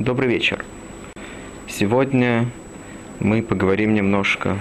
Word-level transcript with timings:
Добрый 0.00 0.30
вечер. 0.30 0.64
Сегодня 1.68 2.48
мы 3.18 3.42
поговорим 3.42 3.92
немножко 3.92 4.56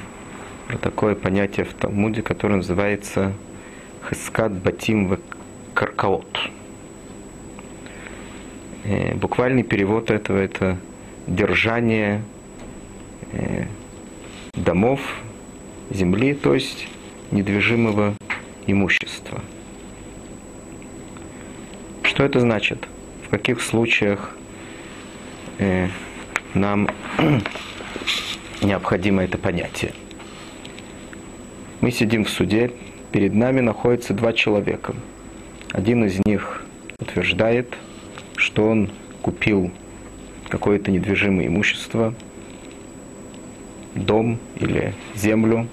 про 0.67 0.77
такое 0.77 1.15
понятие 1.15 1.65
в 1.65 1.73
Талмуде, 1.73 2.21
которое 2.21 2.55
называется 2.55 3.31
Хескат 4.09 4.51
Батим 4.51 5.07
в 5.07 5.17
Каркаот. 5.73 6.51
Э, 8.83 9.15
буквальный 9.15 9.63
перевод 9.63 10.11
этого– 10.11 10.37
это 10.39 10.77
держание 11.25 12.21
э, 13.31 13.63
домов, 14.55 14.99
земли, 15.89 16.33
то 16.33 16.53
есть 16.53 16.89
недвижимого 17.31 18.13
имущества. 18.67 19.41
Что 22.03 22.25
это 22.25 22.41
значит? 22.41 22.89
В 23.25 23.29
каких 23.29 23.61
случаях 23.61 24.35
э, 25.59 25.87
нам 26.53 26.89
необходимо 28.61 29.23
это 29.23 29.37
понятие? 29.37 29.93
Мы 31.81 31.91
сидим 31.91 32.25
в 32.25 32.29
суде, 32.29 32.71
перед 33.11 33.33
нами 33.33 33.61
находятся 33.61 34.13
два 34.13 34.33
человека. 34.33 34.95
Один 35.71 36.03
из 36.03 36.19
них 36.25 36.63
утверждает, 36.99 37.73
что 38.35 38.67
он 38.67 38.89
купил 39.21 39.71
какое-то 40.49 40.91
недвижимое 40.91 41.47
имущество, 41.47 42.13
дом 43.95 44.39
или 44.59 44.93
землю 45.15 45.67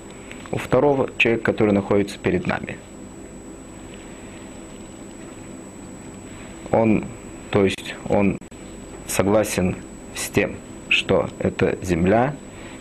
у 0.50 0.58
второго 0.58 1.10
человека, 1.18 1.44
который 1.44 1.72
находится 1.72 2.18
перед 2.18 2.46
нами. 2.46 2.76
Он, 6.70 7.04
то 7.50 7.64
есть 7.64 7.94
он 8.08 8.38
согласен 9.08 9.76
с 10.14 10.28
тем, 10.28 10.56
что 10.88 11.28
эта 11.38 11.78
земля 11.82 12.34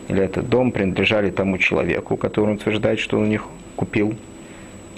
или 0.07 0.21
этот 0.21 0.49
дом 0.49 0.71
принадлежали 0.71 1.31
тому 1.31 1.57
человеку, 1.57 2.17
который 2.17 2.55
утверждает, 2.55 2.99
что 2.99 3.17
он 3.17 3.23
у 3.23 3.27
них 3.27 3.45
купил. 3.75 4.15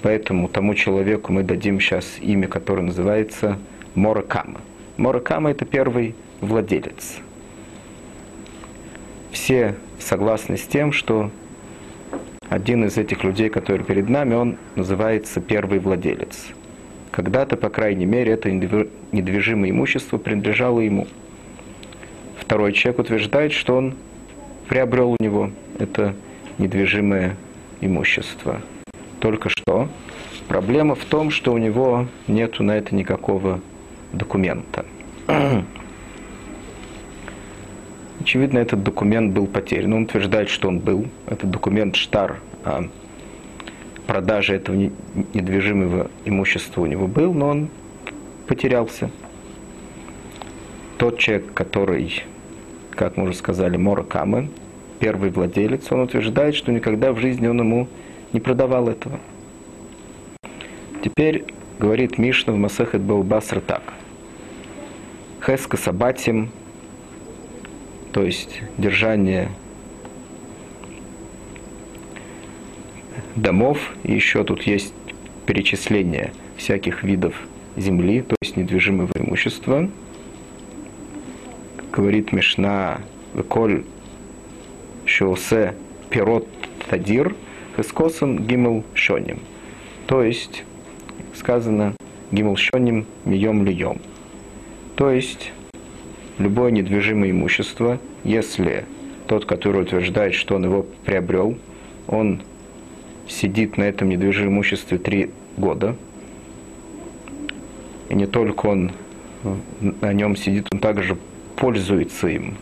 Поэтому 0.02 0.48
тому 0.48 0.74
человеку 0.74 1.32
мы 1.32 1.42
дадим 1.42 1.80
сейчас 1.80 2.18
имя, 2.20 2.46
которое 2.46 2.82
называется 2.82 3.58
Моракама. 3.94 4.60
Моракама– 4.96 5.50
это 5.52 5.64
первый 5.64 6.14
владелец. 6.40 7.16
Все 9.32 9.74
согласны 9.98 10.56
с 10.56 10.62
тем, 10.62 10.92
что 10.92 11.30
один 12.48 12.84
из 12.84 12.96
этих 12.96 13.24
людей, 13.24 13.50
который 13.50 13.84
перед 13.84 14.08
нами, 14.08 14.34
он 14.34 14.56
называется 14.76 15.40
первый 15.40 15.80
владелец. 15.80 16.48
Когда-то, 17.18 17.56
по 17.56 17.68
крайней 17.68 18.06
мере, 18.06 18.34
это 18.34 18.48
недвижимое 18.48 19.70
имущество 19.70 20.18
принадлежало 20.18 20.78
ему. 20.78 21.08
Второй 22.38 22.72
человек 22.72 23.00
утверждает, 23.00 23.50
что 23.50 23.76
он 23.76 23.94
приобрел 24.68 25.10
у 25.10 25.16
него 25.18 25.50
это 25.80 26.14
недвижимое 26.58 27.34
имущество. 27.80 28.60
Только 29.18 29.48
что 29.48 29.88
проблема 30.46 30.94
в 30.94 31.04
том, 31.06 31.32
что 31.32 31.52
у 31.52 31.58
него 31.58 32.06
нету 32.28 32.62
на 32.62 32.78
это 32.78 32.94
никакого 32.94 33.58
документа. 34.12 34.84
Очевидно, 38.20 38.58
этот 38.58 38.84
документ 38.84 39.34
был 39.34 39.48
потерян. 39.48 39.92
Он 39.92 40.02
утверждает, 40.04 40.50
что 40.50 40.68
он 40.68 40.78
был. 40.78 41.06
Этот 41.26 41.50
документ 41.50 41.96
штар 41.96 42.38
о 42.64 42.84
продаже 44.08 44.56
этого 44.56 44.74
недвижимого 44.74 46.10
имущества 46.24 46.80
у 46.80 46.86
него 46.86 47.06
был, 47.06 47.32
но 47.32 47.48
он 47.50 47.68
потерялся. 48.48 49.10
Тот 50.96 51.18
человек, 51.18 51.52
который, 51.54 52.24
как 52.90 53.16
мы 53.16 53.24
уже 53.24 53.34
сказали, 53.34 53.76
Моракамы, 53.76 54.48
первый 54.98 55.30
владелец, 55.30 55.92
он 55.92 56.00
утверждает, 56.00 56.56
что 56.56 56.72
никогда 56.72 57.12
в 57.12 57.18
жизни 57.20 57.46
он 57.46 57.60
ему 57.60 57.86
не 58.32 58.40
продавал 58.40 58.88
этого. 58.88 59.20
Теперь 61.04 61.44
говорит 61.78 62.18
Мишна 62.18 62.52
в 62.52 62.56
Масахет 62.56 63.02
Баубасра 63.02 63.60
так. 63.60 63.82
Хеска 65.46 65.76
Сабатим 65.76 66.50
то 68.12 68.24
есть 68.24 68.62
держание 68.78 69.48
домов, 73.42 73.94
и 74.04 74.12
еще 74.12 74.44
тут 74.44 74.62
есть 74.62 74.92
перечисление 75.46 76.32
всяких 76.56 77.02
видов 77.02 77.34
земли, 77.76 78.22
то 78.22 78.36
есть 78.42 78.56
недвижимого 78.56 79.10
имущества. 79.16 79.88
Говорит 81.92 82.32
Мишна, 82.32 83.00
Веколь 83.34 83.84
Шосе 85.04 85.74
Пирот 86.10 86.46
Тадир, 86.88 87.34
Хескосом 87.76 88.46
Гимел 88.46 88.84
Шоним. 88.94 89.40
То 90.06 90.22
есть 90.22 90.64
сказано 91.34 91.94
Гимел 92.30 92.56
Шоним 92.56 93.06
Мием 93.24 93.64
Льем. 93.64 94.00
То 94.96 95.10
есть 95.10 95.52
любое 96.38 96.70
недвижимое 96.70 97.30
имущество, 97.30 97.98
если 98.24 98.84
тот, 99.26 99.44
который 99.44 99.82
утверждает, 99.82 100.34
что 100.34 100.56
он 100.56 100.64
его 100.64 100.86
приобрел, 101.04 101.56
он 102.06 102.42
сидит 103.28 103.76
на 103.76 103.84
этом 103.84 104.08
недвижимом 104.08 104.54
имуществе 104.54 104.98
три 104.98 105.30
года, 105.56 105.96
и 108.08 108.14
не 108.14 108.26
только 108.26 108.66
он 108.66 108.92
на 109.80 110.12
нем 110.12 110.36
сидит, 110.36 110.66
он 110.72 110.78
также 110.80 111.16
пользуется 111.56 112.28
им 112.28 112.56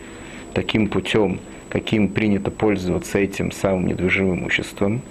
таким 0.53 0.87
путем, 0.87 1.39
каким 1.69 2.09
принято 2.09 2.51
пользоваться 2.51 3.17
этим 3.19 3.51
самым 3.51 3.87
недвижимым 3.87 4.39
имуществом. 4.39 5.01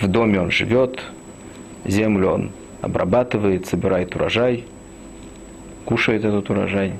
В 0.00 0.06
доме 0.06 0.40
он 0.40 0.50
живет, 0.50 1.02
землю 1.84 2.30
он 2.30 2.50
обрабатывает, 2.80 3.66
собирает 3.66 4.14
урожай, 4.14 4.64
кушает 5.84 6.24
этот 6.24 6.48
урожай, 6.50 6.94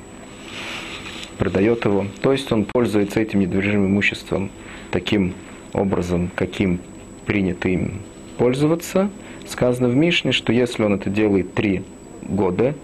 продает 1.39 1.85
его. 1.85 2.05
То 2.21 2.31
есть 2.31 2.51
он 2.51 2.65
пользуется 2.65 3.19
этим 3.19 3.39
недвижимым 3.39 3.87
имуществом 3.87 4.51
таким 4.91 5.33
образом, 5.73 6.29
каким 6.35 6.79
принято 7.25 7.69
им 7.69 8.01
пользоваться. 8.37 9.09
Сказано 9.47 9.89
в 9.89 9.95
Мишне, 9.95 10.31
что 10.31 10.53
если 10.53 10.83
он 10.83 10.93
это 10.93 11.09
делает 11.09 11.55
три 11.55 11.81
года, 12.21 12.75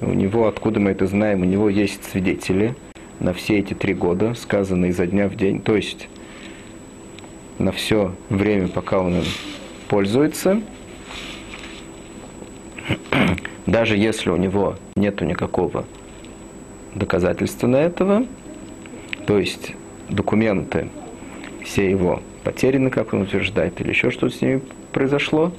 у 0.00 0.12
него, 0.12 0.48
откуда 0.48 0.80
мы 0.80 0.90
это 0.90 1.06
знаем, 1.06 1.42
у 1.42 1.44
него 1.44 1.68
есть 1.68 2.04
свидетели 2.10 2.74
на 3.20 3.32
все 3.32 3.58
эти 3.58 3.74
три 3.74 3.94
года, 3.94 4.34
сказано 4.34 4.86
изо 4.86 5.06
дня 5.06 5.28
в 5.28 5.36
день, 5.36 5.60
то 5.60 5.76
есть 5.76 6.08
на 7.58 7.70
все 7.72 8.14
время, 8.30 8.68
пока 8.68 9.00
он 9.00 9.18
им 9.18 9.24
пользуется– 9.88 10.60
даже 13.68 13.98
если 13.98 14.30
у 14.30 14.36
него 14.36 14.76
нет 14.96 15.20
никакого 15.20 15.84
доказательства 16.98 17.66
на 17.66 17.76
этого, 17.76 18.26
то 19.26 19.38
есть 19.38 19.72
документы 20.08 20.88
все 21.64 21.90
его 21.90 22.22
потеряны, 22.44 22.90
как 22.90 23.12
он 23.12 23.22
утверждает, 23.22 23.80
или 23.80 23.90
еще 23.90 24.10
что-то 24.10 24.34
с 24.34 24.40
ними 24.40 24.62
произошло, 24.92 25.52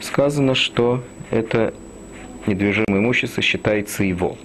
сказано, 0.00 0.54
что 0.54 1.02
это 1.30 1.74
недвижимое 2.46 3.00
имущество 3.00 3.42
считается 3.42 4.04
его. 4.04 4.36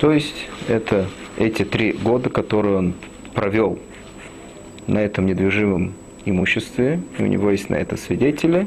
То 0.00 0.12
есть 0.12 0.48
это 0.68 1.06
эти 1.38 1.64
три 1.64 1.92
года, 1.92 2.30
которые 2.30 2.76
он 2.76 2.94
провел 3.34 3.78
на 4.86 4.98
этом 4.98 5.26
недвижимом 5.26 5.94
имуществе, 6.24 7.00
и 7.18 7.22
у 7.22 7.26
него 7.26 7.50
есть 7.50 7.70
на 7.70 7.76
это 7.76 7.96
свидетели, 7.96 8.66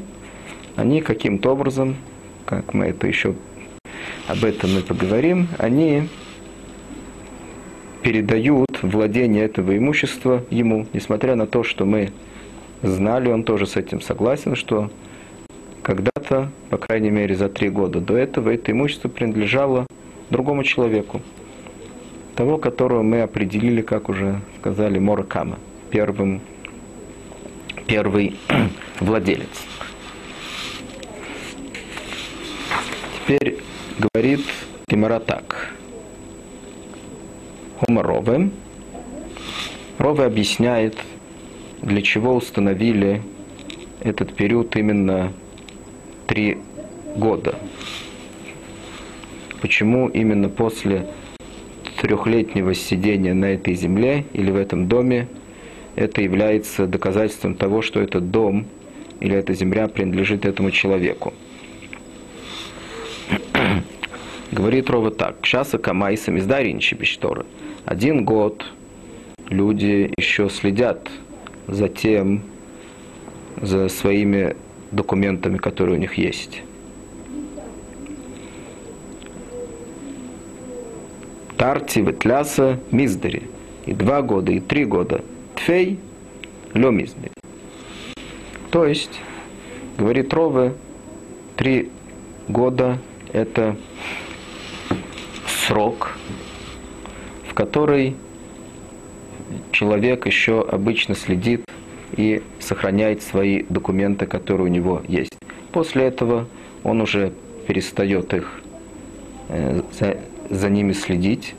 они 0.76 1.02
каким-то 1.02 1.52
образом, 1.52 1.96
как 2.46 2.74
мы 2.74 2.86
это 2.86 3.06
еще 3.06 3.34
об 4.30 4.44
этом 4.44 4.74
мы 4.74 4.80
поговорим, 4.82 5.48
они 5.58 6.08
передают 8.02 8.82
владение 8.82 9.44
этого 9.44 9.76
имущества 9.76 10.44
ему, 10.50 10.86
несмотря 10.92 11.34
на 11.34 11.46
то, 11.46 11.64
что 11.64 11.84
мы 11.84 12.12
знали, 12.82 13.30
он 13.30 13.42
тоже 13.42 13.66
с 13.66 13.76
этим 13.76 14.00
согласен, 14.00 14.54
что 14.54 14.90
когда-то, 15.82 16.50
по 16.70 16.78
крайней 16.78 17.10
мере 17.10 17.34
за 17.34 17.48
три 17.48 17.68
года 17.68 18.00
до 18.00 18.16
этого, 18.16 18.50
это 18.50 18.72
имущество 18.72 19.08
принадлежало 19.08 19.86
другому 20.30 20.62
человеку, 20.62 21.20
того, 22.36 22.58
которого 22.58 23.02
мы 23.02 23.22
определили, 23.22 23.82
как 23.82 24.08
уже 24.08 24.40
сказали, 24.60 24.98
Моракама, 24.98 25.58
первым 25.90 26.40
первый 27.86 28.36
владелец. 29.00 29.48
Теперь 33.26 33.58
говорит 34.00 34.40
Гимара 34.88 35.20
так. 35.20 35.74
Хома 37.78 38.02
Рове. 38.02 38.50
Рове 39.98 40.24
объясняет, 40.24 40.96
для 41.82 42.00
чего 42.00 42.34
установили 42.34 43.22
этот 44.02 44.34
период 44.34 44.74
именно 44.76 45.32
три 46.26 46.58
года. 47.14 47.58
Почему 49.60 50.08
именно 50.08 50.48
после 50.48 51.06
трехлетнего 52.00 52.74
сидения 52.74 53.34
на 53.34 53.46
этой 53.46 53.74
земле 53.74 54.24
или 54.32 54.50
в 54.50 54.56
этом 54.56 54.88
доме 54.88 55.28
это 55.96 56.22
является 56.22 56.86
доказательством 56.86 57.54
того, 57.54 57.82
что 57.82 58.00
этот 58.00 58.30
дом 58.30 58.64
или 59.20 59.36
эта 59.36 59.52
земля 59.52 59.88
принадлежит 59.88 60.46
этому 60.46 60.70
человеку. 60.70 61.34
Говорит 64.52 64.90
Рова 64.90 65.10
так. 65.12 65.36
Сейчас 65.44 65.70
Камайса 65.80 66.32
Миздаринчи 66.32 66.94
Бешторы. 66.94 67.46
Один 67.84 68.24
год 68.24 68.64
люди 69.48 70.12
еще 70.16 70.50
следят 70.50 71.08
за 71.68 71.88
тем, 71.88 72.42
за 73.62 73.88
своими 73.88 74.56
документами, 74.90 75.56
которые 75.56 75.96
у 75.96 76.00
них 76.00 76.14
есть. 76.14 76.62
Тарти, 81.56 82.00
Ветляса, 82.00 82.80
Миздари. 82.90 83.44
И 83.86 83.92
два 83.92 84.22
года, 84.22 84.50
и 84.50 84.58
три 84.58 84.84
года. 84.84 85.22
Тфей, 85.54 85.98
Лё 86.74 86.90
Миздари. 86.90 87.30
То 88.70 88.84
есть, 88.84 89.20
говорит 89.96 90.32
Рове, 90.34 90.74
три 91.56 91.90
года– 92.48 92.98
это 93.32 93.76
срок, 95.70 96.18
в 97.48 97.54
который 97.54 98.16
человек 99.70 100.26
еще 100.26 100.62
обычно 100.62 101.14
следит 101.14 101.64
и 102.16 102.42
сохраняет 102.58 103.22
свои 103.22 103.62
документы, 103.68 104.26
которые 104.26 104.66
у 104.66 104.70
него 104.70 105.02
есть. 105.06 105.32
После 105.70 106.06
этого 106.06 106.48
он 106.82 107.00
уже 107.00 107.32
перестает 107.68 108.34
их 108.34 108.60
э, 109.48 109.82
за, 109.92 110.16
за 110.50 110.68
ними 110.68 110.92
следить. 110.92 111.54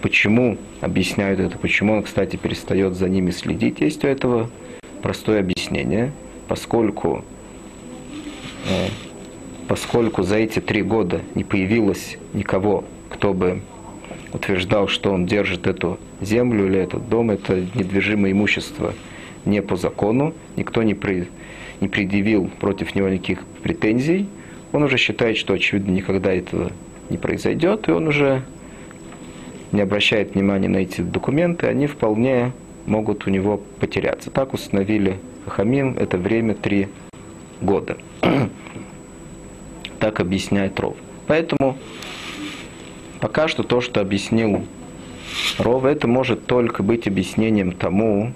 Почему 0.00 0.56
объясняют 0.80 1.40
это, 1.40 1.58
почему 1.58 1.92
он, 1.92 2.04
кстати, 2.04 2.36
перестает 2.36 2.94
за 2.94 3.06
ними 3.10 3.32
следить? 3.32 3.82
Есть 3.82 4.02
у 4.02 4.08
этого 4.08 4.48
простое 5.02 5.40
объяснение, 5.40 6.12
поскольку, 6.48 7.22
э, 8.66 9.09
поскольку 9.70 10.24
за 10.24 10.34
эти 10.34 10.58
три 10.58 10.82
года 10.82 11.20
не 11.36 11.44
появилось 11.44 12.18
никого, 12.32 12.82
кто 13.08 13.32
бы 13.32 13.60
утверждал, 14.32 14.88
что 14.88 15.12
он 15.12 15.26
держит 15.26 15.68
эту 15.68 16.00
землю 16.20 16.66
или 16.66 16.80
этот 16.80 17.08
дом, 17.08 17.30
это 17.30 17.64
недвижимое 17.76 18.32
имущество 18.32 18.94
не 19.44 19.62
по 19.62 19.76
закону, 19.76 20.34
никто 20.56 20.82
не, 20.82 20.94
при, 20.94 21.28
не 21.80 21.86
предъявил 21.86 22.50
против 22.58 22.96
него 22.96 23.08
никаких 23.08 23.44
претензий, 23.62 24.26
он 24.72 24.82
уже 24.82 24.96
считает, 24.96 25.36
что, 25.36 25.54
очевидно, 25.54 25.92
никогда 25.92 26.32
этого 26.32 26.72
не 27.08 27.16
произойдет, 27.16 27.88
и 27.88 27.92
он 27.92 28.08
уже 28.08 28.42
не 29.70 29.82
обращает 29.82 30.34
внимания 30.34 30.68
на 30.68 30.78
эти 30.78 31.00
документы, 31.00 31.68
они 31.68 31.86
вполне 31.86 32.50
могут 32.86 33.24
у 33.28 33.30
него 33.30 33.62
потеряться. 33.78 34.32
Так 34.32 34.52
установили 34.52 35.18
Хахамим, 35.44 35.96
это 35.96 36.18
время 36.18 36.56
три 36.56 36.88
года. 37.60 37.98
так 40.00 40.20
объясняет 40.20 40.80
Ров. 40.80 40.96
Поэтому 41.26 41.76
Пока 43.20 43.48
что 43.48 43.62
то, 43.62 43.82
что 43.82 44.00
объяснил 44.00 44.64
Ров, 45.58 45.84
это 45.84 46.08
может 46.08 46.46
только 46.46 46.82
быть 46.82 47.06
объяснением 47.06 47.72
тому, 47.72 48.32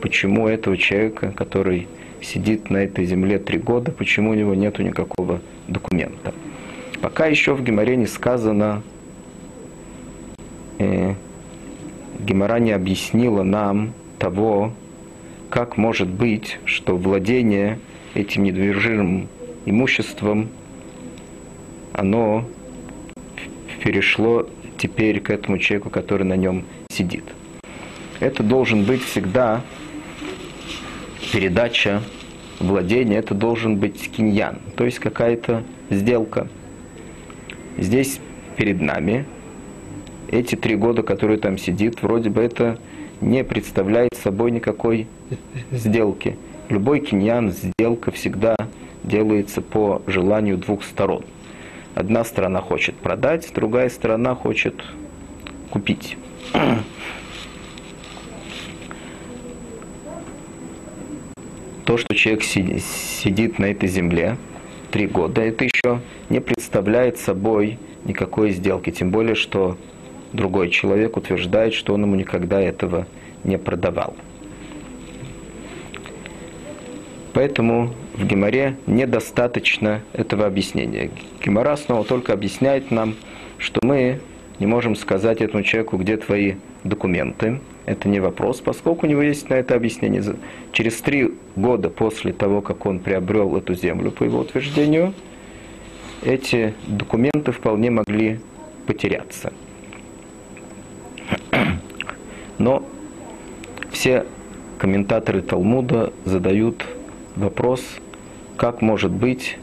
почему 0.00 0.48
этого 0.48 0.78
человека, 0.78 1.32
который 1.36 1.86
сидит 2.22 2.70
на 2.70 2.78
этой 2.78 3.04
земле 3.04 3.38
три 3.38 3.58
года, 3.58 3.92
почему 3.92 4.30
у 4.30 4.34
него 4.34 4.54
нет 4.54 4.78
никакого 4.78 5.40
документа. 5.68 6.32
Пока 7.02 7.26
еще 7.26 7.54
в 7.54 7.62
Геморе 7.62 7.96
не 7.96 8.06
сказано, 8.06 8.82
э, 10.78 11.14
Гемора 12.20 12.58
не 12.58 12.72
объяснила 12.72 13.42
нам 13.42 13.92
того, 14.18 14.72
как 15.50 15.76
может 15.76 16.08
быть, 16.08 16.58
что 16.64 16.96
владение 16.96 17.78
этим 18.14 18.44
недвижимым 18.44 19.28
имуществом, 19.66 20.48
оно 22.00 22.46
перешло 23.84 24.48
теперь 24.78 25.20
к 25.20 25.28
этому 25.28 25.58
человеку, 25.58 25.90
который 25.90 26.22
на 26.22 26.34
нем 26.34 26.64
сидит. 26.90 27.24
Это 28.20 28.42
должен 28.42 28.84
быть 28.84 29.02
всегда 29.02 29.60
передача 31.30 32.00
владения, 32.58 33.18
это 33.18 33.34
должен 33.34 33.76
быть 33.76 34.10
киньян, 34.10 34.60
то 34.76 34.86
есть 34.86 34.98
какая-то 34.98 35.62
сделка. 35.90 36.48
Здесь 37.76 38.18
перед 38.56 38.80
нами 38.80 39.26
эти 40.30 40.54
три 40.54 40.76
года, 40.76 41.02
которые 41.02 41.38
там 41.38 41.58
сидит, 41.58 42.02
вроде 42.02 42.30
бы 42.30 42.40
это 42.40 42.78
не 43.20 43.44
представляет 43.44 44.14
собой 44.22 44.52
никакой 44.52 45.06
сделки. 45.70 46.38
Любой 46.70 47.00
киньян, 47.00 47.52
сделка 47.52 48.10
всегда 48.10 48.56
делается 49.04 49.60
по 49.60 50.00
желанию 50.06 50.56
двух 50.56 50.82
сторон– 50.82 51.24
Одна 51.94 52.24
сторона 52.24 52.60
хочет 52.60 52.94
продать, 52.94 53.50
другая 53.54 53.88
сторона 53.88 54.34
хочет 54.34 54.74
купить. 55.70 56.16
То, 61.84 61.96
что 61.96 62.14
человек 62.14 62.44
сидит 62.44 63.58
на 63.58 63.66
этой 63.66 63.88
земле 63.88 64.36
три 64.92 65.08
года, 65.08 65.40
это 65.42 65.64
еще 65.64 66.00
не 66.28 66.40
представляет 66.40 67.18
собой 67.18 67.78
никакой 68.04 68.52
сделки. 68.52 68.90
Тем 68.90 69.10
более, 69.10 69.34
что 69.34 69.76
другой 70.32 70.70
человек 70.70 71.16
утверждает, 71.16 71.74
что 71.74 71.94
он 71.94 72.02
ему 72.02 72.14
никогда 72.14 72.60
этого 72.60 73.08
не 73.42 73.58
продавал. 73.58 74.14
Поэтому 77.32 77.94
в 78.14 78.26
Геморе 78.26 78.76
недостаточно 78.86 80.00
этого 80.12 80.46
объяснения. 80.46 81.10
Гемора 81.44 81.76
снова 81.76 82.04
только 82.04 82.32
объясняет 82.32 82.90
нам, 82.90 83.14
что 83.58 83.80
мы 83.82 84.20
не 84.58 84.66
можем 84.66 84.96
сказать 84.96 85.40
этому 85.40 85.62
человеку, 85.62 85.96
где 85.96 86.16
твои 86.16 86.54
документы. 86.84 87.60
Это 87.86 88.08
не 88.08 88.20
вопрос, 88.20 88.60
поскольку 88.60 89.06
у 89.06 89.08
него 89.08 89.22
есть 89.22 89.48
на 89.48 89.54
это 89.54 89.74
объяснение. 89.74 90.22
Через 90.72 91.00
три 91.00 91.30
года 91.56 91.88
после 91.88 92.32
того, 92.32 92.60
как 92.60 92.86
он 92.86 93.00
приобрел 93.00 93.56
эту 93.56 93.74
землю, 93.74 94.10
по 94.10 94.24
его 94.24 94.40
утверждению, 94.40 95.14
эти 96.22 96.74
документы 96.86 97.52
вполне 97.52 97.90
могли 97.90 98.40
потеряться. 98.86 99.52
Но 102.58 102.84
все 103.90 104.26
комментаторы 104.78 105.40
Талмуда 105.40 106.12
задают 106.24 106.84
вопрос, 107.40 107.82
как 108.56 108.82
может 108.82 109.10
быть 109.10 109.56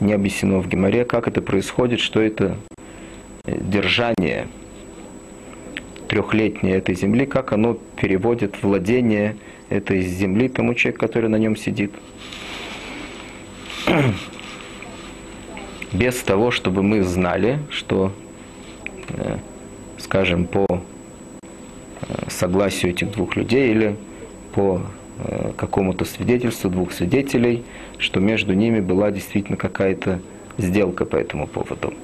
не 0.00 0.12
объяснено 0.14 0.58
в 0.58 0.68
Геморе, 0.68 1.04
как 1.04 1.28
это 1.28 1.40
происходит, 1.40 2.00
что 2.00 2.20
это 2.20 2.56
держание 3.44 4.48
трехлетнее 6.08 6.76
этой 6.76 6.94
земли, 6.94 7.24
как 7.26 7.52
оно 7.52 7.78
переводит 8.00 8.62
владение 8.62 9.36
этой 9.70 10.02
земли 10.02 10.48
тому 10.48 10.74
человеку, 10.74 11.00
который 11.06 11.28
на 11.28 11.36
нем 11.36 11.56
сидит. 11.56 11.92
Без 15.92 16.16
того, 16.22 16.50
чтобы 16.50 16.82
мы 16.82 17.02
знали, 17.02 17.58
что, 17.70 18.12
э, 19.10 19.36
скажем, 19.98 20.46
по 20.46 20.66
э, 20.68 20.78
согласию 22.28 22.92
этих 22.92 23.12
двух 23.12 23.36
людей 23.36 23.70
или 23.70 23.96
по 24.54 24.80
Э, 24.80 25.01
какому-то 25.56 26.04
свидетельству 26.04 26.70
двух 26.70 26.92
свидетелей, 26.92 27.62
что 27.98 28.20
между 28.20 28.54
ними 28.54 28.80
была 28.80 29.10
действительно 29.10 29.56
какая-то 29.56 30.20
сделка 30.58 31.04
по 31.04 31.16
этому 31.16 31.46
поводу. 31.46 31.94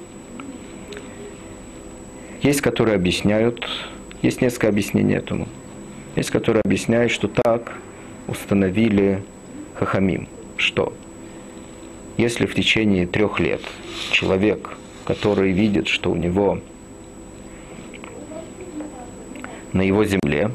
Есть, 2.41 2.61
которые 2.61 2.95
объясняют, 2.95 3.67
есть 4.21 4.41
несколько 4.41 4.69
объяснений 4.69 5.15
этому. 5.15 5.47
Есть, 6.15 6.31
которые 6.31 6.61
объясняют, 6.65 7.11
что 7.11 7.27
так 7.27 7.73
установили 8.27 9.23
Хахамим, 9.75 10.27
что 10.57 10.93
если 12.17 12.45
в 12.45 12.55
течение 12.55 13.07
трех 13.07 13.39
лет 13.39 13.61
человек, 14.11 14.71
который 15.05 15.51
видит, 15.51 15.87
что 15.87 16.11
у 16.11 16.15
него 16.15 16.59
на 19.73 19.81
его 19.81 20.03
земле 20.03 20.51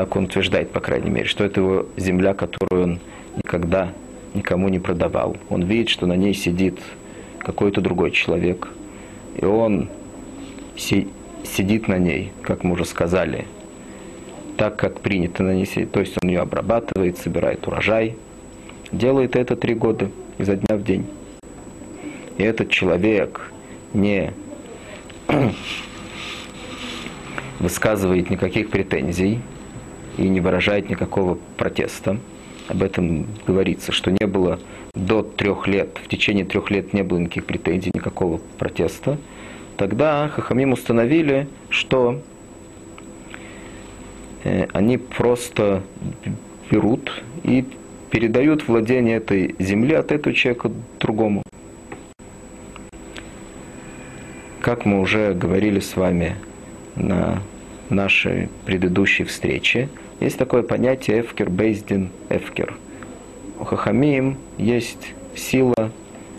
так 0.00 0.16
он 0.16 0.24
утверждает, 0.24 0.70
по 0.70 0.80
крайней 0.80 1.10
мере, 1.10 1.26
что 1.26 1.44
это 1.44 1.60
его 1.60 1.86
земля, 1.98 2.32
которую 2.32 2.84
он 2.84 3.00
никогда 3.36 3.92
никому 4.32 4.70
не 4.70 4.78
продавал. 4.78 5.36
Он 5.50 5.64
видит, 5.64 5.90
что 5.90 6.06
на 6.06 6.14
ней 6.14 6.32
сидит 6.32 6.80
какой-то 7.38 7.82
другой 7.82 8.10
человек, 8.10 8.68
и 9.36 9.44
он 9.44 9.90
си- 10.74 11.08
сидит 11.44 11.86
на 11.86 11.98
ней, 11.98 12.32
как 12.40 12.64
мы 12.64 12.72
уже 12.72 12.86
сказали, 12.86 13.46
так, 14.56 14.76
как 14.76 15.00
принято 15.00 15.42
на 15.42 15.52
ней 15.52 15.66
сидеть. 15.66 15.92
То 15.92 16.00
есть 16.00 16.16
он 16.22 16.30
ее 16.30 16.40
обрабатывает, 16.40 17.18
собирает 17.18 17.66
урожай. 17.66 18.16
Делает 18.92 19.36
это 19.36 19.54
три 19.54 19.74
года, 19.74 20.08
изо 20.38 20.56
дня 20.56 20.78
в 20.78 20.82
день. 20.82 21.04
И 22.38 22.42
этот 22.42 22.70
человек 22.70 23.52
не 23.92 24.32
высказывает 27.58 28.30
никаких 28.30 28.70
претензий 28.70 29.40
и 30.20 30.28
не 30.28 30.40
выражает 30.40 30.90
никакого 30.90 31.38
протеста. 31.56 32.18
Об 32.68 32.82
этом 32.82 33.26
говорится, 33.46 33.90
что 33.90 34.10
не 34.10 34.26
было 34.26 34.60
до 34.94 35.22
трех 35.22 35.66
лет, 35.66 35.98
в 36.04 36.08
течение 36.08 36.44
трех 36.44 36.70
лет 36.70 36.92
не 36.92 37.02
было 37.02 37.18
никаких 37.18 37.46
претензий, 37.46 37.90
никакого 37.92 38.40
протеста. 38.58 39.18
Тогда 39.76 40.28
Хахамим 40.28 40.72
установили, 40.72 41.48
что 41.70 42.20
э, 44.44 44.66
они 44.74 44.98
просто 44.98 45.82
берут 46.70 47.22
и 47.42 47.64
передают 48.10 48.68
владение 48.68 49.16
этой 49.16 49.54
земли 49.58 49.94
от 49.94 50.12
этого 50.12 50.34
человека 50.34 50.70
другому. 51.00 51.42
Как 54.60 54.84
мы 54.84 55.00
уже 55.00 55.32
говорили 55.32 55.80
с 55.80 55.96
вами 55.96 56.36
на 56.94 57.42
нашей 57.88 58.48
предыдущей 58.66 59.24
встрече, 59.24 59.88
есть 60.20 60.38
такое 60.38 60.62
понятие 60.62 61.22
эфкер 61.22 61.50
бейздин 61.50 62.10
эфкер. 62.28 62.76
У 63.58 63.64
хахамим 63.64 64.36
есть 64.58 65.14
сила 65.34 65.90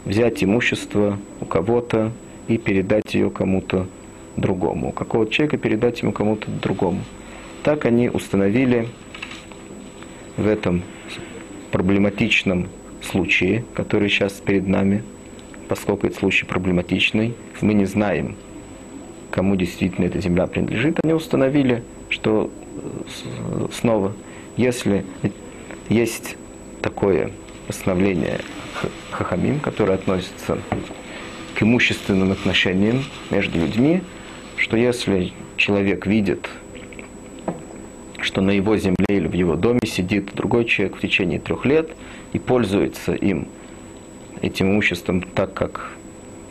взять 0.06 0.44
имущество 0.44 1.18
у 1.40 1.46
кого-то 1.46 2.12
и 2.48 2.58
передать 2.58 3.14
ее 3.14 3.30
кому-то 3.30 3.88
другому. 4.38 4.90
У 4.90 4.92
какого-то 4.92 5.32
человека 5.32 5.58
передать 5.58 6.02
ему 6.02 6.12
кому-то 6.12 6.50
другому. 6.50 7.02
Так 7.64 7.86
они 7.86 8.10
установили 8.10 8.88
в 10.38 10.48
этом 10.48 10.84
проблематичном 11.72 12.68
случае, 13.02 13.64
который 13.74 14.10
сейчас 14.10 14.34
перед 14.34 14.68
нами, 14.68 15.04
поскольку 15.68 16.08
этот 16.08 16.20
случай 16.20 16.46
проблематичный, 16.46 17.34
мы 17.62 17.74
не 17.74 17.86
знаем, 17.86 18.36
кому 19.32 19.56
действительно 19.56 20.06
эта 20.06 20.20
земля 20.20 20.48
принадлежит, 20.48 21.00
они 21.04 21.14
установили, 21.14 21.84
что 22.10 22.52
снова, 23.72 24.14
если 24.58 25.06
есть 25.90 26.38
такое 26.82 27.32
постановление 27.68 28.40
Хахамим, 29.12 29.60
которое 29.60 29.94
относится 29.94 30.58
к 31.56 31.64
имущественным 31.64 32.32
отношениям 32.32 33.04
между 33.30 33.60
людьми, 33.60 34.02
что 34.58 34.78
если 34.78 35.34
человек 35.58 36.06
видит, 36.06 36.50
что 38.20 38.42
на 38.42 38.52
его 38.52 38.78
земле 38.78 39.06
или 39.10 39.28
в 39.28 39.34
его 39.34 39.56
доме 39.56 39.82
сидит 39.86 40.34
другой 40.34 40.66
человек 40.66 40.98
в 40.98 41.02
течение 41.02 41.40
трех 41.40 41.66
лет 41.66 41.90
и 42.34 42.40
пользуется 42.40 43.14
им, 43.14 43.48
этим 44.42 44.72
имуществом 44.72 45.22
так, 45.22 45.54
как 45.54 45.92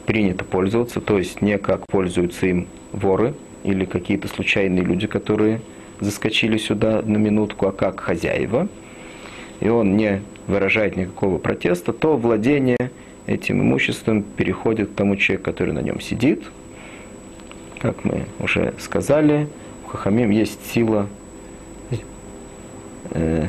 принято 0.07 0.45
пользоваться, 0.45 1.01
то 1.01 1.19
есть 1.19 1.43
не 1.43 1.59
как 1.59 1.87
пользуются 1.87 2.47
им 2.47 2.69
воры 2.93 3.35
или 3.65 3.85
какие-то 3.85 4.29
случайные 4.29 4.83
люди, 4.83 5.07
которые 5.07 5.61
заскочили 6.01 6.57
сюда 6.57 7.03
на 7.03 7.17
минутку, 7.17 7.67
а 7.67 7.73
как 7.73 8.01
хозяева, 8.01 8.69
и 9.61 9.69
он 9.69 9.97
не 9.97 10.23
выражает 10.47 10.97
никакого 10.97 11.39
протеста, 11.39 11.93
то 11.93 12.17
владение 12.17 12.91
этим 13.27 13.61
имуществом 13.61 14.23
переходит 14.23 14.91
к 14.91 14.95
тому 14.95 15.17
человеку, 15.17 15.45
который 15.45 15.73
на 15.73 15.81
нем 15.81 16.01
сидит. 16.01 16.43
Как 17.79 18.05
мы 18.05 18.25
уже 18.39 18.75
сказали, 18.79 19.49
у 19.85 19.89
Хахамим 19.89 20.31
есть 20.31 20.67
сила 20.67 21.07
э, 23.13 23.47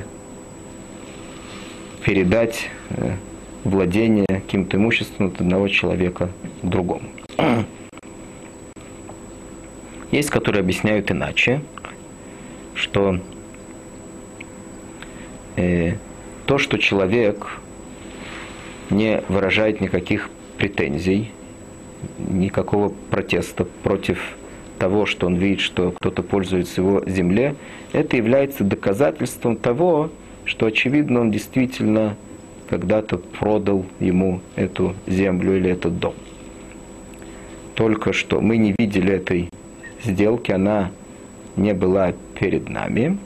передать 2.03 2.69
э, 2.89 3.15
владение 3.63 4.27
каким-то 4.27 4.77
имуществом 4.77 5.27
от 5.27 5.41
одного 5.41 5.67
человека 5.67 6.29
к 6.61 6.65
другому. 6.65 7.09
Есть, 10.11 10.29
которые 10.29 10.59
объясняют 10.61 11.09
иначе, 11.11 11.61
что 12.75 13.19
э, 15.55 15.93
то, 16.45 16.57
что 16.57 16.77
человек 16.77 17.59
не 18.89 19.21
выражает 19.29 19.81
никаких 19.81 20.29
претензий, 20.57 21.31
никакого 22.17 22.93
протеста 23.09 23.65
против 23.83 24.37
того, 24.79 25.05
что 25.05 25.27
он 25.27 25.35
видит, 25.35 25.59
что 25.59 25.91
кто-то 25.91 26.23
пользуется 26.23 26.81
его 26.81 27.03
земле, 27.05 27.55
это 27.93 28.17
является 28.17 28.63
доказательством 28.63 29.55
того, 29.55 30.09
что, 30.43 30.65
очевидно, 30.65 31.21
он 31.21 31.31
действительно 31.31 32.17
когда-то 32.69 33.17
продал 33.17 33.85
ему 33.99 34.41
эту 34.55 34.95
землю 35.05 35.57
или 35.57 35.69
этот 35.69 35.99
дом. 35.99 36.15
Только 37.75 38.13
что 38.13 38.41
мы 38.41 38.57
не 38.57 38.73
видели 38.77 39.13
этой 39.13 39.49
сделки, 40.03 40.51
она 40.51 40.91
не 41.55 41.73
была 41.73 42.13
перед 42.41 42.69
нами, 42.69 43.19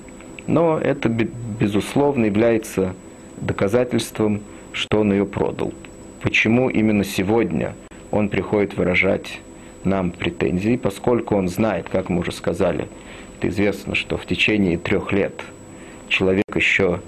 но 0.45 0.77
это, 0.77 1.07
безусловно, 1.07 2.25
является 2.25 2.93
доказательством, 3.37 4.41
что 4.73 4.99
он 4.99 5.13
ее 5.13 5.25
продал. 5.25 5.73
Почему 6.21 6.69
именно 6.69 7.05
сегодня 7.05 7.75
он 8.11 8.27
приходит 8.27 8.75
выражать 8.75 9.39
нам 9.85 10.11
претензии, 10.11 10.75
поскольку 10.75 11.35
он 11.35 11.47
знает, 11.47 11.87
как 11.89 12.09
мы 12.09 12.19
уже 12.19 12.33
сказали, 12.33 12.89
это 13.37 13.47
известно, 13.47 13.95
что 13.95 14.17
в 14.17 14.25
течение 14.25 14.77
трех 14.77 15.13
лет 15.13 15.41
человек 16.09 16.53
еще 16.53 16.99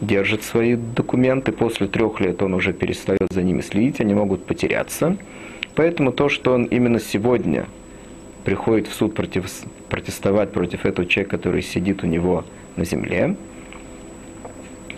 держит 0.00 0.44
свои 0.44 0.76
документы, 0.76 1.50
после 1.50 1.88
трех 1.88 2.20
лет 2.20 2.42
он 2.42 2.54
уже 2.54 2.72
перестает 2.72 3.26
за 3.28 3.42
ними 3.42 3.60
следить, 3.62 4.00
они 4.00 4.14
могут 4.14 4.44
потеряться. 4.46 5.16
Поэтому 5.74 6.12
то, 6.12 6.28
что 6.28 6.52
он 6.54 6.64
именно 6.64 7.00
сегодня 7.00 7.66
приходит 8.44 8.86
в 8.88 8.94
суд 8.94 9.14
против, 9.14 9.50
протестовать 9.88 10.52
против 10.52 10.86
этого 10.86 11.06
человека, 11.06 11.36
который 11.36 11.62
сидит 11.62 12.02
у 12.02 12.06
него 12.06 12.44
на 12.76 12.84
земле, 12.84 13.36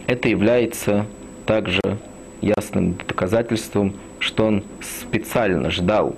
это 0.07 0.29
является 0.29 1.07
также 1.47 1.81
ясным 2.41 2.95
доказательством, 2.95 3.95
что 4.19 4.47
он 4.47 4.65
специально 4.81 5.71
ждал 5.71 6.17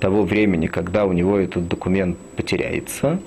того 0.00 0.22
времени, 0.22 0.66
когда 0.66 1.04
у 1.04 1.12
него 1.12 1.38
этот 1.38 1.68
документ 1.68 2.18
потеряется, 2.36 3.20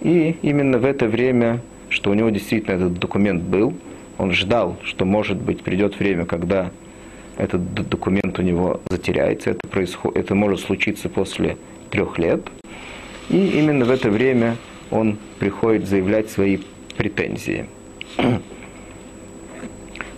и 0.00 0.36
именно 0.42 0.78
в 0.78 0.84
это 0.84 1.06
время, 1.06 1.60
что 1.88 2.10
у 2.10 2.14
него 2.14 2.30
действительно 2.30 2.76
этот 2.76 2.98
документ 2.98 3.42
был, 3.42 3.74
он 4.16 4.32
ждал, 4.32 4.76
что, 4.84 5.04
может 5.04 5.38
быть, 5.38 5.62
придет 5.62 5.98
время, 5.98 6.24
когда 6.24 6.70
этот 7.36 7.72
документ 7.88 8.38
у 8.38 8.42
него 8.42 8.80
затеряется. 8.90 9.50
Это, 9.50 9.66
происход... 9.68 10.16
это 10.16 10.34
может 10.34 10.60
случиться 10.60 11.08
после 11.08 11.56
трех 11.90 12.18
лет. 12.18 12.40
И 13.28 13.58
именно 13.58 13.84
в 13.84 13.90
это 13.90 14.10
время 14.10 14.56
он 14.90 15.18
приходит 15.38 15.86
заявлять 15.86 16.30
свои 16.30 16.58
претензии. 16.96 17.66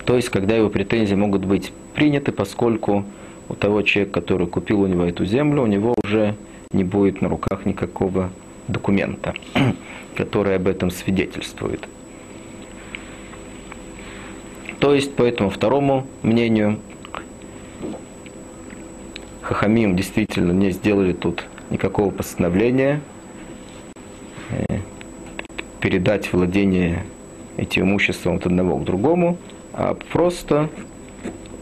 То 0.04 0.16
есть, 0.16 0.30
когда 0.30 0.56
его 0.56 0.68
претензии 0.68 1.14
могут 1.14 1.44
быть 1.44 1.72
приняты, 1.94 2.32
поскольку 2.32 3.04
у 3.48 3.54
того 3.54 3.82
человека, 3.82 4.20
который 4.20 4.46
купил 4.46 4.80
у 4.82 4.86
него 4.86 5.04
эту 5.04 5.24
землю, 5.24 5.62
у 5.62 5.66
него 5.66 5.94
уже 6.02 6.34
не 6.72 6.84
будет 6.84 7.20
на 7.20 7.28
руках 7.28 7.66
никакого 7.66 8.30
документа, 8.68 9.34
который 10.16 10.56
об 10.56 10.68
этом 10.68 10.90
свидетельствует. 10.90 11.86
То 14.80 14.94
есть, 14.94 15.14
по 15.14 15.22
этому 15.22 15.50
второму 15.50 16.06
мнению, 16.22 16.78
Хахамим 19.42 19.96
действительно 19.96 20.52
не 20.52 20.70
сделали 20.70 21.12
тут 21.12 21.44
никакого 21.72 22.10
постановления 22.10 23.00
э, 24.50 24.78
передать 25.80 26.32
владение 26.32 27.04
этим 27.56 27.84
имуществом 27.84 28.36
от 28.36 28.46
одного 28.46 28.78
к 28.78 28.84
другому, 28.84 29.38
а 29.72 29.94
просто 30.12 30.68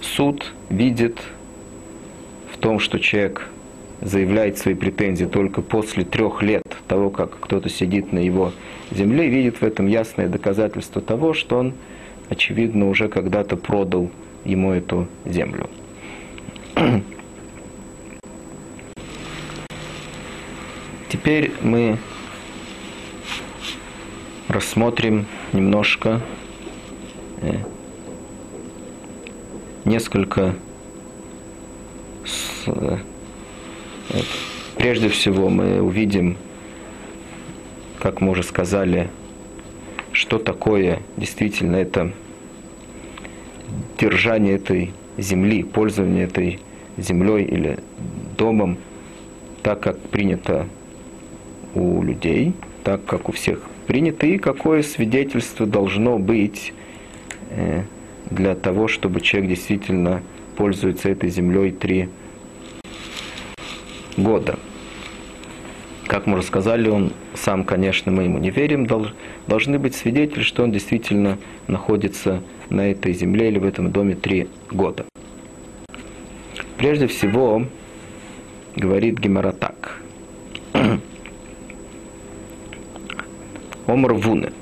суд 0.02 0.52
видит 0.68 1.18
в 2.52 2.58
том, 2.58 2.78
что 2.78 2.98
человек 2.98 3.48
заявляет 4.02 4.58
свои 4.58 4.74
претензии 4.74 5.26
только 5.26 5.62
после 5.62 6.04
трех 6.04 6.42
лет 6.42 6.64
того, 6.88 7.10
как 7.10 7.38
кто-то 7.38 7.68
сидит 7.68 8.12
на 8.12 8.18
его 8.18 8.52
земле, 8.90 9.28
видит 9.28 9.60
в 9.60 9.62
этом 9.62 9.86
ясное 9.86 10.28
доказательство 10.28 11.00
того, 11.00 11.32
что 11.32 11.58
он 11.58 11.74
очевидно, 12.30 12.88
уже 12.88 13.08
когда-то 13.08 13.56
продал 13.56 14.10
ему 14.44 14.72
эту 14.72 15.06
землю. 15.26 15.68
Теперь 21.10 21.50
мы 21.60 21.98
рассмотрим 24.46 25.26
немножко 25.52 26.20
э, 27.42 27.56
несколько 29.84 30.54
с, 32.24 32.62
э, 32.68 32.98
прежде 34.76 35.08
всего 35.08 35.48
мы 35.48 35.82
увидим, 35.82 36.36
как 37.98 38.20
мы 38.20 38.30
уже 38.30 38.44
сказали, 38.44 39.10
что 40.12 40.38
такое 40.38 41.02
действительно 41.16 41.74
это 41.74 42.12
держание 43.98 44.54
этой 44.54 44.92
земли, 45.18 45.64
пользование 45.64 46.22
этой 46.22 46.60
землей 46.96 47.46
или 47.46 47.80
домом, 48.38 48.78
так 49.64 49.80
как 49.80 49.98
принято 49.98 50.68
у 51.74 52.02
людей, 52.02 52.52
так 52.84 53.04
как 53.04 53.28
у 53.28 53.32
всех 53.32 53.62
принято, 53.86 54.26
и 54.26 54.38
какое 54.38 54.82
свидетельство 54.82 55.66
должно 55.66 56.18
быть 56.18 56.72
э, 57.50 57.82
для 58.30 58.54
того, 58.54 58.88
чтобы 58.88 59.20
человек 59.20 59.50
действительно 59.50 60.22
пользуется 60.56 61.08
этой 61.08 61.30
землей 61.30 61.72
три 61.72 62.08
года. 64.16 64.58
Как 66.06 66.26
мы 66.26 66.36
рассказали, 66.36 66.88
он 66.88 67.12
сам, 67.34 67.64
конечно, 67.64 68.10
мы 68.10 68.24
ему 68.24 68.38
не 68.38 68.50
верим, 68.50 68.86
должны 69.46 69.78
быть 69.78 69.94
свидетели, 69.94 70.42
что 70.42 70.64
он 70.64 70.72
действительно 70.72 71.38
находится 71.68 72.42
на 72.68 72.90
этой 72.90 73.12
земле 73.12 73.48
или 73.48 73.58
в 73.58 73.64
этом 73.64 73.92
доме 73.92 74.16
три 74.16 74.48
года. 74.70 75.04
Прежде 76.76 77.06
всего, 77.06 77.66
говорит 78.74 79.18
Гемора 79.18 79.52
Ом 83.90 84.06
Рвуне. 84.06 84.52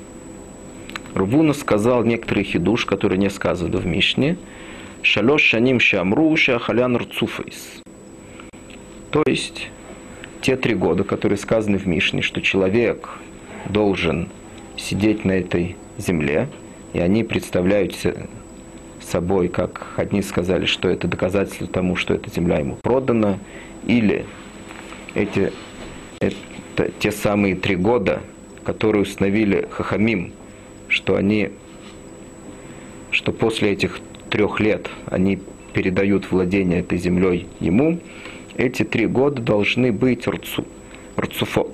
Рвуна 1.13 1.53
сказал 1.53 2.03
некоторые 2.03 2.43
хидуш, 2.43 2.85
которые 2.85 3.19
не 3.19 3.29
сказаны 3.29 3.77
в 3.77 3.85
Мишне. 3.85 4.37
Шалош 5.03 5.43
шаним 5.43 5.79
шамру 5.79 6.35
шахалян 6.35 6.97
рцуфейс. 6.97 7.79
То 9.11 9.21
есть, 9.27 9.69
те 10.41 10.55
три 10.55 10.73
года, 10.73 11.03
которые 11.03 11.37
сказаны 11.37 11.77
в 11.77 11.85
Мишне, 11.85 12.23
что 12.23 12.41
человек 12.41 13.19
должен 13.69 14.29
сидеть 14.77 15.25
на 15.25 15.33
этой 15.33 15.75
земле, 15.99 16.47
и 16.93 16.99
они 16.99 17.23
представляют 17.23 17.95
собой, 18.99 19.47
как 19.47 19.93
одни 19.97 20.23
сказали, 20.23 20.65
что 20.65 20.89
это 20.89 21.07
доказательство 21.07 21.67
тому, 21.67 21.95
что 21.95 22.15
эта 22.15 22.31
земля 22.31 22.57
ему 22.57 22.77
продана, 22.81 23.37
или 23.85 24.25
эти, 25.13 25.53
это 26.19 26.89
те 26.99 27.11
самые 27.11 27.55
три 27.55 27.75
года, 27.75 28.23
которые 28.63 29.03
установили 29.03 29.67
Хахамим, 29.71 30.33
что 30.87 31.15
они, 31.15 31.49
что 33.11 33.31
после 33.31 33.71
этих 33.71 33.99
трех 34.29 34.59
лет 34.59 34.89
они 35.07 35.39
передают 35.73 36.29
владение 36.31 36.79
этой 36.79 36.97
землей 36.97 37.47
ему, 37.59 37.99
эти 38.57 38.83
три 38.83 39.07
года 39.07 39.41
должны 39.41 39.91
быть 39.91 40.27
рцу, 40.27 40.65
рцуфо, 41.17 41.69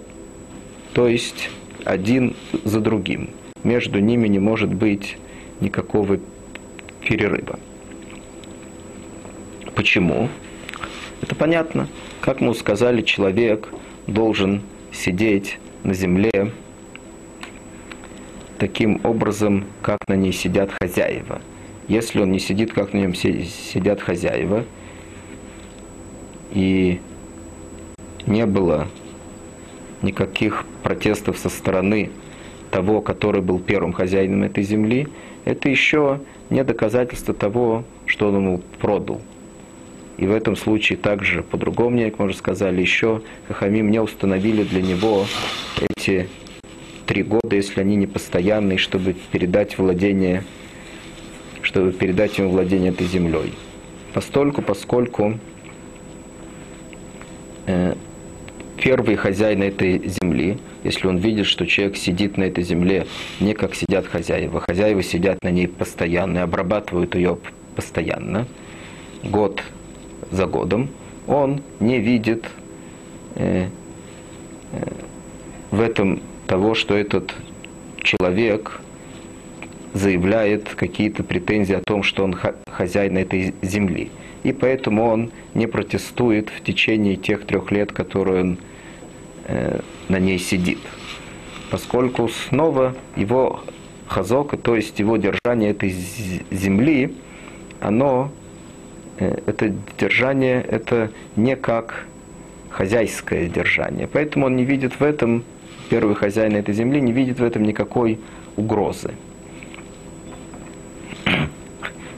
то 0.93 1.07
есть 1.07 1.49
один 1.83 2.35
за 2.63 2.79
другим. 2.79 3.29
Между 3.63 3.99
ними 3.99 4.27
не 4.27 4.39
может 4.39 4.73
быть 4.73 5.17
никакого 5.59 6.19
перерыва. 7.01 7.59
Почему? 9.75 10.29
Это 11.21 11.35
понятно. 11.35 11.87
Как 12.21 12.41
мы 12.41 12.53
сказали, 12.53 13.01
человек 13.01 13.69
должен 14.07 14.61
сидеть 14.91 15.57
на 15.83 15.93
земле 15.93 16.51
таким 18.57 18.99
образом, 19.03 19.65
как 19.81 19.99
на 20.07 20.15
ней 20.15 20.31
сидят 20.31 20.71
хозяева. 20.79 21.41
Если 21.87 22.21
он 22.21 22.31
не 22.31 22.39
сидит, 22.39 22.73
как 22.73 22.93
на 22.93 22.97
нем 22.97 23.13
сидят 23.13 24.01
хозяева, 24.01 24.65
и 26.51 26.99
не 28.25 28.45
было 28.45 28.87
никаких 30.01 30.65
протестов 30.83 31.37
со 31.37 31.49
стороны 31.49 32.11
того, 32.71 33.01
который 33.01 33.41
был 33.41 33.59
первым 33.59 33.93
хозяином 33.93 34.43
этой 34.43 34.63
земли, 34.63 35.07
это 35.45 35.69
еще 35.69 36.21
не 36.49 36.63
доказательство 36.63 37.33
того, 37.33 37.83
что 38.05 38.29
он 38.29 38.35
ему 38.35 38.61
продал. 38.79 39.21
И 40.17 40.25
в 40.25 40.31
этом 40.31 40.55
случае 40.55 40.97
также, 40.97 41.43
по-другому, 41.43 42.01
как 42.03 42.19
мы 42.19 42.25
уже 42.25 42.37
сказали, 42.37 42.81
еще 42.81 43.21
Хахамим 43.47 43.91
не 43.91 43.99
установили 43.99 44.63
для 44.63 44.81
него 44.81 45.25
эти 45.97 46.29
три 47.05 47.23
года, 47.23 47.55
если 47.55 47.81
они 47.81 47.95
не 47.95 48.07
постоянные, 48.07 48.77
чтобы 48.77 49.15
передать 49.31 49.77
владение, 49.77 50.43
чтобы 51.61 51.91
передать 51.91 52.37
ему 52.37 52.49
владение 52.49 52.91
этой 52.91 53.07
землей. 53.07 53.53
Постольку, 54.13 54.61
поскольку 54.61 55.39
э, 57.67 57.95
первый 58.77 59.15
хозяин 59.15 59.63
этой 59.63 60.07
земли, 60.07 60.57
если 60.83 61.07
он 61.07 61.17
видит, 61.17 61.45
что 61.45 61.65
человек 61.65 61.97
сидит 61.97 62.37
на 62.37 62.43
этой 62.43 62.63
земле 62.63 63.07
не 63.39 63.53
как 63.53 63.75
сидят 63.75 64.07
хозяева, 64.07 64.61
хозяева 64.61 65.03
сидят 65.03 65.43
на 65.43 65.49
ней 65.49 65.67
постоянно 65.67 66.43
обрабатывают 66.43 67.15
ее 67.15 67.37
постоянно, 67.75 68.47
год 69.23 69.61
за 70.31 70.45
годом, 70.45 70.89
он 71.27 71.61
не 71.79 71.99
видит 71.99 72.45
э, 73.35 73.67
э, 74.71 74.91
в 75.71 75.81
этом 75.81 76.21
того, 76.47 76.75
что 76.75 76.95
этот 76.95 77.33
человек 78.01 78.79
заявляет 79.93 80.75
какие-то 80.75 81.23
претензии 81.23 81.73
о 81.73 81.81
том, 81.81 82.03
что 82.03 82.23
он 82.23 82.35
хозяин 82.67 83.17
этой 83.17 83.53
земли. 83.61 84.11
И 84.43 84.51
поэтому 84.51 85.05
он 85.05 85.31
не 85.53 85.67
протестует 85.67 86.49
в 86.49 86.61
течение 86.61 87.15
тех 87.15 87.45
трех 87.45 87.71
лет, 87.71 87.91
которые 87.91 88.41
он 88.41 88.57
э, 89.45 89.79
на 90.09 90.19
ней 90.19 90.37
сидит. 90.37 90.79
Поскольку 91.71 92.27
снова 92.27 92.95
его 93.15 93.61
хазока, 94.07 94.57
то 94.57 94.75
есть 94.75 94.99
его 94.99 95.17
держание 95.17 95.71
этой 95.71 95.89
земли, 95.89 97.15
оно, 97.79 98.31
э, 99.17 99.39
это 99.45 99.73
держание, 99.97 100.61
это 100.61 101.09
не 101.35 101.55
как 101.55 102.05
хозяйское 102.69 103.47
держание. 103.47 104.07
Поэтому 104.07 104.47
он 104.47 104.57
не 104.57 104.65
видит 104.65 104.99
в 104.99 105.03
этом 105.03 105.43
первый 105.89 106.15
хозяин 106.15 106.55
этой 106.55 106.73
земли 106.73 107.01
не 107.01 107.11
видит 107.11 107.39
в 107.39 107.43
этом 107.43 107.63
никакой 107.63 108.19
угрозы. 108.55 109.11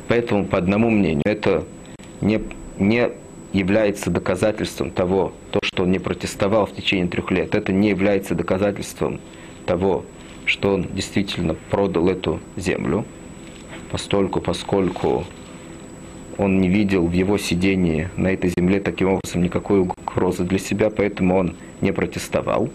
Поэтому, 0.08 0.46
по 0.46 0.58
одному 0.58 0.90
мнению, 0.90 1.24
это 1.26 1.66
не, 2.22 2.42
не 2.80 3.10
является 3.54 4.10
доказательством 4.10 4.92
того, 4.92 5.34
то, 5.52 5.60
что 5.64 5.84
он 5.84 5.92
не 5.92 6.00
протестовал 6.00 6.66
в 6.66 6.74
течение 6.74 7.08
трех 7.08 7.32
лет, 7.32 7.56
это 7.56 7.74
не 7.74 7.90
является 7.90 8.36
доказательством 8.36 9.20
того, 9.66 10.06
что 10.46 10.74
он 10.74 10.84
действительно 10.94 11.56
продал 11.70 12.08
эту 12.08 12.40
землю, 12.56 13.06
постольку, 13.92 14.40
поскольку 14.40 15.26
он 16.38 16.62
не 16.62 16.70
видел 16.70 17.08
в 17.08 17.12
его 17.12 17.38
сидении 17.38 18.10
на 18.16 18.28
этой 18.28 18.52
земле 18.56 18.80
таким 18.80 19.14
образом 19.14 19.42
никакой 19.42 19.80
угрозы 19.80 20.44
для 20.44 20.60
себя, 20.60 20.90
поэтому 20.90 21.38
он 21.38 21.56
не 21.82 21.92
протестовал. 21.92 22.70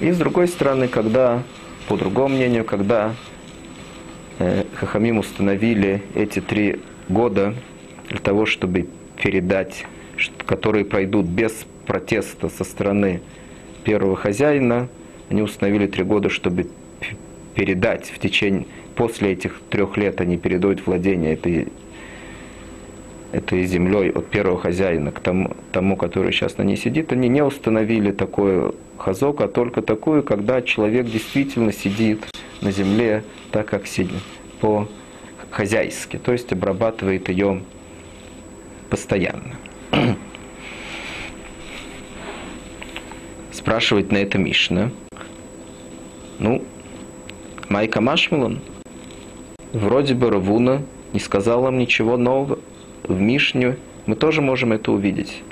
И 0.00 0.10
с 0.10 0.16
другой 0.16 0.48
стороны, 0.48 0.88
когда, 0.88 1.42
по 1.86 1.96
другому 1.96 2.34
мнению, 2.34 2.64
когда 2.64 3.14
э, 4.38 4.64
Хахамим 4.74 5.18
установили 5.18 6.02
эти 6.14 6.40
три 6.40 6.80
года 7.10 7.54
для 8.08 8.18
того, 8.18 8.46
чтобы 8.46 8.88
передать, 9.22 9.84
которые 10.46 10.86
пройдут 10.86 11.26
без 11.26 11.66
протеста 11.86 12.48
со 12.48 12.64
стороны 12.64 13.20
первого 13.84 14.16
хозяина, 14.16 14.88
они 15.28 15.42
установили 15.42 15.86
три 15.86 16.04
года, 16.04 16.30
чтобы 16.30 16.68
передать 17.54 18.10
в 18.10 18.18
течение, 18.18 18.66
после 18.96 19.32
этих 19.32 19.60
трех 19.68 19.98
лет 19.98 20.22
они 20.22 20.38
передают 20.38 20.86
владение 20.86 21.34
этой, 21.34 21.68
этой 23.32 23.64
землей 23.64 24.10
от 24.10 24.26
первого 24.28 24.58
хозяина 24.58 25.12
к 25.12 25.20
тому, 25.20 25.56
тому, 25.72 25.96
который 25.96 26.32
сейчас 26.32 26.58
на 26.58 26.62
ней 26.62 26.76
сидит, 26.76 27.12
они 27.12 27.28
не 27.28 27.42
установили 27.42 28.10
такое 28.10 28.72
хазок, 28.98 29.40
а 29.40 29.48
только 29.48 29.82
такую, 29.82 30.22
когда 30.22 30.62
человек 30.62 31.06
действительно 31.06 31.72
сидит 31.72 32.24
на 32.60 32.72
земле 32.72 33.24
так, 33.52 33.66
как 33.66 33.86
сидит 33.86 34.22
по-хозяйски, 34.60 36.18
то 36.18 36.32
есть 36.32 36.52
обрабатывает 36.52 37.28
ее 37.28 37.62
постоянно. 38.88 39.56
Спрашивает 43.52 44.10
на 44.12 44.18
это 44.18 44.38
Мишна. 44.38 44.90
Ну, 46.38 46.64
Майка 47.68 48.00
Машмалан, 48.00 48.60
вроде 49.72 50.14
бы 50.14 50.30
Равуна 50.30 50.82
не 51.12 51.20
сказал 51.20 51.64
нам 51.64 51.78
ничего 51.78 52.16
нового. 52.16 52.58
В 53.10 53.20
Мишне 53.20 53.76
мы 54.06 54.16
тоже 54.16 54.40
можем 54.40 54.72
это 54.72 54.92
увидеть. 54.92 55.42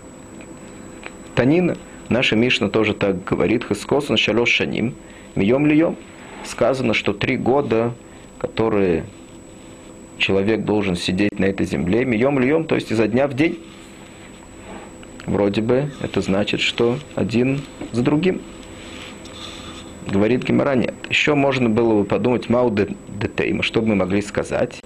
Танина– 1.34 1.76
Наша 2.08 2.36
Мишна 2.36 2.70
тоже 2.70 2.94
так 2.94 3.22
говорит. 3.24 3.66
Хискосан 3.68 4.16
шалош 4.16 4.50
шаним. 4.50 4.94
Мием 5.34 5.66
льем. 5.66 5.96
Сказано, 6.44 6.94
что 6.94 7.12
три 7.12 7.36
года, 7.36 7.92
которые 8.38 9.04
человек 10.16 10.64
должен 10.64 10.96
сидеть 10.96 11.38
на 11.38 11.44
этой 11.44 11.66
земле, 11.66 12.04
мием 12.04 12.38
льем, 12.38 12.64
то 12.64 12.74
есть 12.74 12.90
изо 12.90 13.06
дня 13.06 13.28
в 13.28 13.34
день. 13.34 13.58
Вроде 15.26 15.60
бы 15.60 15.90
это 16.00 16.22
значит, 16.22 16.60
что 16.60 16.98
один 17.14 17.60
за 17.92 18.02
другим. 18.02 18.40
Говорит 20.06 20.44
Гимара, 20.44 20.74
нет. 20.74 20.94
Еще 21.10 21.34
можно 21.34 21.68
было 21.68 21.98
бы 21.98 22.04
подумать, 22.04 22.48
мау 22.48 22.70
детейма, 22.70 23.62
что 23.62 23.82
бы 23.82 23.88
мы 23.88 23.96
могли 23.96 24.22
сказать. 24.22 24.80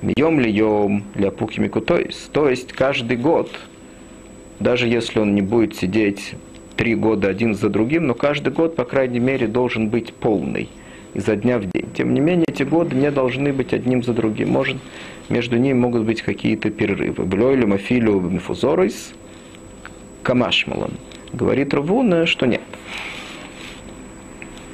Мием 0.00 0.38
ли 0.38 0.50
йом 0.50 1.02
для 1.14 1.30
пукимику, 1.30 1.80
то 1.80 1.98
есть, 1.98 2.30
то 2.30 2.48
есть 2.48 2.72
каждый 2.72 3.16
год, 3.16 3.50
даже 4.60 4.86
если 4.86 5.18
он 5.18 5.34
не 5.34 5.42
будет 5.42 5.74
сидеть 5.74 6.34
три 6.76 6.94
года 6.94 7.28
один 7.28 7.54
за 7.54 7.68
другим, 7.68 8.06
но 8.06 8.14
каждый 8.14 8.52
год, 8.52 8.76
по 8.76 8.84
крайней 8.84 9.18
мере, 9.18 9.48
должен 9.48 9.88
быть 9.88 10.14
полный 10.14 10.68
изо 11.14 11.34
дня 11.34 11.58
в 11.58 11.68
день. 11.68 11.88
Тем 11.94 12.14
не 12.14 12.20
менее, 12.20 12.44
эти 12.46 12.62
годы 12.62 12.94
не 12.94 13.10
должны 13.10 13.52
быть 13.52 13.72
одним 13.72 14.04
за 14.04 14.12
другим. 14.12 14.50
Может, 14.50 14.76
между 15.28 15.56
ними 15.56 15.76
могут 15.76 16.04
быть 16.04 16.22
какие-то 16.22 16.70
перерывы. 16.70 17.24
Блойлю 17.24 17.66
мафилю 17.66 18.20
мифузорис 18.20 19.12
камашмалан. 20.22 20.92
Говорит 21.32 21.74
Равуна, 21.74 22.26
что 22.26 22.46
нет. 22.46 22.60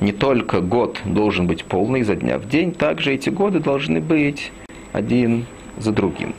Не 0.00 0.12
только 0.12 0.60
год 0.60 1.00
должен 1.06 1.46
быть 1.46 1.64
полный 1.64 2.00
изо 2.00 2.14
дня 2.14 2.38
в 2.38 2.46
день, 2.46 2.72
также 2.72 3.14
эти 3.14 3.30
годы 3.30 3.60
должны 3.60 4.00
быть 4.02 4.52
один 4.94 5.46
за 5.76 5.90
другим. 5.90 6.34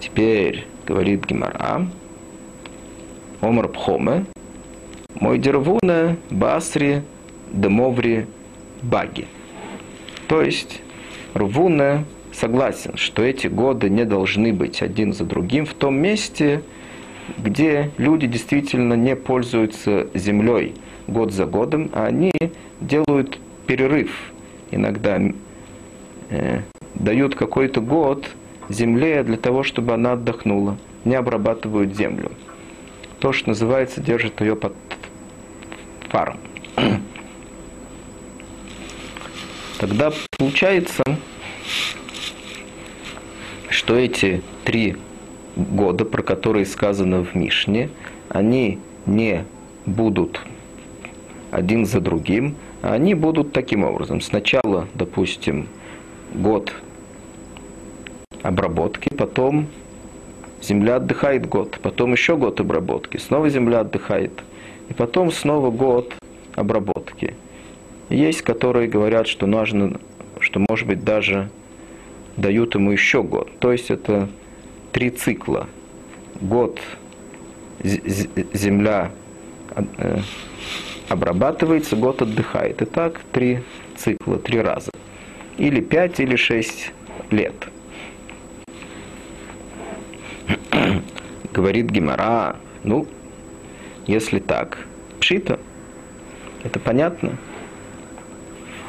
Теперь 0.00 0.66
говорит 0.86 1.26
Гимара, 1.26 1.86
Омар 3.42 3.68
Пхоме, 3.68 4.24
мой 5.20 5.38
дервуна 5.38 6.16
Басри 6.30 7.02
Демоври 7.52 8.26
Баги. 8.82 9.26
То 10.28 10.40
есть 10.40 10.80
Рвуна 11.34 12.04
согласен, 12.32 12.96
что 12.96 13.22
эти 13.22 13.46
годы 13.46 13.90
не 13.90 14.06
должны 14.06 14.54
быть 14.54 14.80
один 14.80 15.12
за 15.12 15.24
другим 15.24 15.66
в 15.66 15.74
том 15.74 15.96
месте, 15.96 16.62
где 17.36 17.90
люди 17.98 18.26
действительно 18.26 18.94
не 18.94 19.14
пользуются 19.14 20.08
землей 20.14 20.74
год 21.06 21.32
за 21.32 21.44
годом, 21.44 21.90
а 21.92 22.06
они 22.06 22.32
делают 22.80 23.38
перерыв. 23.66 24.32
Иногда 24.70 25.20
э, 26.30 26.62
дают 26.94 27.34
какой-то 27.34 27.80
год 27.80 28.28
земле 28.68 29.22
для 29.22 29.36
того, 29.36 29.62
чтобы 29.62 29.94
она 29.94 30.12
отдохнула, 30.12 30.78
не 31.04 31.14
обрабатывают 31.14 31.94
землю. 31.96 32.32
То, 33.18 33.32
что 33.32 33.50
называется, 33.50 34.00
держит 34.00 34.40
ее 34.40 34.56
под 34.56 34.74
фаром. 36.08 36.38
Тогда 39.78 40.12
получается, 40.38 41.02
что 43.68 43.96
эти 43.96 44.42
три 44.64 44.96
года, 45.56 46.04
про 46.04 46.22
которые 46.22 46.66
сказано 46.66 47.24
в 47.24 47.34
Мишне, 47.34 47.90
они 48.28 48.78
не 49.06 49.44
будут 49.86 50.40
один 51.50 51.86
за 51.86 52.00
другим, 52.00 52.56
а 52.82 52.94
они 52.94 53.14
будут 53.14 53.52
таким 53.52 53.84
образом. 53.84 54.20
Сначала, 54.20 54.86
допустим, 54.94 55.66
год 56.34 56.72
обработки, 58.42 59.08
потом 59.08 59.66
земля 60.62 60.96
отдыхает 60.96 61.48
год, 61.48 61.78
потом 61.82 62.12
еще 62.12 62.36
год 62.36 62.60
обработки, 62.60 63.16
снова 63.16 63.48
земля 63.48 63.80
отдыхает, 63.80 64.32
и 64.88 64.94
потом 64.94 65.30
снова 65.30 65.70
год 65.70 66.14
обработки. 66.54 67.34
Есть, 68.08 68.42
которые 68.42 68.88
говорят, 68.88 69.28
что 69.28 69.46
нужно, 69.46 70.00
что 70.40 70.64
может 70.68 70.86
быть 70.86 71.04
даже 71.04 71.48
дают 72.36 72.74
ему 72.74 72.90
еще 72.90 73.22
год. 73.22 73.50
То 73.60 73.72
есть 73.72 73.90
это 73.90 74.28
три 74.92 75.10
цикла. 75.10 75.68
Год 76.40 76.80
земля 77.82 79.10
э, 79.76 80.18
обрабатывается, 81.08 81.96
год 81.96 82.22
отдыхает. 82.22 82.82
И 82.82 82.84
так 82.84 83.20
три 83.32 83.60
цикла, 83.96 84.38
три 84.38 84.60
раза. 84.60 84.90
Или 85.58 85.80
пять, 85.80 86.20
или 86.20 86.36
шесть 86.36 86.92
лет. 87.30 87.54
Говорит 91.52 91.90
Гимара, 91.90 92.56
ну, 92.84 93.06
если 94.06 94.38
так, 94.38 94.86
пшита, 95.20 95.58
это 96.62 96.78
понятно? 96.78 97.36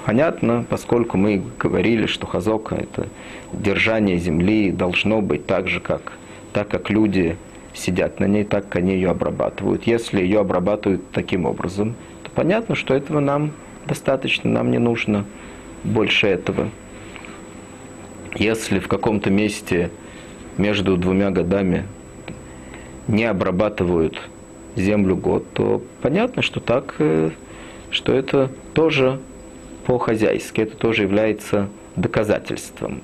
Понятно, 0.05 0.65
поскольку 0.69 1.17
мы 1.17 1.43
говорили, 1.59 2.05
что 2.05 2.25
хазока– 2.25 2.75
это 2.77 3.07
держание 3.53 4.17
земли 4.17 4.71
должно 4.71 5.21
быть 5.21 5.45
так 5.45 5.67
же, 5.67 5.79
как, 5.79 6.13
так 6.53 6.67
как 6.69 6.89
люди 6.89 7.37
сидят 7.73 8.19
на 8.19 8.25
ней, 8.25 8.43
так 8.43 8.65
как 8.65 8.77
они 8.77 8.93
ее 8.93 9.11
обрабатывают. 9.11 9.83
Если 9.85 10.21
ее 10.21 10.39
обрабатывают 10.39 11.11
таким 11.11 11.45
образом, 11.45 11.95
то 12.23 12.31
понятно, 12.31 12.75
что 12.75 12.93
этого 12.93 13.19
нам 13.19 13.51
достаточно, 13.85 14.49
нам 14.49 14.71
не 14.71 14.79
нужно 14.79 15.25
больше 15.83 16.27
этого. 16.27 16.69
Если 18.35 18.79
в 18.79 18.87
каком-то 18.87 19.29
месте 19.29 19.91
между 20.57 20.97
двумя 20.97 21.31
годами 21.31 21.85
не 23.07 23.25
обрабатывают 23.25 24.21
землю 24.75 25.15
год, 25.15 25.45
то 25.53 25.81
понятно, 26.01 26.41
что 26.41 26.59
так, 26.59 26.95
э, 26.99 27.31
что 27.89 28.13
это 28.13 28.49
тоже 28.73 29.19
по-хозяйски. 29.85 30.61
Это 30.61 30.77
тоже 30.77 31.03
является 31.03 31.69
доказательством. 31.95 33.01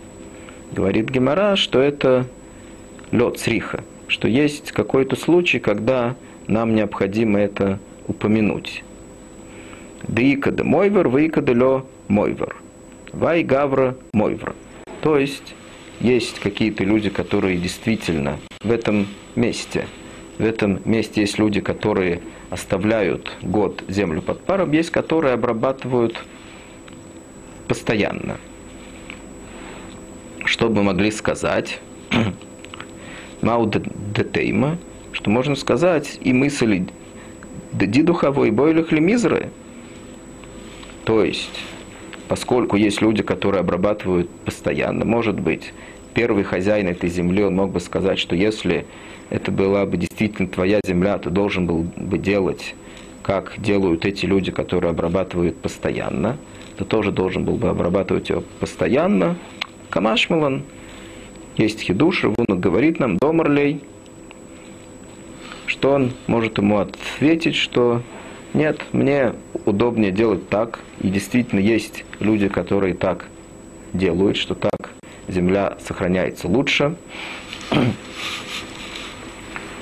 Говорит 0.72 1.10
Гемора, 1.10 1.56
что 1.56 1.82
это 1.82 2.26
лед 3.12 3.40
сриха, 3.40 3.84
что 4.08 4.28
есть 4.28 4.72
какой-то 4.72 5.16
случай, 5.16 5.60
когда 5.60 6.16
нам 6.48 6.76
необходимо 6.76 7.40
это 7.40 7.80
упомянуть. 8.08 8.84
Дыикада 10.08 10.64
мойвер, 10.64 11.08
выикада 11.08 11.54
лё 11.54 11.86
мойвер. 12.08 12.56
Вай 13.14 13.44
гавра 13.44 13.96
мойвер. 14.14 14.56
То 15.02 15.18
есть 15.18 15.56
есть 16.00 16.40
какие-то 16.40 16.84
люди, 16.84 17.10
которые 17.10 17.58
действительно 17.58 18.40
в 18.62 18.72
этом 18.72 19.08
месте, 19.36 19.88
в 20.38 20.44
этом 20.44 20.82
месте 20.86 21.22
есть 21.22 21.40
люди, 21.40 21.62
которые 21.62 22.22
оставляют 22.50 23.32
год 23.42 23.84
землю 23.88 24.22
под 24.22 24.42
паром, 24.42 24.72
есть, 24.72 24.92
которые 24.92 25.34
обрабатывают 25.34 26.18
постоянно. 27.68 28.38
Что 30.46 30.70
бы 30.70 30.84
могли 30.84 31.12
сказать? 31.12 31.80
Мау 33.42 33.66
детейма, 34.16 34.78
что 35.12 35.30
можно 35.30 35.56
сказать 35.56 36.18
и 36.22 36.34
мысли 36.34 36.88
дидуховой 37.74 38.52
бойлих 38.52 38.92
мизры. 38.92 39.50
То 41.06 41.24
есть, 41.24 41.60
поскольку 42.28 42.76
есть 42.76 43.02
люди, 43.02 43.24
которые 43.24 43.62
обрабатывают 43.62 44.30
постоянно, 44.30 45.06
может 45.06 45.40
быть, 45.40 45.74
первый 46.14 46.44
хозяин 46.44 46.88
этой 46.88 47.10
земли, 47.10 47.44
он 47.44 47.56
мог 47.56 47.72
бы 47.72 47.80
сказать, 47.80 48.20
что 48.20 48.36
если 48.36 48.86
это 49.30 49.52
была 49.52 49.86
бы 49.86 49.98
действительно 49.98 50.48
твоя 50.48 50.80
земля, 50.86 51.18
ты 51.18 51.30
должен 51.30 51.68
был 51.68 51.86
бы 51.96 52.18
делать, 52.18 52.76
как 53.24 53.56
делают 53.58 54.06
эти 54.06 54.26
люди, 54.26 54.52
которые 54.52 54.92
обрабатывают 54.92 55.58
постоянно– 55.58 56.38
ты 56.78 56.86
тоже 56.86 57.12
должен 57.12 57.44
был 57.44 57.56
бы 57.56 57.70
обрабатывать 57.70 58.30
ее 58.30 58.44
постоянно. 58.60 59.36
Камашмалан, 59.90 60.64
есть 61.58 61.82
хидуш, 61.82 62.24
Равуна 62.24 62.56
говорит 62.56 63.00
нам, 63.00 63.18
домарлей, 63.18 63.82
что 65.66 65.94
он 65.94 66.12
может 66.28 66.60
ему 66.60 66.78
ответить, 66.78 67.56
что 67.56 68.04
нет, 68.58 68.82
мне 68.92 69.36
удобнее 69.66 70.12
делать 70.12 70.50
так, 70.50 70.80
и 71.00 71.10
действительно 71.10 71.60
есть 71.60 72.06
люди, 72.20 72.48
которые 72.48 72.96
так 72.96 73.26
делают, 73.94 74.36
что 74.36 74.56
так 74.56 74.90
земля 75.28 75.78
сохраняется 75.80 76.48
лучше. 76.48 76.96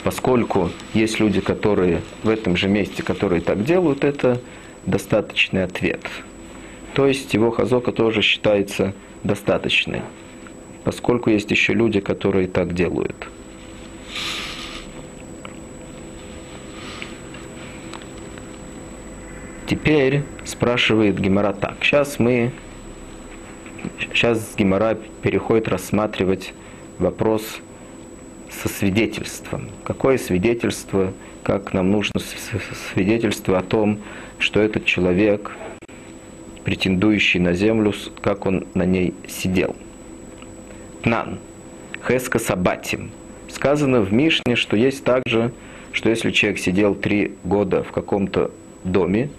Поскольку 0.03 0.71
есть 0.93 1.21
люди, 1.21 1.39
которые 1.39 2.01
в 2.23 2.27
этом 2.27 2.57
же 2.57 2.67
месте, 2.67 3.01
которые 3.01 3.39
так 3.39 3.63
делают, 3.63 4.03
это 4.03 4.41
достаточный 4.85 5.63
ответ. 5.63 6.01
То 6.95 7.07
есть 7.07 7.33
его 7.33 7.51
хазока 7.51 7.93
тоже 7.93 8.21
считается 8.21 8.93
достаточной, 9.23 10.01
поскольку 10.83 11.29
есть 11.29 11.49
еще 11.49 11.73
люди, 11.73 12.01
которые 12.01 12.47
так 12.47 12.73
делают. 12.73 13.15
Теперь 19.67 20.21
спрашивает 20.43 21.19
Гимара 21.19 21.51
так. 21.51 21.77
Сейчас 21.81 22.19
мы, 22.19 22.51
сейчас 23.99 24.53
Гимара 24.55 24.95
переходит 25.23 25.67
рассматривать 25.67 26.53
вопрос 26.99 27.61
со 28.51 28.69
свидетельством. 28.69 29.69
Какое 29.83 30.19
свидетельство, 30.19 31.13
как 31.43 31.73
нам 31.73 31.89
нужно 31.89 32.21
свидетельство 32.93 33.57
о 33.57 33.63
том, 33.63 33.99
что 34.37 34.59
этот 34.59 34.85
человек 34.85 35.51
претендующий 36.63 37.39
на 37.39 37.53
землю, 37.53 37.93
как 38.21 38.45
он 38.45 38.67
на 38.75 38.85
ней 38.85 39.13
сидел. 39.27 39.75
Тнан. 41.01 41.39
Хеска 42.07 42.37
Сабатим. 42.37 43.11
Сказано 43.49 44.01
в 44.01 44.13
Мишне, 44.13 44.55
что 44.55 44.75
есть 44.75 45.03
также, 45.03 45.51
что 45.91 46.09
если 46.09 46.29
человек 46.31 46.59
сидел 46.59 46.93
три 46.93 47.33
года 47.43 47.83
в 47.83 47.91
каком-то 47.91 48.51
доме, 48.83 49.29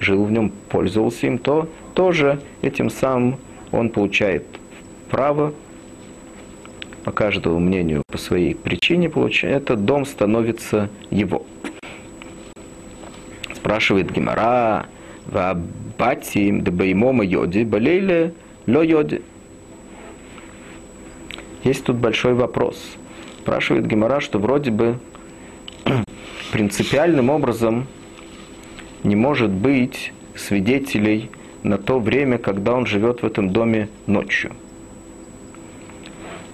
жил 0.00 0.24
в 0.24 0.32
нем, 0.32 0.50
пользовался 0.68 1.26
им, 1.26 1.38
то 1.38 1.68
тоже 1.94 2.40
этим 2.62 2.90
самым 2.90 3.36
он 3.70 3.90
получает 3.90 4.44
право 5.10 5.52
по 7.04 7.12
каждому 7.12 7.58
мнению, 7.58 8.02
по 8.10 8.18
своей 8.18 8.54
причине, 8.54 9.08
получает, 9.08 9.62
этот 9.62 9.84
дом 9.84 10.04
становится 10.04 10.90
его. 11.10 11.46
Спрашивает 13.54 14.10
Гимара, 14.12 14.86
Вабатим 15.26 16.62
дебаймома 16.62 17.24
йоди, 17.24 17.62
болели 17.62 18.34
ло 18.66 18.82
йоди. 18.82 19.22
Есть 21.62 21.84
тут 21.84 21.96
большой 21.96 22.34
вопрос. 22.34 22.96
Спрашивает 23.38 23.86
Гимара, 23.86 24.20
что 24.20 24.38
вроде 24.38 24.70
бы 24.70 24.98
принципиальным 26.52 27.30
образом 27.30 27.86
не 29.04 29.16
может 29.16 29.50
быть 29.50 30.12
свидетелей 30.36 31.30
на 31.62 31.78
то 31.78 31.98
время, 31.98 32.38
когда 32.38 32.74
он 32.74 32.86
живет 32.86 33.22
в 33.22 33.26
этом 33.26 33.50
доме 33.50 33.88
ночью. 34.06 34.52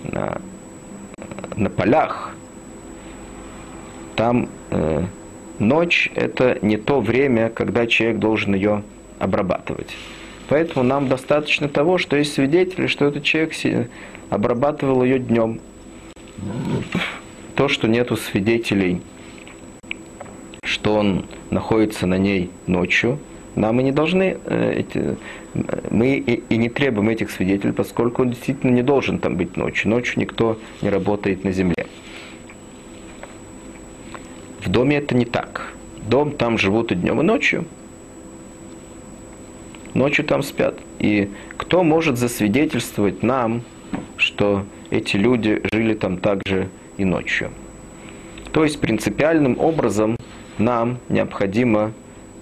На, 0.02 0.40
на 1.56 1.70
полях 1.70 2.34
там 4.14 4.48
э, 4.70 5.04
ночь 5.58 6.10
это 6.14 6.58
не 6.62 6.76
то 6.76 7.00
время, 7.00 7.50
когда 7.50 7.86
человек 7.86 8.18
должен 8.18 8.54
ее 8.54 8.82
обрабатывать. 9.18 9.96
Поэтому 10.48 10.84
нам 10.84 11.08
достаточно 11.08 11.68
того, 11.68 11.98
что 11.98 12.16
есть 12.16 12.34
свидетели, 12.34 12.86
что 12.86 13.06
этот 13.06 13.24
человек 13.24 13.52
обрабатывал 14.30 15.02
ее 15.02 15.18
днем. 15.18 15.60
То, 17.54 17.68
что 17.68 17.88
нету 17.88 18.16
свидетелей, 18.16 19.00
что 20.66 20.94
он 20.94 21.24
находится 21.50 22.06
на 22.06 22.18
ней 22.18 22.50
ночью, 22.66 23.18
нам 23.54 23.80
и 23.80 23.84
не 23.84 23.92
должны, 23.92 24.36
э, 24.44 24.82
мы 25.90 26.16
и 26.16 26.56
не 26.56 26.68
требуем 26.68 27.08
этих 27.08 27.30
свидетелей, 27.30 27.72
поскольку 27.72 28.22
он 28.22 28.30
действительно 28.30 28.70
не 28.70 28.82
должен 28.82 29.18
там 29.18 29.36
быть 29.36 29.56
ночью. 29.56 29.90
Ночью 29.90 30.20
никто 30.20 30.58
не 30.82 30.90
работает 30.90 31.44
на 31.44 31.52
земле. 31.52 31.86
В 34.60 34.68
доме 34.68 34.96
это 34.96 35.14
не 35.14 35.24
так. 35.24 35.72
Дом 36.08 36.32
там 36.32 36.58
живут 36.58 36.92
и 36.92 36.94
днем, 36.94 37.20
и 37.20 37.24
ночью. 37.24 37.64
Ночью 39.94 40.24
там 40.26 40.42
спят. 40.42 40.74
И 40.98 41.30
кто 41.56 41.82
может 41.82 42.18
засвидетельствовать 42.18 43.22
нам, 43.22 43.62
что 44.18 44.66
эти 44.90 45.16
люди 45.16 45.62
жили 45.72 45.94
там 45.94 46.18
также 46.18 46.68
и 46.98 47.04
ночью? 47.04 47.50
То 48.52 48.64
есть 48.64 48.80
принципиальным 48.80 49.58
образом 49.58 50.16
нам 50.58 50.98
необходимо 51.08 51.92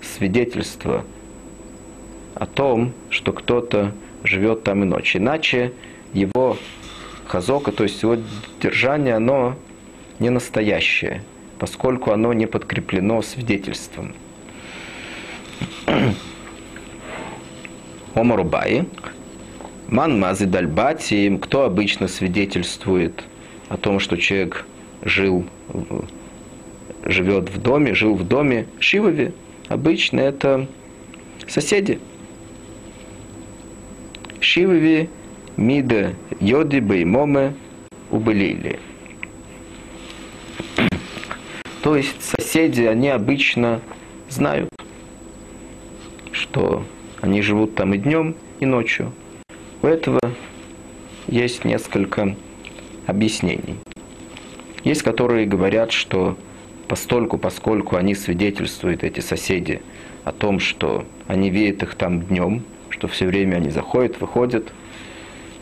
свидетельство 0.03 1.05
о 2.35 2.47
том, 2.47 2.93
что 3.11 3.33
кто-то 3.33 3.93
живет 4.23 4.65
там 4.65 4.83
и 4.83 4.87
ночью. 4.87 5.21
Иначе 5.21 5.73
его 6.13 6.57
хазока, 7.27 7.73
то 7.73 7.85
есть 7.85 8.03
его 8.03 8.17
держание, 8.61 9.15
оно 9.15 9.57
не 10.19 10.31
настоящее, 10.31 11.23
поскольку 11.59 12.11
оно 12.13 12.33
не 12.33 12.47
подкреплено 12.47 13.23
свидетельством. 13.23 14.15
Омарубай, 18.15 18.87
Ман 19.89 20.19
Мази 20.19 20.47
Дальбати, 20.47 21.37
кто 21.43 21.65
обычно 21.65 22.09
свидетельствует 22.09 23.25
о 23.69 23.77
том, 23.77 23.99
что 23.99 24.17
человек 24.17 24.67
жил, 25.03 25.45
живет 27.05 27.51
в 27.51 27.61
доме, 27.61 27.95
жил 27.95 28.15
в 28.15 28.27
доме 28.27 28.67
Шивове, 28.81 29.33
обычно 29.69 30.21
это 30.21 30.67
соседи. 31.47 31.99
Шивови, 34.41 35.09
Мида, 35.57 36.15
Йоди, 36.41 36.81
Беймоме, 36.81 37.55
Убылили. 38.11 38.79
То 41.83 41.97
есть 41.97 42.23
соседи, 42.23 42.83
они 42.83 43.09
обычно 43.09 43.81
знают, 44.29 44.69
что 46.33 46.85
они 47.21 47.43
живут 47.43 47.75
там 47.75 47.95
и 47.95 47.99
днем, 47.99 48.37
и 48.61 48.67
ночью. 48.67 49.13
У 49.83 49.87
этого 49.87 50.21
есть 51.27 51.65
несколько 51.65 52.37
объяснений. 53.07 53.77
Есть, 54.85 55.03
которые 55.03 55.47
говорят, 55.47 55.93
что 55.93 56.37
постольку, 56.89 57.39
поскольку 57.39 57.97
они 57.97 58.15
свидетельствуют, 58.15 59.05
эти 59.05 59.21
соседи, 59.21 59.83
о 60.25 60.33
том, 60.33 60.59
что 60.59 61.05
они 61.27 61.51
видят 61.51 61.83
их 61.83 61.95
там 61.95 62.23
днем, 62.23 62.65
что 62.89 63.09
все 63.09 63.27
время 63.27 63.57
они 63.57 63.71
заходят, 63.71 64.21
выходят, 64.21 64.73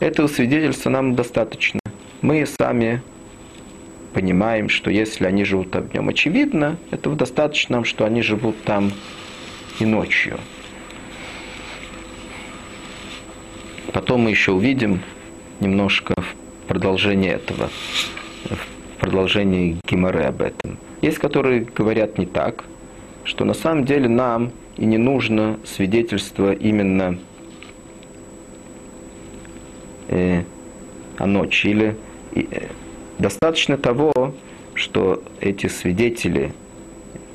этого 0.00 0.26
свидетельства 0.28 0.90
нам 0.90 1.14
достаточно. 1.14 1.80
Мы 2.22 2.46
сами 2.46 3.02
понимаем, 4.12 4.68
что 4.68 4.90
если 4.90 5.26
они 5.26 5.44
живут 5.44 5.70
там 5.70 5.88
днем, 5.88 6.08
очевидно, 6.08 6.76
этого 6.90 7.16
достаточно 7.16 7.76
нам, 7.76 7.84
что 7.84 8.04
они 8.04 8.22
живут 8.22 8.62
там 8.64 8.92
и 9.80 9.84
ночью. 9.84 10.38
Потом 13.92 14.22
мы 14.22 14.30
еще 14.30 14.52
увидим 14.52 15.02
немножко 15.60 16.14
в 16.16 16.66
продолжении 16.66 17.30
этого, 17.30 17.70
в 18.44 19.00
продолжении 19.00 19.76
Гимары 19.86 20.22
об 20.24 20.42
этом. 20.42 20.78
Есть, 21.02 21.18
которые 21.18 21.62
говорят 21.62 22.16
не 22.16 22.26
так, 22.26 22.64
что 23.24 23.44
на 23.44 23.54
самом 23.54 23.84
деле 23.84 24.08
нам 24.08 24.52
и 24.76 24.84
не 24.84 24.98
нужно 24.98 25.58
свидетельство 25.64 26.52
именно 26.52 27.18
э, 30.08 30.44
о 31.18 31.26
ночи. 31.26 31.66
Или 31.66 31.96
э, 32.36 32.68
достаточно 33.18 33.76
того, 33.76 34.32
что 34.74 35.22
эти 35.40 35.66
свидетели, 35.66 36.52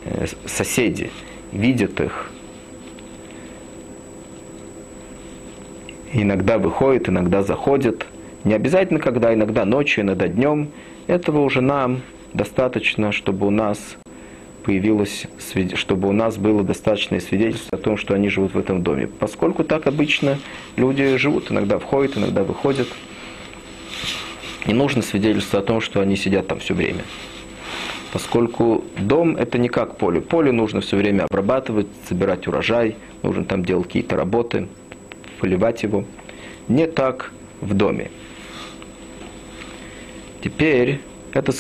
э, 0.06 0.27
соседи, 0.45 1.12
видят 1.51 1.99
их, 1.99 2.32
иногда 6.13 6.58
выходят, 6.58 7.10
иногда 7.10 7.43
заходят, 7.43 8.08
не 8.45 8.53
обязательно 8.53 9.01
когда, 9.01 9.34
иногда 9.34 9.65
ночью, 9.65 10.06
иногда 10.06 10.30
днем, 10.30 10.69
этого 11.08 11.41
уже 11.41 11.60
нам 11.60 12.01
достаточно, 12.34 13.12
чтобы 13.12 13.48
у 13.48 13.52
нас 13.52 13.98
появилось, 14.63 15.28
чтобы 15.76 16.10
у 16.10 16.12
нас 16.12 16.38
было 16.38 16.62
достаточное 16.62 17.22
свидетельство 17.22 17.78
о 17.78 17.82
том, 17.82 17.96
что 17.96 18.13
они 18.13 18.28
живут 18.28 18.54
в 18.54 18.60
этом 18.60 18.84
доме. 18.84 19.08
Поскольку 19.08 19.63
так 19.63 19.88
обычно 19.88 20.38
люди 20.76 21.16
живут, 21.16 21.52
иногда 21.52 21.80
входят, 21.80 22.18
иногда 22.18 22.44
выходят. 22.44 22.88
Не 24.66 24.74
нужно 24.74 25.02
свидетельство 25.02 25.60
о 25.60 25.63
том, 25.63 25.80
что 25.80 26.02
они 26.02 26.18
сидят 26.18 26.48
там 26.48 26.60
все 26.60 26.74
время. 26.74 27.04
Поскольку 28.12 28.84
дом 28.98 29.38
это 29.38 29.58
не 29.58 29.70
как 29.70 29.98
поле. 29.98 30.20
Поле 30.20 30.52
нужно 30.52 30.82
все 30.82 30.98
время 30.98 31.24
обрабатывать, 31.24 31.88
собирать 32.08 32.48
урожай, 32.48 32.98
нужно 33.24 33.46
там 33.46 33.63
делать 33.63 33.88
какие-то 33.88 34.18
работы, 34.18 34.68
поливать 35.40 35.84
его. 35.84 36.04
Не 36.68 36.88
так 36.88 37.32
в 37.62 37.74
доме. 37.74 38.12
Теперь 40.44 41.00
это 41.38 41.54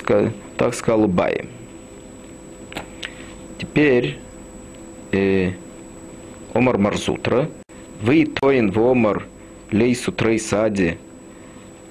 так 0.57 0.73
сказал 0.73 1.03
Убай. 1.03 1.45
Теперь 3.59 4.17
э, 5.11 5.51
Омар 6.53 6.77
Марзутра, 6.77 7.49
вы 8.01 8.25
тоин 8.25 8.71
в 8.71 8.79
Омар 8.79 9.25
лейсу 9.71 10.11
трей 10.11 10.39
сади 10.39 10.97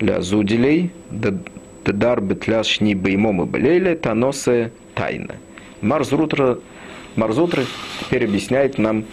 ля 0.00 0.20
зуделей, 0.20 0.90
дар 1.10 2.20
бетляс 2.20 2.66
шни 2.66 2.94
беймом 2.94 3.42
и 3.42 3.46
болели, 3.46 3.94
таносе 3.94 4.72
тайна. 4.94 5.36
Марзутра, 5.80 6.58
Марзутра 7.14 7.64
теперь 8.00 8.24
объясняет 8.24 8.78
нам, 8.78 9.04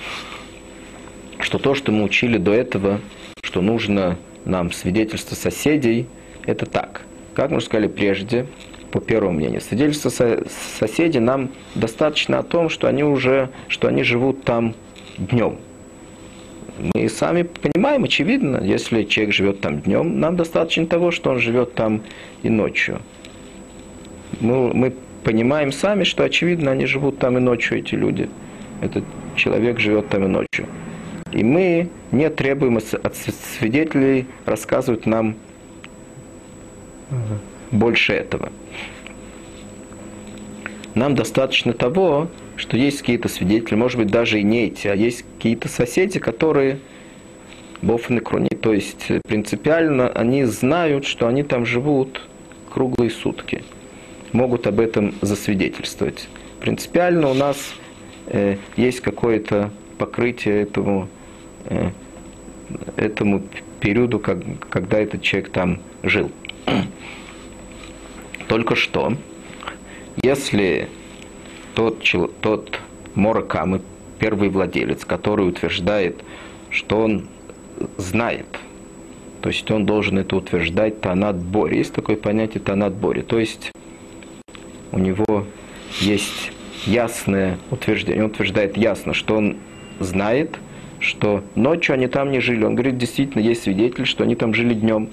что 1.40 1.60
то, 1.60 1.76
что 1.76 1.92
мы 1.92 2.04
учили 2.04 2.38
до 2.38 2.52
этого, 2.52 3.00
что 3.44 3.62
нужно 3.62 4.18
нам 4.46 4.72
свидетельство 4.72 5.36
соседей, 5.36 6.08
это 6.46 6.66
так– 6.66 7.04
как 7.36 7.52
мы 7.52 7.62
сказали 7.62 7.88
прежде, 7.88 8.46
по 8.92 9.00
первому 9.00 9.34
мнению, 9.34 9.62
свидетельство 9.62 10.10
со 10.10 10.44
соседей 10.80 11.20
нам 11.20 11.50
достаточно 11.76 12.40
о 12.40 12.44
том, 12.44 12.70
что 12.70 12.88
они 12.88 13.04
уже, 13.04 13.50
что 13.68 13.88
они 13.88 14.04
живут 14.04 14.44
там 14.44 14.76
днем. 15.18 15.58
Мы 16.94 17.10
сами 17.10 17.44
понимаем, 17.44 18.04
очевидно, 18.04 18.62
если 18.64 19.04
человек 19.04 19.34
живет 19.34 19.62
там 19.62 19.82
днем, 19.82 20.20
нам 20.20 20.36
достаточно 20.36 20.86
того, 20.86 21.12
что 21.12 21.32
он 21.32 21.40
живет 21.40 21.74
там 21.76 22.02
и 22.44 22.50
ночью. 22.50 23.00
Мы, 24.40 24.74
мы 24.74 24.94
понимаем 25.24 25.72
сами, 25.72 26.04
что 26.04 26.24
очевидно, 26.24 26.72
они 26.72 26.86
живут 26.86 27.20
там 27.20 27.38
и 27.38 27.42
ночью, 27.42 27.80
эти 27.80 27.96
люди. 27.96 28.30
Этот 28.82 29.04
человек 29.36 29.80
живет 29.80 30.10
там 30.10 30.26
и 30.26 30.28
ночью. 30.28 30.68
И 31.32 31.44
мы 31.44 31.90
не 32.12 32.30
требуем 32.30 32.78
от 32.78 33.16
свидетелей 33.16 34.28
рассказывать 34.46 35.06
нам 35.06 35.36
больше 37.72 38.14
этого. 38.14 38.52
Нам 40.96 41.16
достаточно 41.16 41.74
того, 41.74 42.28
что 42.56 42.78
есть 42.78 43.00
какие-то 43.00 43.30
свидетели, 43.30 43.76
может 43.76 43.98
быть, 43.98 44.08
даже 44.08 44.40
и 44.40 44.44
не 44.44 44.66
эти, 44.66 44.88
а 44.88 44.96
есть 44.96 45.26
какие-то 45.38 45.68
соседи, 45.68 46.20
которые 46.20 46.80
Бофны 47.82 48.22
круни, 48.22 48.48
то 48.50 48.74
есть 48.74 49.08
принципиально 49.28 50.08
они 50.08 50.46
знают, 50.46 51.06
что 51.06 51.28
они 51.28 51.44
там 51.44 51.66
живут 51.66 52.22
круглые 52.70 53.10
сутки, 53.10 53.66
могут 54.32 54.68
об 54.68 54.80
этом 54.80 55.14
засвидетельствовать. 55.22 56.30
Принципиально 56.62 57.30
у 57.30 57.34
нас 57.34 57.58
э, 58.28 58.56
есть 58.78 59.02
какое-то 59.02 59.70
покрытие 59.98 60.62
этому, 60.62 61.10
э, 61.66 61.90
этому 62.96 63.44
периоду, 63.82 64.20
как, 64.20 64.40
когда 64.70 65.00
этот 65.00 65.22
человек 65.22 65.50
там 65.50 65.80
жил. 66.04 66.32
Только 68.48 68.76
что, 68.76 69.14
если 70.22 70.90
тот, 71.76 72.04
тот 72.42 72.80
Моракамы, 73.16 73.82
первый 74.20 74.50
владелец, 74.50 75.06
который 75.06 75.48
утверждает, 75.48 76.24
что 76.70 77.00
он 77.02 77.28
знает. 77.98 78.46
То 79.42 79.50
есть 79.50 79.70
он 79.72 79.86
должен 79.86 80.18
это 80.20 80.36
утверждать 80.38 81.02
танат 81.02 81.36
боре. 81.36 81.80
Есть 81.80 81.94
такое 81.94 82.16
понятие 82.16 82.62
танат 82.62 82.94
боре. 82.94 83.24
То 83.24 83.40
есть 83.40 83.72
у 84.92 85.00
него 85.00 85.46
есть 86.00 86.52
ясное 86.86 87.58
утверждение. 87.70 88.24
Он 88.24 88.32
утверждает 88.32 88.78
ясно, 88.78 89.14
что 89.14 89.36
он 89.36 89.58
знает, 90.00 90.58
что 91.00 91.44
ночью 91.56 91.94
они 91.94 92.08
там 92.08 92.32
не 92.32 92.40
жили. 92.40 92.64
Он 92.64 92.76
говорит, 92.76 92.98
действительно, 92.98 93.42
есть 93.42 93.64
свидетель, 93.64 94.06
что 94.06 94.24
они 94.24 94.36
там 94.36 94.54
жили 94.54 94.74
днем. 94.74 95.10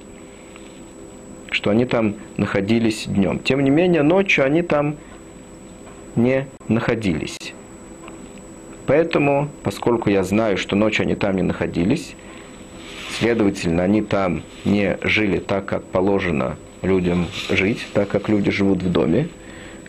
Что 1.51 1.71
они 1.71 1.85
там 1.85 2.15
находились 2.37 3.07
днем. 3.07 3.39
Тем 3.41 3.63
не 3.63 3.71
менее, 3.71 4.03
ночью 4.03 4.45
они 4.45 4.63
там 4.63 4.97
не 6.17 6.47
находились. 6.69 7.37
Поэтому, 8.87 9.49
поскольку 9.63 10.11
я 10.11 10.25
знаю, 10.25 10.57
что 10.57 10.77
ночью 10.77 11.05
они 11.05 11.15
там 11.15 11.37
не 11.37 11.43
находились, 11.43 12.15
Следовательно, 13.19 13.83
они 13.83 14.03
там 14.03 14.43
не 14.65 14.97
жили 15.03 15.41
так, 15.41 15.67
как 15.67 15.85
положено 15.85 16.57
людям 16.81 17.27
жить, 17.51 17.87
так 17.93 18.09
как 18.09 18.29
люди 18.29 18.51
живут 18.51 18.83
в 18.83 18.91
доме. 18.91 19.29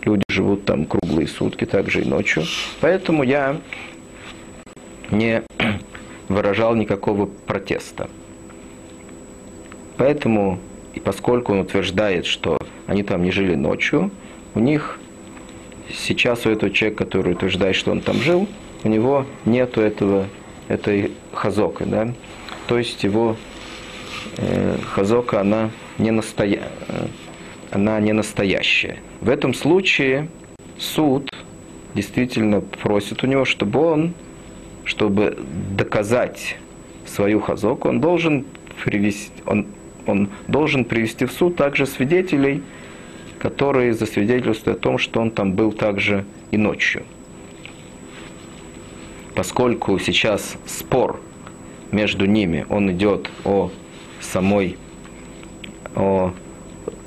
Люди 0.04 0.24
живут 0.30 0.66
там 0.66 0.86
круглые 0.86 1.28
сутки, 1.28 1.66
также 1.66 2.02
и 2.02 2.06
ночью. 2.06 2.44
Поэтому 2.82 3.24
я 3.24 3.62
не 5.12 5.44
выражал 6.28 6.76
никакого 6.76 7.28
протеста. 7.28 8.10
Поэтому, 9.98 10.60
и 10.94 11.00
поскольку 11.00 11.54
он 11.54 11.60
утверждает, 11.60 12.26
что 12.26 12.58
они 12.88 13.04
там 13.04 13.24
не 13.24 13.32
жили 13.32 13.56
ночью, 13.56 14.12
у 14.56 14.60
них 14.60 15.00
сейчас 15.90 16.46
у 16.46 16.50
этого 16.50 16.72
человека, 16.72 17.06
который 17.06 17.34
утверждает, 17.34 17.76
что 17.76 17.92
он 17.92 18.02
там 18.02 18.18
жил, 18.18 18.48
у 18.84 18.88
него 18.88 19.26
нету 19.46 19.82
этого, 19.82 20.26
этой 20.68 21.12
хазока, 21.34 21.86
да, 21.86 22.14
то 22.68 22.78
есть 22.78 23.04
его 23.04 23.36
э, 24.38 24.78
хазока, 24.94 25.42
она 25.42 25.70
не, 25.98 26.12
настоя... 26.12 26.64
она 27.72 28.00
не 28.00 28.14
настоящая. 28.14 28.98
В 29.22 29.30
этом 29.30 29.54
случае 29.54 30.30
суд 30.78 31.32
действительно 31.94 32.62
просит 32.62 33.24
у 33.24 33.28
него, 33.28 33.46
чтобы 33.46 33.80
он, 33.80 34.14
чтобы 34.86 35.38
доказать 35.78 36.58
свою 37.06 37.40
хазоку, 37.40 37.90
он 37.90 38.00
должен 38.00 38.46
привести, 38.84 39.32
он, 39.46 39.68
он 40.08 40.30
должен 40.48 40.86
привести 40.86 41.26
в 41.26 41.32
суд 41.32 41.56
также 41.56 41.86
свидетелей, 41.86 42.64
которые 43.40 43.94
засвидетельствуют 43.94 44.78
о 44.78 44.82
том, 44.82 44.98
что 44.98 45.20
он 45.20 45.32
там 45.32 45.54
был 45.54 45.72
также 45.72 46.26
и 46.52 46.58
ночью. 46.58 47.04
Поскольку 49.36 49.98
сейчас 49.98 50.58
спор 50.66 51.20
между 51.92 52.26
ними, 52.26 52.66
он 52.70 52.92
идет 52.92 53.30
о 53.44 53.72
самой, 54.20 54.78
о 55.96 56.34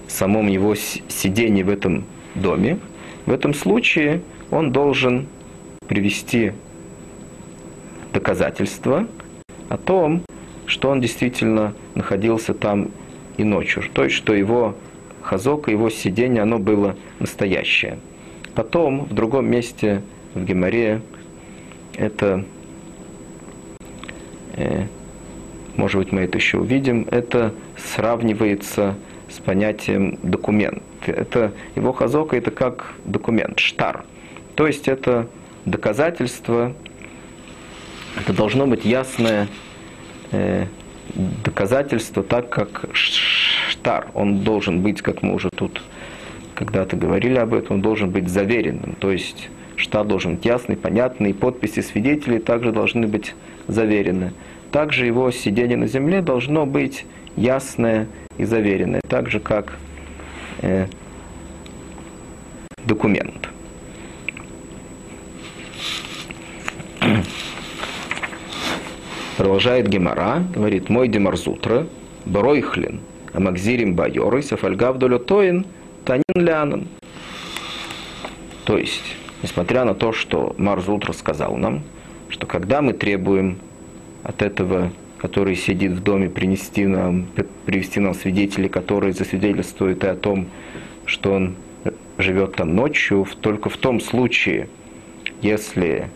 самом 0.08 0.48
его 0.48 0.74
сидении 0.74 1.62
в 1.62 1.68
этом 1.68 2.04
доме, 2.34 2.78
в 3.26 3.32
этом 3.32 3.54
случае 3.54 4.22
он 4.50 4.72
должен 4.72 5.26
привести 5.86 6.52
доказательства 8.12 9.06
о 9.68 9.76
том, 9.76 10.22
что 10.66 10.90
он 10.90 11.00
действительно 11.00 11.74
находился 11.94 12.54
там 12.54 12.90
и 13.36 13.44
ночью, 13.44 13.82
то 13.92 14.04
есть, 14.04 14.16
что 14.16 14.34
его 14.34 14.74
хазок, 15.22 15.68
его 15.68 15.90
сидение, 15.90 16.42
оно 16.42 16.58
было 16.58 16.96
настоящее. 17.18 17.98
Потом 18.54 19.06
в 19.06 19.14
другом 19.14 19.50
месте 19.50 20.02
в 20.34 20.44
Геморе 20.44 21.00
это 21.96 22.44
Э, 24.56 24.86
может 25.76 25.98
быть, 25.98 26.12
мы 26.12 26.22
это 26.22 26.38
еще 26.38 26.58
увидим, 26.58 27.06
это 27.10 27.52
сравнивается 27.76 28.94
с 29.28 29.38
понятием 29.40 30.18
документ. 30.22 30.82
Это 31.06 31.52
его 31.74 31.92
хазока 31.92 32.36
это 32.36 32.50
как 32.50 32.94
документ, 33.04 33.58
штар. 33.58 34.04
То 34.54 34.66
есть 34.66 34.86
это 34.86 35.26
доказательство, 35.64 36.72
это 38.16 38.32
должно 38.32 38.66
быть 38.66 38.84
ясное 38.84 39.48
доказательство, 41.14 42.22
так 42.22 42.48
как 42.48 42.86
штар, 42.92 44.08
он 44.14 44.40
должен 44.40 44.80
быть, 44.80 45.02
как 45.02 45.22
мы 45.22 45.34
уже 45.34 45.50
тут 45.50 45.82
когда-то 46.54 46.96
говорили 46.96 47.36
об 47.36 47.54
этом, 47.54 47.76
он 47.76 47.82
должен 47.82 48.10
быть 48.10 48.28
заверенным. 48.28 48.96
То 48.98 49.10
есть 49.10 49.48
штар 49.76 50.04
должен 50.04 50.36
быть 50.36 50.44
ясный, 50.44 50.76
понятный, 50.76 51.34
подписи 51.34 51.80
свидетелей 51.80 52.38
также 52.38 52.72
должны 52.72 53.06
быть 53.06 53.34
заверены. 53.68 54.32
Также 54.70 55.06
его 55.06 55.30
сидение 55.30 55.76
на 55.76 55.86
земле 55.86 56.20
должно 56.20 56.66
быть 56.66 57.06
ясное 57.36 58.08
и 58.38 58.44
заверенное, 58.44 59.00
так 59.08 59.30
же 59.30 59.40
как 59.40 59.78
э, 60.62 60.86
документ. 62.84 63.48
Продолжает 69.36 69.88
Гемара, 69.88 70.44
говорит, 70.54 70.88
мой 70.88 71.08
демарзутра, 71.08 71.88
бройхлин, 72.24 73.00
амакзирим 73.32 73.94
байоры, 73.94 74.42
сафальгавдолю 74.42 75.18
тоин, 75.18 75.66
танин 76.04 76.22
лянан. 76.36 76.86
То 78.64 78.78
есть, 78.78 79.16
несмотря 79.42 79.84
на 79.84 79.94
то, 79.94 80.12
что 80.12 80.54
Марзутра 80.56 81.12
сказал 81.12 81.56
нам, 81.56 81.82
что 82.28 82.46
когда 82.46 82.80
мы 82.80 82.92
требуем 82.92 83.58
от 84.22 84.40
этого, 84.40 84.92
который 85.18 85.56
сидит 85.56 85.92
в 85.92 86.02
доме, 86.02 86.30
принести 86.30 86.86
нам, 86.86 87.26
привести 87.66 87.98
нам 87.98 88.14
свидетелей, 88.14 88.68
которые 88.68 89.14
засвидетельствуют 89.14 90.04
и 90.04 90.06
о 90.06 90.14
том, 90.14 90.46
что 91.06 91.32
он 91.32 91.56
живет 92.18 92.54
там 92.54 92.76
ночью, 92.76 93.26
только 93.40 93.68
в 93.68 93.76
том 93.78 94.00
случае, 94.00 94.68
если 95.42 96.08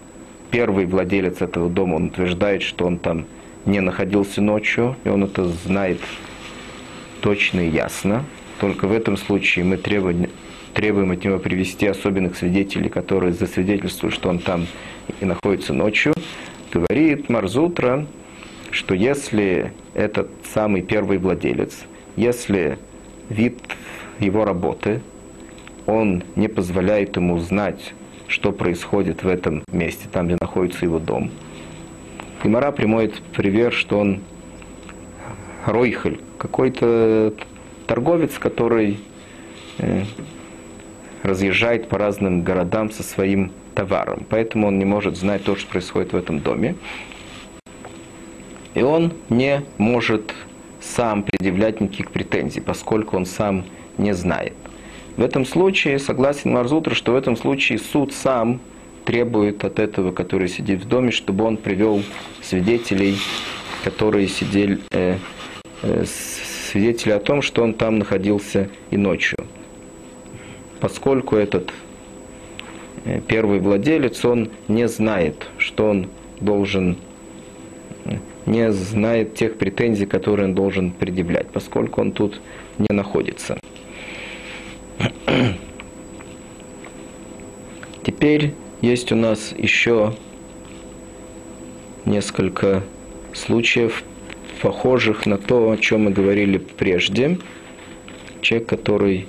первый 0.50 0.86
владелец 0.86 1.40
этого 1.40 1.68
дома, 1.68 1.96
он 1.96 2.06
утверждает, 2.06 2.62
что 2.62 2.86
он 2.86 2.98
там 2.98 3.26
не 3.66 3.80
находился 3.80 4.40
ночью, 4.40 4.96
и 5.04 5.08
он 5.08 5.24
это 5.24 5.44
знает 5.44 6.00
точно 7.20 7.66
и 7.66 7.70
ясно, 7.70 8.24
только 8.60 8.86
в 8.86 8.92
этом 8.92 9.16
случае 9.16 9.64
мы 9.64 9.76
требуем, 9.76 10.30
требуем 10.74 11.10
от 11.10 11.24
него 11.24 11.38
привести 11.38 11.86
особенных 11.86 12.36
свидетелей, 12.36 12.88
которые 12.88 13.32
засвидетельствуют, 13.32 14.14
что 14.14 14.28
он 14.28 14.38
там 14.38 14.66
и 15.20 15.24
находится 15.24 15.74
ночью, 15.74 16.14
говорит 16.72 17.28
Марзутра, 17.28 18.06
что 18.70 18.94
если 18.94 19.72
этот 19.94 20.30
самый 20.52 20.82
первый 20.82 21.18
владелец, 21.18 21.84
если 22.16 22.78
вид 23.28 23.58
его 24.18 24.44
работы, 24.44 25.00
он 25.86 26.22
не 26.36 26.48
позволяет 26.48 27.16
ему 27.16 27.38
знать, 27.38 27.94
что 28.28 28.52
происходит 28.52 29.24
в 29.24 29.28
этом 29.28 29.64
месте, 29.72 30.06
там, 30.12 30.26
где 30.26 30.36
находится 30.40 30.84
его 30.84 30.98
дом. 30.98 31.30
Гимара 32.44 32.70
примет 32.70 33.20
пример, 33.34 33.72
что 33.72 33.98
он 33.98 34.20
ройхель, 35.66 36.20
какой-то 36.38 37.34
торговец, 37.86 38.38
который 38.38 39.00
э, 39.78 40.04
разъезжает 41.22 41.88
по 41.88 41.98
разным 41.98 42.42
городам 42.42 42.90
со 42.90 43.02
своим 43.02 43.50
товаром. 43.74 44.24
Поэтому 44.28 44.68
он 44.68 44.78
не 44.78 44.84
может 44.84 45.16
знать 45.16 45.44
то, 45.44 45.56
что 45.56 45.68
происходит 45.68 46.12
в 46.12 46.16
этом 46.16 46.40
доме. 46.40 46.76
И 48.74 48.82
он 48.82 49.12
не 49.28 49.62
может 49.78 50.34
сам 50.80 51.22
предъявлять 51.22 51.80
никаких 51.80 52.10
претензий, 52.10 52.60
поскольку 52.60 53.16
он 53.16 53.26
сам 53.26 53.64
не 53.96 54.14
знает. 54.14 54.54
В 55.18 55.22
этом 55.22 55.44
случае, 55.44 55.98
согласен 55.98 56.52
Марзутра, 56.52 56.94
что 56.94 57.10
в 57.10 57.16
этом 57.16 57.36
случае 57.36 57.80
суд 57.80 58.12
сам 58.12 58.60
требует 59.04 59.64
от 59.64 59.80
этого, 59.80 60.12
который 60.12 60.46
сидит 60.46 60.84
в 60.84 60.88
доме, 60.88 61.10
чтобы 61.10 61.44
он 61.44 61.56
привел 61.56 62.04
свидетелей, 62.40 63.16
которые 63.82 64.28
сидели, 64.28 64.78
э, 64.92 65.16
э, 65.82 66.04
свидетели 66.70 67.10
о 67.10 67.18
том, 67.18 67.42
что 67.42 67.64
он 67.64 67.74
там 67.74 67.98
находился 67.98 68.70
и 68.92 68.96
ночью. 68.96 69.38
Поскольку 70.78 71.34
этот 71.34 71.72
э, 73.04 73.20
первый 73.26 73.58
владелец, 73.58 74.24
он 74.24 74.50
не 74.68 74.86
знает, 74.86 75.48
что 75.58 75.90
он 75.90 76.10
должен, 76.40 76.96
не 78.46 78.70
знает 78.70 79.34
тех 79.34 79.58
претензий, 79.58 80.06
которые 80.06 80.46
он 80.46 80.54
должен 80.54 80.92
предъявлять, 80.92 81.48
поскольку 81.48 82.02
он 82.02 82.12
тут 82.12 82.40
не 82.78 82.94
находится. 82.94 83.58
Теперь 88.04 88.54
есть 88.80 89.12
у 89.12 89.16
нас 89.16 89.54
еще 89.56 90.14
несколько 92.04 92.82
случаев, 93.34 94.02
похожих 94.62 95.26
на 95.26 95.38
то, 95.38 95.70
о 95.70 95.76
чем 95.76 96.04
мы 96.04 96.10
говорили 96.10 96.58
прежде. 96.58 97.38
Человек, 98.40 98.68
который 98.68 99.26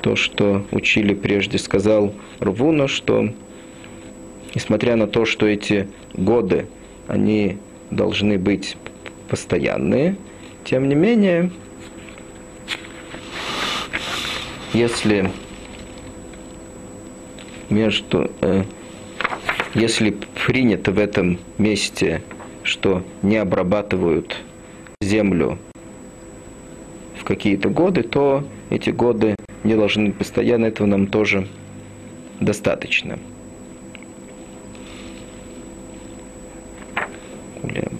то, 0.00 0.16
что 0.16 0.66
учили 0.72 1.14
прежде, 1.14 1.58
сказал 1.58 2.12
Рвуна, 2.40 2.88
что 2.88 3.28
несмотря 4.54 4.96
на 4.96 5.06
то, 5.06 5.24
что 5.24 5.46
эти 5.46 5.88
годы, 6.14 6.66
они 7.06 7.58
должны 7.90 8.38
быть 8.38 8.76
постоянные, 9.28 10.16
тем 10.64 10.88
не 10.88 10.94
менее, 10.94 11.50
если 14.72 15.30
между, 17.70 18.30
э, 18.40 18.64
если 19.74 20.16
принято 20.46 20.92
в 20.92 20.98
этом 20.98 21.38
месте, 21.58 22.22
что 22.62 23.02
не 23.22 23.36
обрабатывают 23.36 24.36
землю 25.00 25.58
в 27.18 27.24
какие-то 27.24 27.68
годы, 27.68 28.02
то 28.02 28.44
эти 28.70 28.90
годы 28.90 29.36
не 29.64 29.74
должны 29.74 30.06
быть 30.06 30.16
постоянно, 30.16 30.66
этого 30.66 30.86
нам 30.86 31.06
тоже 31.06 31.46
достаточно. 32.40 33.18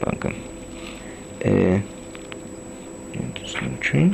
Бага. 0.01 0.33
Э, 1.41 1.81
случай. 3.47 4.13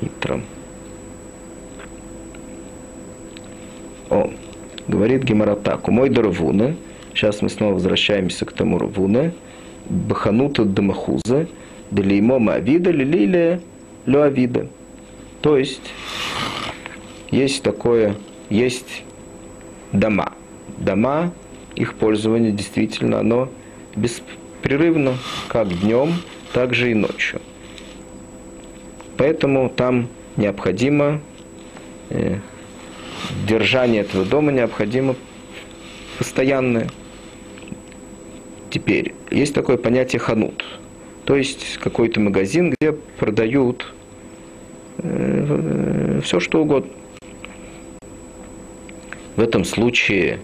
Итром. 0.00 0.44
О, 4.10 4.30
Гемаратаку, 5.52 5.90
мой 5.90 6.10
Равуна, 6.10 6.74
сейчас 7.14 7.42
мы 7.42 7.50
снова 7.50 7.74
возвращаемся 7.74 8.44
к 8.46 8.52
тому 8.52 8.78
Равуна, 8.78 9.32
Баханута 9.88 10.64
Дамахуза, 10.64 11.46
Делеймо 11.90 12.38
Маавида, 12.38 12.90
Лилилия 12.90 13.60
Люавида. 14.06 14.68
То 15.42 15.58
есть, 15.58 15.92
есть 17.30 17.62
такое, 17.62 18.16
есть 18.48 19.04
дома. 19.92 20.32
Дома, 20.78 21.32
их 21.74 21.94
пользование 21.94 22.52
действительно, 22.52 23.20
оно 23.20 23.50
беспрерывно, 23.94 25.18
как 25.48 25.68
днем, 25.80 26.14
так 26.52 26.74
же 26.74 26.90
и 26.90 26.94
ночью. 26.94 27.40
Поэтому 29.18 29.68
там 29.68 30.08
необходимо 30.36 31.20
э, 32.08 32.38
держание 33.46 34.00
этого 34.00 34.24
дома 34.24 34.50
необходимо 34.50 35.14
постоянное. 36.18 36.88
Теперь, 38.70 39.14
есть 39.30 39.54
такое 39.54 39.76
понятие 39.76 40.20
ханут, 40.20 40.64
то 41.24 41.36
есть 41.36 41.78
какой-то 41.78 42.20
магазин, 42.20 42.74
где 42.80 42.92
продают 42.92 43.92
э, 44.98 46.20
все 46.24 46.40
что 46.40 46.62
угодно. 46.62 46.90
В 49.36 49.40
этом 49.40 49.64
случае 49.64 50.40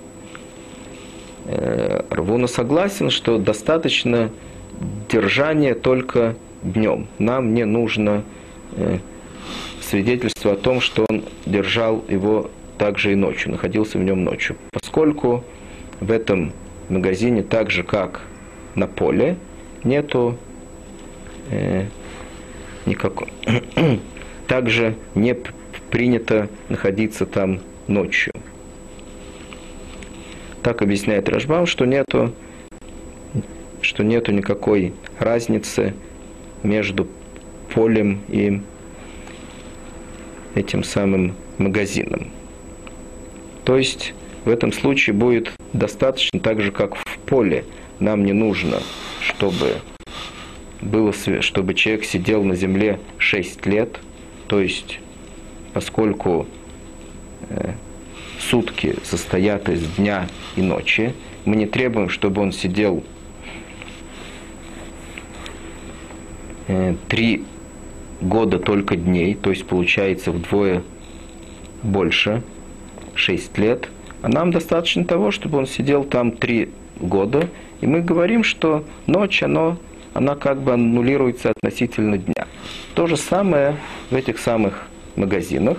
э, 1.47 2.03
Рвуна 2.11 2.47
согласен, 2.47 3.11
что 3.11 3.39
достаточно 3.39 4.31
держания 5.09 5.75
только 5.75 6.37
днем. 6.63 7.07
Нам 7.19 7.55
не 7.55 7.65
нужно 7.65 8.25
э, 8.73 8.99
свидетельство 9.81 10.53
о 10.53 10.57
том, 10.57 10.81
что 10.81 11.07
он 11.09 11.25
держал 11.47 12.05
его 12.09 12.51
также 12.79 13.13
и 13.13 13.15
ночью, 13.15 13.53
находился 13.53 13.99
в 13.99 14.03
нем 14.03 14.25
ночью. 14.25 14.57
Поскольку 14.71 15.45
в 16.01 16.11
этом 16.11 16.53
магазине 16.89 17.43
так 17.43 17.71
же, 17.71 17.83
как 17.83 18.23
на 18.75 18.87
поле, 18.87 19.37
нету 19.85 20.39
э, 21.51 21.87
никакого. 22.87 23.31
Также 24.47 24.95
не 25.15 25.37
принято 25.91 26.49
находиться 26.69 27.27
там 27.27 27.61
ночью. 27.87 28.33
Так 30.63 30.83
объясняет 30.83 31.29
Рашбам, 31.29 31.67
что 31.67 31.85
нету, 31.85 32.33
что 33.81 34.03
нету 34.05 34.33
никакой 34.33 34.93
разницы 35.19 35.95
между 36.63 37.07
полем 37.73 38.21
и 38.29 38.61
этим 40.55 40.83
самым 40.83 41.35
магазином. 41.59 42.31
То 43.65 43.77
есть 43.77 44.15
в 44.45 44.51
этом 44.51 44.73
случае 44.73 45.15
будет 45.15 45.53
достаточно 45.73 46.41
так 46.41 46.61
же, 46.61 46.73
как 46.73 46.97
в 46.97 47.19
поле. 47.27 47.65
Нам 48.01 48.25
не 48.25 48.33
нужно, 48.33 48.81
чтобы, 49.21 49.79
было, 50.81 51.13
чтобы 51.13 51.75
человек 51.75 52.05
сидел 52.05 52.45
на 52.45 52.55
земле 52.55 53.01
6 53.19 53.67
лет, 53.67 53.99
то 54.47 54.61
есть 54.61 55.01
поскольку 55.73 56.47
э, 57.51 57.73
сутки 58.39 58.97
состоят 59.03 59.69
из 59.69 59.83
дня 59.97 60.29
и 60.57 60.63
ночи, 60.63 61.13
мы 61.45 61.57
не 61.57 61.67
требуем, 61.67 62.09
чтобы 62.09 62.41
он 62.41 62.53
сидел 62.53 63.03
э, 66.69 66.95
три 67.09 67.45
года 68.21 68.59
только 68.59 68.97
дней, 68.97 69.35
то 69.35 69.51
есть 69.51 69.67
получается 69.67 70.33
вдвое 70.33 70.83
больше, 71.83 72.43
6 73.15 73.59
лет, 73.59 73.89
а 74.23 74.29
нам 74.29 74.51
достаточно 74.51 75.05
того, 75.05 75.31
чтобы 75.31 75.59
он 75.59 75.67
сидел 75.67 76.05
там 76.05 76.33
3 76.33 76.69
года, 77.01 77.49
и 77.81 77.87
мы 77.87 78.01
говорим, 78.01 78.43
что 78.45 78.85
ночь, 79.07 79.43
оно, 79.43 79.79
она 80.15 80.35
как 80.35 80.61
бы 80.61 80.73
аннулируется 80.73 81.51
относительно 81.51 82.19
дня. 82.19 82.47
То 82.95 83.07
же 83.07 83.17
самое 83.17 83.77
в 84.11 84.17
этих 84.17 84.39
самых 84.39 84.89
магазинах. 85.17 85.79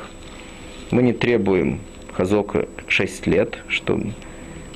Мы 0.92 1.04
не 1.04 1.14
требуем 1.14 1.80
хазока 2.14 2.68
6 2.88 3.28
лет, 3.28 3.60
что 3.68 4.00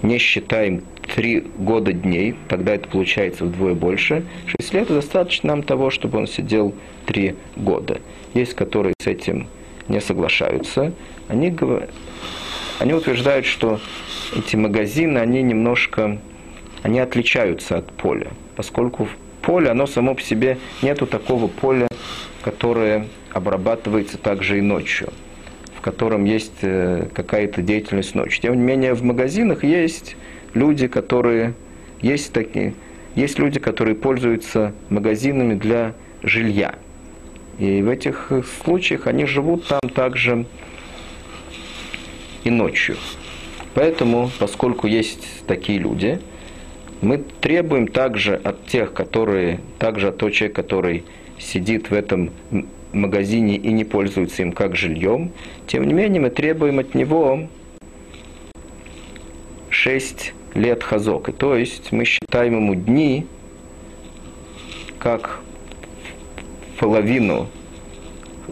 не 0.01 0.17
считаем 0.17 0.83
3 1.15 1.39
года 1.57 1.93
дней, 1.93 2.35
тогда 2.49 2.75
это 2.75 2.87
получается 2.89 3.45
вдвое 3.45 3.73
больше. 3.73 4.25
6 4.47 4.73
лет 4.73 4.87
достаточно 4.89 5.49
нам 5.49 5.63
того, 5.63 5.89
чтобы 5.89 6.17
он 6.17 6.27
сидел 6.27 6.73
3 7.05 7.35
года. 7.55 8.01
Есть, 8.33 8.53
которые 8.53 8.93
с 9.01 9.07
этим 9.07 9.47
не 9.87 10.01
соглашаются. 10.01 10.93
Они 11.27 11.49
говорят, 11.49 11.89
они 12.79 12.93
утверждают, 12.93 13.45
что 13.45 13.79
эти 14.35 14.55
магазины, 14.55 15.19
они 15.19 15.41
немножко, 15.41 16.17
они 16.81 16.99
отличаются 16.99 17.77
от 17.77 17.91
поля, 17.93 18.31
поскольку 18.55 19.07
поле, 19.41 19.69
оно 19.69 19.85
само 19.85 20.15
по 20.15 20.21
себе, 20.21 20.57
нету 20.81 21.05
такого 21.05 21.47
поля, 21.47 21.87
которое 22.41 23.07
обрабатывается 23.31 24.17
также 24.17 24.57
и 24.57 24.61
ночью, 24.61 25.09
в 25.75 25.81
котором 25.81 26.25
есть 26.25 26.59
э, 26.61 27.07
какая-то 27.13 27.61
деятельность 27.61 28.15
ночью. 28.15 28.41
Тем 28.41 28.55
не 28.55 28.61
менее, 28.61 28.93
в 28.93 29.03
магазинах 29.03 29.63
есть 29.63 30.15
люди, 30.53 30.87
которые, 30.87 31.53
есть 32.01 32.33
такие, 32.33 32.73
есть 33.15 33.37
люди, 33.37 33.59
которые 33.59 33.95
пользуются 33.95 34.73
магазинами 34.89 35.55
для 35.55 35.93
жилья. 36.23 36.75
И 37.59 37.81
в 37.81 37.89
этих 37.89 38.31
случаях 38.63 39.07
они 39.07 39.25
живут 39.25 39.67
там 39.67 39.81
также 39.93 40.45
и 42.43 42.49
ночью. 42.49 42.97
Поэтому, 43.73 44.29
поскольку 44.39 44.87
есть 44.87 45.45
такие 45.47 45.79
люди, 45.79 46.19
мы 47.01 47.17
требуем 47.17 47.87
также 47.87 48.35
от 48.35 48.65
тех, 48.67 48.93
которые, 48.93 49.59
также 49.79 50.09
от 50.09 50.17
того 50.17 50.29
человека, 50.31 50.61
который 50.61 51.03
сидит 51.39 51.89
в 51.89 51.93
этом 51.93 52.31
магазине 52.93 53.57
и 53.57 53.71
не 53.71 53.83
пользуется 53.83 54.43
им 54.43 54.51
как 54.51 54.75
жильем, 54.75 55.31
тем 55.67 55.85
не 55.85 55.93
менее 55.93 56.21
мы 56.21 56.29
требуем 56.29 56.79
от 56.79 56.93
него 56.95 57.47
6 59.69 60.33
лет 60.53 60.83
хазок. 60.83 61.29
И 61.29 61.31
то 61.31 61.55
есть 61.55 61.91
мы 61.91 62.05
считаем 62.05 62.55
ему 62.55 62.75
дни 62.75 63.25
как 64.99 65.41
половину 66.79 67.47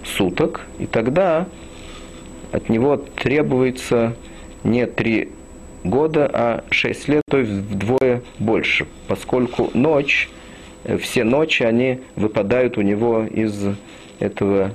суток, 0.04 0.62
и 0.80 0.86
тогда 0.86 1.48
от 2.52 2.70
него 2.70 2.98
требуется 2.98 4.16
не 4.64 4.86
три 4.86 5.30
года, 5.84 6.30
а 6.32 6.64
шесть 6.70 7.08
лет, 7.08 7.24
то 7.30 7.38
есть 7.38 7.52
вдвое 7.52 8.22
больше, 8.40 8.86
поскольку 9.08 9.72
ночь 9.74 10.30
э, 10.84 10.98
все 10.98 11.24
ночи, 11.24 11.64
они 11.64 12.02
выпадают 12.16 12.78
у 12.78 12.82
него 12.82 13.24
из 13.24 13.66
этого, 14.20 14.74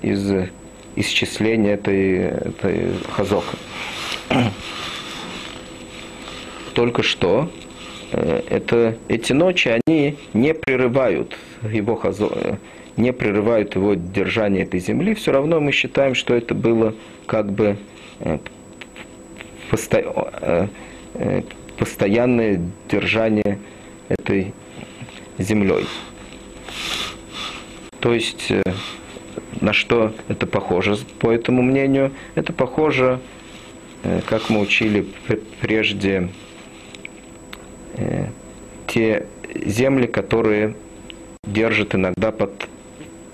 из 0.00 0.48
исчисления 0.96 1.74
этой, 1.74 2.16
этой 2.16 2.94
хазока. 3.10 3.56
Только 6.74 7.02
что 7.02 7.50
э, 8.10 8.42
это, 8.48 8.96
эти 9.08 9.32
ночи, 9.32 9.80
они 9.86 10.16
не 10.32 10.54
прерывают 10.54 11.36
его 11.62 11.94
хазо, 11.94 12.58
не 12.96 13.12
прерывают 13.12 13.74
его 13.74 13.94
держание 13.94 14.64
этой 14.64 14.80
земли, 14.80 15.14
все 15.14 15.32
равно 15.32 15.60
мы 15.60 15.72
считаем, 15.72 16.14
что 16.14 16.34
это 16.34 16.54
было 16.54 16.94
как 17.26 17.50
бы 17.50 17.76
посто, 19.70 20.68
постоянное 21.78 22.60
держание 22.88 23.58
этой 24.08 24.52
землей. 25.38 25.86
То 28.00 28.12
есть, 28.12 28.50
э, 28.50 28.62
на 29.60 29.72
что 29.72 30.12
это 30.28 30.46
похоже, 30.46 30.96
по 31.20 31.30
этому 31.30 31.62
мнению? 31.62 32.12
Это 32.34 32.52
похоже, 32.52 33.20
э, 34.02 34.20
как 34.26 34.50
мы 34.50 34.60
учили 34.60 35.06
прежде, 35.60 36.28
э, 37.94 38.26
те 38.88 39.26
земли, 39.64 40.06
которые 40.06 40.74
держат 41.44 41.94
иногда 41.94 42.32
под 42.32 42.68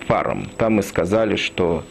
паром. 0.09 0.49
Там 0.57 0.75
мы 0.75 0.83
сказали, 0.83 1.37
что 1.37 1.85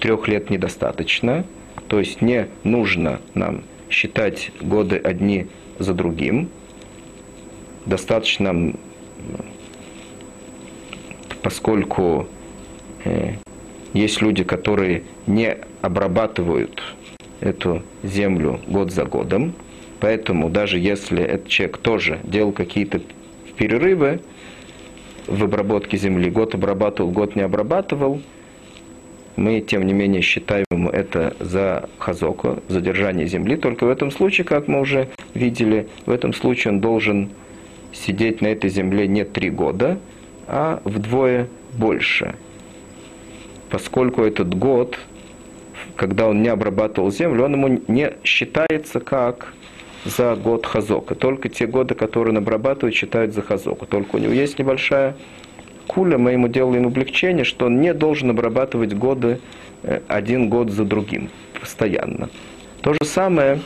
трех 0.00 0.28
лет 0.28 0.50
недостаточно, 0.50 1.46
то 1.88 1.98
есть 1.98 2.20
не 2.20 2.48
нужно 2.64 3.20
нам 3.34 3.62
считать 3.88 4.50
годы 4.60 4.96
одни 4.96 5.46
за 5.78 5.94
другим. 5.94 6.50
Достаточно, 7.86 8.74
поскольку 11.42 12.26
э, 13.04 13.34
есть 13.94 14.20
люди, 14.20 14.42
которые 14.42 15.04
не 15.26 15.56
обрабатывают 15.82 16.82
эту 17.40 17.82
землю 18.02 18.60
год 18.66 18.90
за 18.90 19.04
годом, 19.04 19.54
поэтому 20.00 20.50
даже 20.50 20.78
если 20.78 21.22
этот 21.22 21.48
человек 21.48 21.78
тоже 21.78 22.18
делал 22.24 22.50
какие-то 22.50 23.00
перерывы 23.56 24.20
в 25.26 25.44
обработке 25.44 25.96
земли, 25.96 26.30
год 26.30 26.54
обрабатывал, 26.54 27.10
год 27.10 27.36
не 27.36 27.42
обрабатывал– 27.42 28.20
мы, 29.36 29.60
тем 29.60 29.86
не 29.86 29.92
менее, 29.92 30.22
считаем 30.22 30.88
это 30.88 31.36
за 31.40 31.88
хазоку, 31.98 32.62
задержание 32.68 33.26
земли. 33.26 33.56
Только 33.56 33.84
в 33.84 33.90
этом 33.90 34.10
случае, 34.10 34.46
как 34.46 34.66
мы 34.66 34.80
уже 34.80 35.08
видели, 35.34 35.88
в 36.06 36.10
этом 36.10 36.32
случае 36.32 36.72
он 36.72 36.80
должен 36.80 37.30
сидеть 37.92 38.40
на 38.40 38.46
этой 38.46 38.70
земле 38.70 39.06
не 39.06 39.24
три 39.24 39.50
года, 39.50 39.98
а 40.46 40.80
вдвое 40.84 41.48
больше. 41.74 42.34
Поскольку 43.68 44.22
этот 44.22 44.54
год, 44.54 44.98
когда 45.96 46.28
он 46.28 46.42
не 46.42 46.48
обрабатывал 46.48 47.10
землю, 47.10 47.44
он 47.44 47.52
ему 47.52 47.82
не 47.88 48.14
считается 48.24 49.00
как 49.00 49.52
за 50.06 50.36
год 50.36 50.66
хазока. 50.66 51.14
Только 51.14 51.48
те 51.48 51.66
годы, 51.66 51.94
которые 51.94 52.32
он 52.32 52.38
обрабатывает, 52.38 52.94
считают 52.94 53.34
за 53.34 53.42
хазоку. 53.42 53.86
Только 53.86 54.16
у 54.16 54.18
него 54.18 54.32
есть 54.32 54.58
небольшая 54.58 55.16
Куля 55.86 56.18
мы 56.18 56.32
ему 56.32 56.48
делаем 56.48 56.86
облегчение, 56.86 57.44
что 57.44 57.66
он 57.66 57.80
не 57.80 57.94
должен 57.94 58.30
обрабатывать 58.30 58.94
годы 58.94 59.40
э, 59.82 60.00
один 60.08 60.48
год 60.48 60.70
за 60.70 60.84
другим 60.84 61.30
постоянно. 61.60 62.28
То 62.80 62.92
же 62.92 63.04
самое 63.04 63.60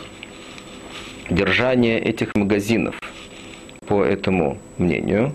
держание 1.30 1.99
этих 1.99 2.34
магазинов, 2.34 2.99
по 3.86 4.05
этому 4.05 4.59
мнению, 4.78 5.34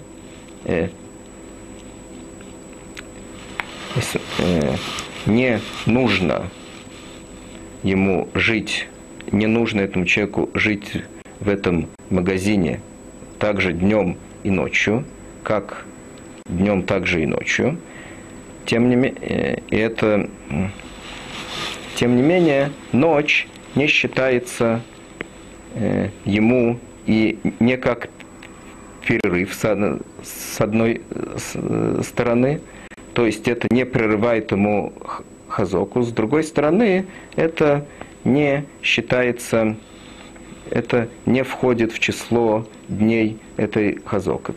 э, 0.65 0.89
э, 4.39 4.75
не 5.25 5.59
нужно 5.85 6.43
ему 7.83 8.27
жить, 8.33 8.87
не 9.35 9.47
нужно 9.47 9.81
этому 9.81 10.05
человеку 10.05 10.49
жить 10.53 11.03
в 11.39 11.49
этом 11.49 11.87
магазине 12.09 12.79
также 13.37 13.73
днем 13.73 14.17
и 14.43 14.49
ночью, 14.49 15.03
как 15.43 15.85
днем 16.45 16.83
также 16.83 17.21
и 17.23 17.25
ночью. 17.25 17.77
Тем 18.65 18.89
не, 18.89 18.95
менее, 18.95 19.61
это, 19.69 20.29
тем 21.95 22.15
не 22.15 22.21
менее, 22.21 22.71
ночь 22.93 23.47
не 23.75 23.87
считается 23.87 24.81
э, 25.75 26.09
ему 26.23 26.79
и 27.05 27.37
не 27.59 27.77
как 27.77 28.09
перерыв 29.05 29.53
с 29.53 30.59
одной 30.59 31.01
стороны, 32.01 32.61
то 33.13 33.25
есть 33.25 33.47
это 33.47 33.67
не 33.69 33.85
прерывает 33.85 34.51
ему 34.51 34.93
хазоку, 35.47 36.01
с 36.01 36.11
другой 36.11 36.43
стороны, 36.43 37.05
это 37.35 37.85
не 38.25 38.65
считается, 38.83 39.77
это 40.69 41.07
не 41.25 41.43
входит 41.43 41.93
в 41.93 41.99
число 41.99 42.67
дней 42.89 43.37
этой 43.55 43.99
хазока. 44.03 44.53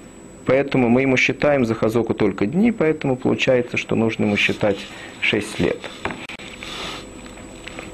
Поэтому 0.47 0.89
мы 0.89 1.03
ему 1.03 1.17
считаем 1.19 1.67
за 1.67 1.75
хазоку 1.75 2.15
только 2.15 2.47
дни, 2.47 2.73
поэтому 2.73 3.17
получается, 3.17 3.77
что 3.77 3.95
нужно 3.95 4.25
ему 4.25 4.37
считать 4.37 4.79
6 5.21 5.61
лет. 5.61 5.79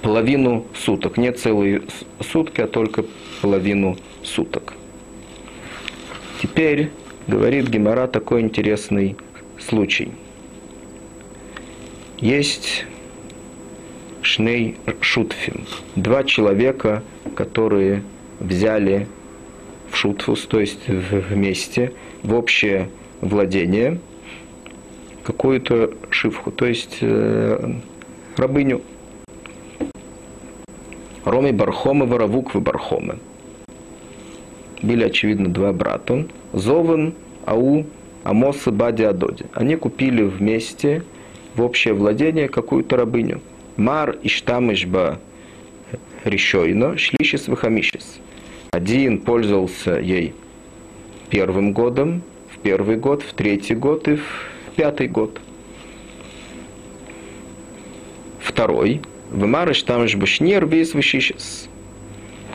Половину 0.02 0.64
суток, 0.74 1.16
не 1.16 1.32
целые 1.32 1.82
сутки, 2.20 2.60
а 2.60 2.68
только 2.68 3.04
половину 3.42 3.96
суток. 4.22 4.74
Теперь 6.40 6.90
говорит 7.26 7.68
Гемора 7.68 8.06
такой 8.06 8.42
интересный 8.42 9.16
случай. 9.58 10.12
Есть 12.18 12.84
Шней 14.24 14.76
Шутфим. 15.00 15.66
Два 15.96 16.24
человека, 16.24 17.02
которые 17.34 18.02
взяли 18.40 19.06
в 19.90 19.96
Шутфус, 19.96 20.46
то 20.46 20.60
есть 20.60 20.88
вместе, 20.88 21.92
в 22.22 22.34
общее 22.34 22.88
владение 23.20 23.98
какую-то 25.24 25.92
шивху, 26.10 26.50
то 26.50 26.66
есть 26.66 26.98
э, 27.00 27.74
рабыню. 28.36 28.82
Роми 31.24 31.52
Бархомы, 31.52 32.06
Воровук 32.06 32.54
Бархомы. 32.56 33.18
Были, 34.82 35.04
очевидно, 35.04 35.48
два 35.48 35.72
брата. 35.72 36.26
Зован, 36.52 37.14
Ау, 37.46 37.86
Амоса, 38.22 38.70
Бади, 38.70 39.02
Адоди. 39.02 39.46
Они 39.54 39.76
купили 39.76 40.22
вместе 40.22 41.02
в 41.56 41.62
общее 41.62 41.94
владение 41.94 42.48
какую-то 42.48 42.96
рабыню. 42.96 43.40
Мар 43.76 44.16
Иштамышба 44.22 45.18
Ришойно, 46.24 46.96
Шлишис 46.96 47.48
Вахамишис. 47.48 48.20
Один 48.70 49.18
пользовался 49.18 49.98
ей 49.98 50.34
первым 51.28 51.72
годом, 51.72 52.22
в 52.52 52.58
первый 52.58 52.96
год, 52.96 53.22
в 53.22 53.34
третий 53.34 53.74
год 53.74 54.06
и 54.08 54.16
в 54.16 54.24
пятый 54.76 55.08
год. 55.08 55.40
Второй. 58.40 59.00
В 59.30 59.44
Марыш 59.46 59.82
там 59.82 60.06
же 60.06 60.16
бушнер 60.16 60.66
весь 60.66 60.94
вышищес. 60.94 61.68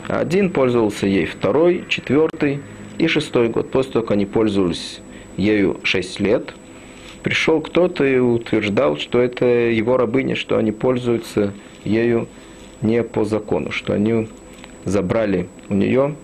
Один 0.07 0.49
пользовался 0.49 1.05
ей 1.05 1.25
второй, 1.25 1.83
четвертый 1.89 2.61
и 2.97 3.07
шестой 3.07 3.49
год. 3.49 3.69
После 3.71 3.91
того, 3.91 4.03
как 4.03 4.11
они 4.11 4.25
пользовались 4.25 5.01
ею 5.35 5.79
шесть 5.83 6.19
лет, 6.21 6.53
пришел 7.23 7.61
кто-то 7.61 8.05
и 8.05 8.17
утверждал, 8.17 8.97
что 8.97 9.19
это 9.19 9.45
его 9.45 9.97
рабыня, 9.97 10.35
что 10.35 10.57
они 10.57 10.71
пользуются 10.71 11.53
ею 11.83 12.27
не 12.81 13.03
по 13.03 13.25
закону, 13.25 13.71
что 13.71 13.93
они 13.93 14.27
забрали 14.85 15.47
у 15.69 15.73
нее, 15.73 16.15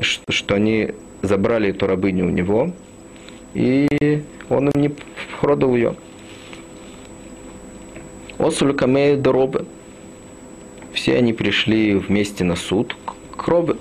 что 0.00 0.54
они 0.54 0.90
забрали 1.22 1.70
эту 1.70 1.86
рабыню 1.86 2.26
у 2.26 2.30
него, 2.30 2.72
и 3.54 4.22
он 4.48 4.68
им 4.68 4.80
не 4.80 4.90
продал 5.40 5.74
ее. 5.74 5.94
Осуль 8.38 8.74
камея 8.74 9.16
доробы. 9.16 9.66
Все 10.92 11.16
они 11.16 11.32
пришли 11.32 11.94
вместе 11.94 12.44
на 12.44 12.56
суд 12.56 12.96
к 13.36 13.48
Робе. 13.48 13.76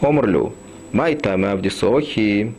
Омрлю, 0.00 0.54
майта 0.92 1.34
авдисохи, 1.34 2.52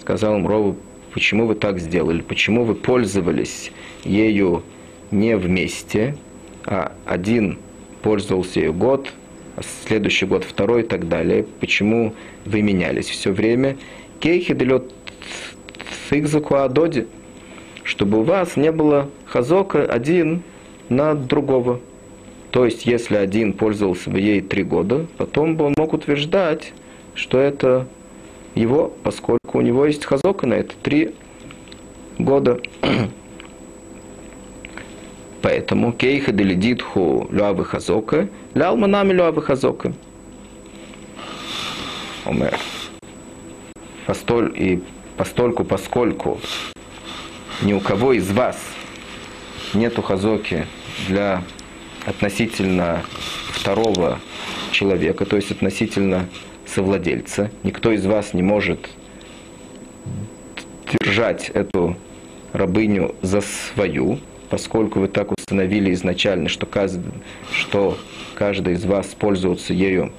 сказал 0.00 0.36
им 0.36 0.46
Робе, 0.46 0.76
почему 1.14 1.46
вы 1.46 1.54
так 1.54 1.78
сделали, 1.78 2.20
почему 2.20 2.64
вы 2.64 2.74
пользовались 2.74 3.70
ею 4.04 4.64
не 5.12 5.36
вместе, 5.36 6.16
а 6.66 6.92
один 7.06 7.58
пользовался 8.02 8.60
ее 8.60 8.72
год, 8.72 9.12
а 9.56 9.60
следующий 9.86 10.26
год 10.26 10.42
второй 10.42 10.82
и 10.82 10.84
так 10.84 11.08
далее. 11.08 11.46
Почему 11.60 12.14
вы 12.44 12.62
менялись 12.62 13.08
все 13.08 13.30
время? 13.30 13.76
Кейхи 14.18 14.54
делет 14.54 14.92
цикзаку 16.10 16.56
адоди, 16.56 17.06
чтобы 17.84 18.18
у 18.18 18.22
вас 18.22 18.56
не 18.56 18.72
было 18.72 19.08
хазока 19.24 19.84
один 19.84 20.42
на 20.88 21.14
другого. 21.14 21.80
То 22.50 22.64
есть, 22.64 22.86
если 22.86 23.16
один 23.16 23.52
пользовался 23.52 24.10
бы 24.10 24.18
ей 24.18 24.40
три 24.40 24.64
года, 24.64 25.06
потом 25.16 25.56
бы 25.56 25.64
он 25.64 25.74
мог 25.76 25.92
утверждать, 25.92 26.72
что 27.14 27.38
это 27.38 27.86
его, 28.54 28.92
поскольку 29.02 29.58
у 29.58 29.60
него 29.60 29.86
есть 29.86 30.04
хазока 30.04 30.46
на 30.46 30.54
это 30.54 30.74
три 30.82 31.14
года. 32.18 32.60
Поэтому 35.42 35.92
кейха 35.92 36.32
делидитху 36.32 37.28
люавы 37.30 37.64
хазока, 37.64 38.28
лялманами 38.54 39.12
люавы 39.12 39.42
хазока. 39.42 39.92
Омер. 42.24 42.58
Постоль, 44.06 44.52
и 44.56 44.82
постольку, 45.16 45.64
поскольку 45.64 46.40
ни 47.62 47.72
у 47.72 47.80
кого 47.80 48.12
из 48.12 48.30
вас 48.30 48.58
нету 49.74 50.02
хазоки 50.02 50.66
для 51.08 51.42
относительно 52.06 53.02
второго 53.48 54.20
человека, 54.72 55.24
то 55.24 55.36
есть 55.36 55.50
относительно 55.50 56.28
совладельца. 56.74 57.50
Никто 57.62 57.92
из 57.92 58.04
вас 58.04 58.34
не 58.34 58.42
может 58.42 58.88
держать 60.90 61.50
эту 61.50 61.96
рабыню 62.52 63.14
за 63.22 63.40
свою, 63.40 64.18
поскольку 64.50 65.00
вы 65.00 65.08
так 65.08 65.32
установили 65.32 65.92
изначально, 65.92 66.48
что 66.48 66.66
каждый, 66.66 67.12
что 67.52 67.96
каждый 68.34 68.74
из 68.74 68.84
вас 68.84 69.06
пользуется 69.18 69.72
ею 69.72 70.12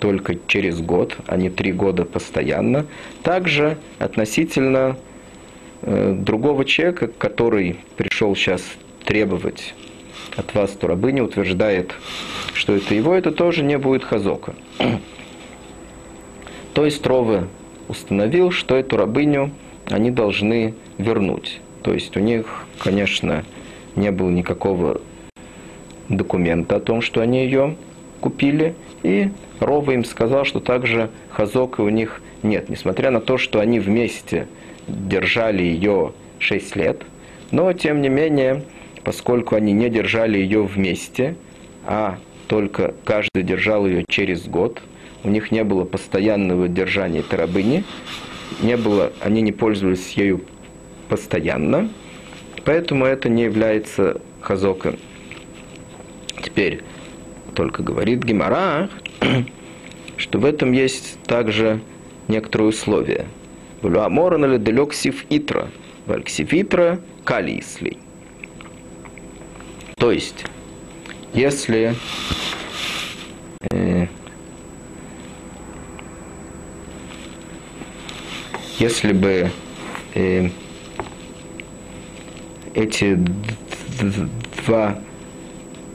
только 0.00 0.36
через 0.46 0.80
год, 0.80 1.16
а 1.26 1.36
не 1.36 1.50
три 1.50 1.72
года 1.72 2.04
постоянно. 2.04 2.86
Также 3.22 3.78
относительно 3.98 4.96
э, 5.82 6.14
другого 6.18 6.64
человека, 6.64 7.08
который 7.08 7.78
пришел 7.96 8.34
сейчас 8.36 8.62
требовать 9.04 9.74
от 10.36 10.54
вас, 10.54 10.72
то 10.72 10.86
рабыня 10.88 11.22
утверждает, 11.22 11.94
что 12.52 12.74
это 12.74 12.94
его, 12.94 13.14
это 13.14 13.30
тоже 13.32 13.62
не 13.62 13.78
будет 13.78 14.04
хазока. 14.04 14.54
То 16.76 16.84
есть 16.84 17.06
Рове 17.06 17.44
установил, 17.88 18.50
что 18.50 18.76
эту 18.76 18.98
рабыню 18.98 19.50
они 19.86 20.10
должны 20.10 20.74
вернуть. 20.98 21.62
То 21.80 21.94
есть 21.94 22.14
у 22.18 22.20
них, 22.20 22.66
конечно, 22.78 23.46
не 23.94 24.10
было 24.10 24.28
никакого 24.28 25.00
документа 26.10 26.76
о 26.76 26.80
том, 26.80 27.00
что 27.00 27.22
они 27.22 27.44
ее 27.44 27.76
купили, 28.20 28.74
и 29.02 29.30
Рова 29.58 29.92
им 29.92 30.04
сказал, 30.04 30.44
что 30.44 30.60
также 30.60 31.08
хазока 31.30 31.80
у 31.80 31.88
них 31.88 32.20
нет, 32.42 32.68
несмотря 32.68 33.10
на 33.10 33.22
то, 33.22 33.38
что 33.38 33.60
они 33.60 33.80
вместе 33.80 34.46
держали 34.86 35.62
ее 35.62 36.12
6 36.40 36.76
лет, 36.76 37.04
но 37.52 37.72
тем 37.72 38.02
не 38.02 38.10
менее, 38.10 38.64
поскольку 39.02 39.54
они 39.56 39.72
не 39.72 39.88
держали 39.88 40.36
ее 40.36 40.62
вместе, 40.62 41.36
а 41.86 42.18
только 42.48 42.92
каждый 43.04 43.44
держал 43.44 43.86
ее 43.86 44.04
через 44.06 44.46
год, 44.46 44.82
у 45.26 45.28
них 45.28 45.50
не 45.50 45.64
было 45.64 45.84
постоянного 45.84 46.68
держания 46.68 47.20
этой 47.20 47.34
рабыни, 47.40 47.84
не 48.62 48.76
было, 48.76 49.12
они 49.20 49.42
не 49.42 49.50
пользовались 49.50 50.12
ею 50.12 50.40
постоянно, 51.08 51.90
поэтому 52.64 53.04
это 53.04 53.28
не 53.28 53.42
является 53.42 54.20
хазоком. 54.40 54.96
Теперь 56.42 56.82
только 57.56 57.82
говорит 57.82 58.22
Гимара, 58.22 58.88
что 60.16 60.38
в 60.38 60.44
этом 60.44 60.70
есть 60.70 61.18
также 61.24 61.80
некоторые 62.28 62.68
условия. 62.68 63.26
Аморан 63.82 64.44
или 64.44 64.56
далек 64.58 64.94
сив 64.94 65.24
итра, 65.28 65.68
вальксив 66.06 66.52
итра 66.52 67.00
калисли. 67.24 67.98
То 69.96 70.12
есть, 70.12 70.44
если 71.34 71.94
э, 73.70 74.06
если 78.78 79.12
бы 79.12 79.50
э, 80.14 80.50
эти 82.74 83.18
два 84.66 84.98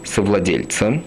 совладельца, 0.04 1.02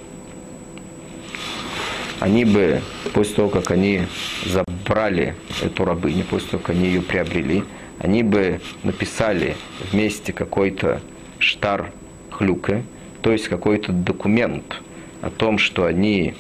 они 2.21 2.45
бы, 2.45 2.81
после 3.13 3.35
того, 3.35 3.49
как 3.49 3.71
они 3.71 4.03
забрали 4.47 5.35
эту 5.63 5.85
рабыню, 5.85 6.25
после 6.25 6.51
того, 6.51 6.63
как 6.63 6.77
они 6.77 6.87
ее 6.87 7.03
приобрели, 7.03 7.65
они 7.99 8.23
бы 8.23 8.61
написали 8.83 9.57
вместе 9.91 10.33
какой-то 10.33 11.01
штар 11.39 11.93
хлюка, 12.31 12.83
то 13.21 13.33
есть 13.33 13.49
какой-то 13.49 13.93
документ 13.93 14.81
о 15.23 15.31
том, 15.31 15.59
что 15.59 15.87
они 15.87 16.35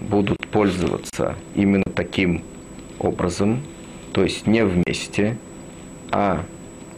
будут 0.00 0.46
пользоваться 0.48 1.36
именно 1.54 1.84
таким 1.94 2.42
образом, 2.98 3.62
то 4.18 4.24
есть 4.24 4.48
не 4.48 4.64
вместе, 4.64 5.36
а 6.10 6.44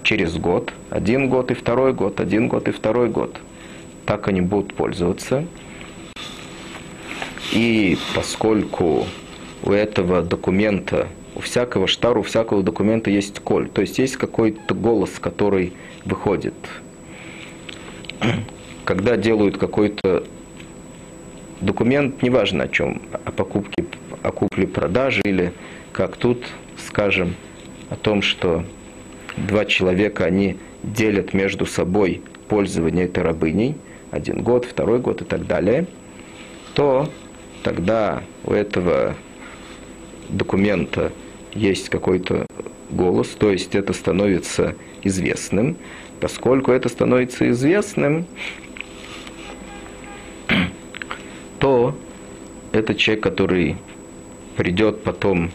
через 0.02 0.38
год, 0.38 0.72
один 0.88 1.28
год 1.28 1.50
и 1.50 1.54
второй 1.54 1.92
год, 1.92 2.18
один 2.18 2.48
год 2.48 2.66
и 2.66 2.70
второй 2.70 3.10
год. 3.10 3.36
Так 4.06 4.28
они 4.28 4.40
будут 4.40 4.72
пользоваться. 4.72 5.44
И 7.52 7.98
поскольку 8.14 9.04
у 9.62 9.70
этого 9.70 10.22
документа, 10.22 11.08
у 11.36 11.40
всякого 11.40 11.86
штара, 11.86 12.20
у 12.20 12.22
всякого 12.22 12.62
документа 12.62 13.10
есть 13.10 13.38
коль, 13.40 13.68
то 13.68 13.82
есть 13.82 13.98
есть 13.98 14.16
какой-то 14.16 14.74
голос, 14.74 15.18
который 15.20 15.74
выходит. 16.06 16.54
Когда 18.86 19.18
делают 19.18 19.58
какой-то 19.58 20.24
документ, 21.60 22.22
неважно 22.22 22.64
о 22.64 22.68
чем, 22.68 23.02
о 23.12 23.30
покупке, 23.30 23.84
о 24.22 24.32
купле-продаже 24.32 25.20
или 25.26 25.52
как 25.92 26.16
тут, 26.16 26.46
скажем, 26.86 27.34
о 27.88 27.96
том, 27.96 28.22
что 28.22 28.64
два 29.36 29.64
человека, 29.64 30.24
они 30.24 30.56
делят 30.82 31.34
между 31.34 31.66
собой 31.66 32.22
пользование 32.48 33.04
этой 33.04 33.22
рабыней, 33.22 33.76
один 34.10 34.42
год, 34.42 34.64
второй 34.64 34.98
год 34.98 35.22
и 35.22 35.24
так 35.24 35.46
далее, 35.46 35.86
то 36.74 37.08
тогда 37.62 38.22
у 38.44 38.52
этого 38.52 39.14
документа 40.28 41.12
есть 41.54 41.88
какой-то 41.88 42.46
голос, 42.90 43.28
то 43.28 43.50
есть 43.50 43.74
это 43.74 43.92
становится 43.92 44.74
известным. 45.02 45.76
Поскольку 46.20 46.72
это 46.72 46.88
становится 46.88 47.48
известным, 47.50 48.26
то 51.58 51.96
этот 52.72 52.98
человек, 52.98 53.22
который 53.22 53.76
придет 54.56 55.02
потом 55.02 55.50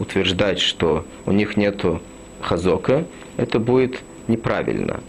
утверждать, 0.00 0.58
что 0.58 1.04
у 1.26 1.32
них 1.32 1.56
нету 1.56 2.00
хазока, 2.40 3.04
это 3.36 3.60
будет 3.60 4.02
неправильно. 4.26 5.00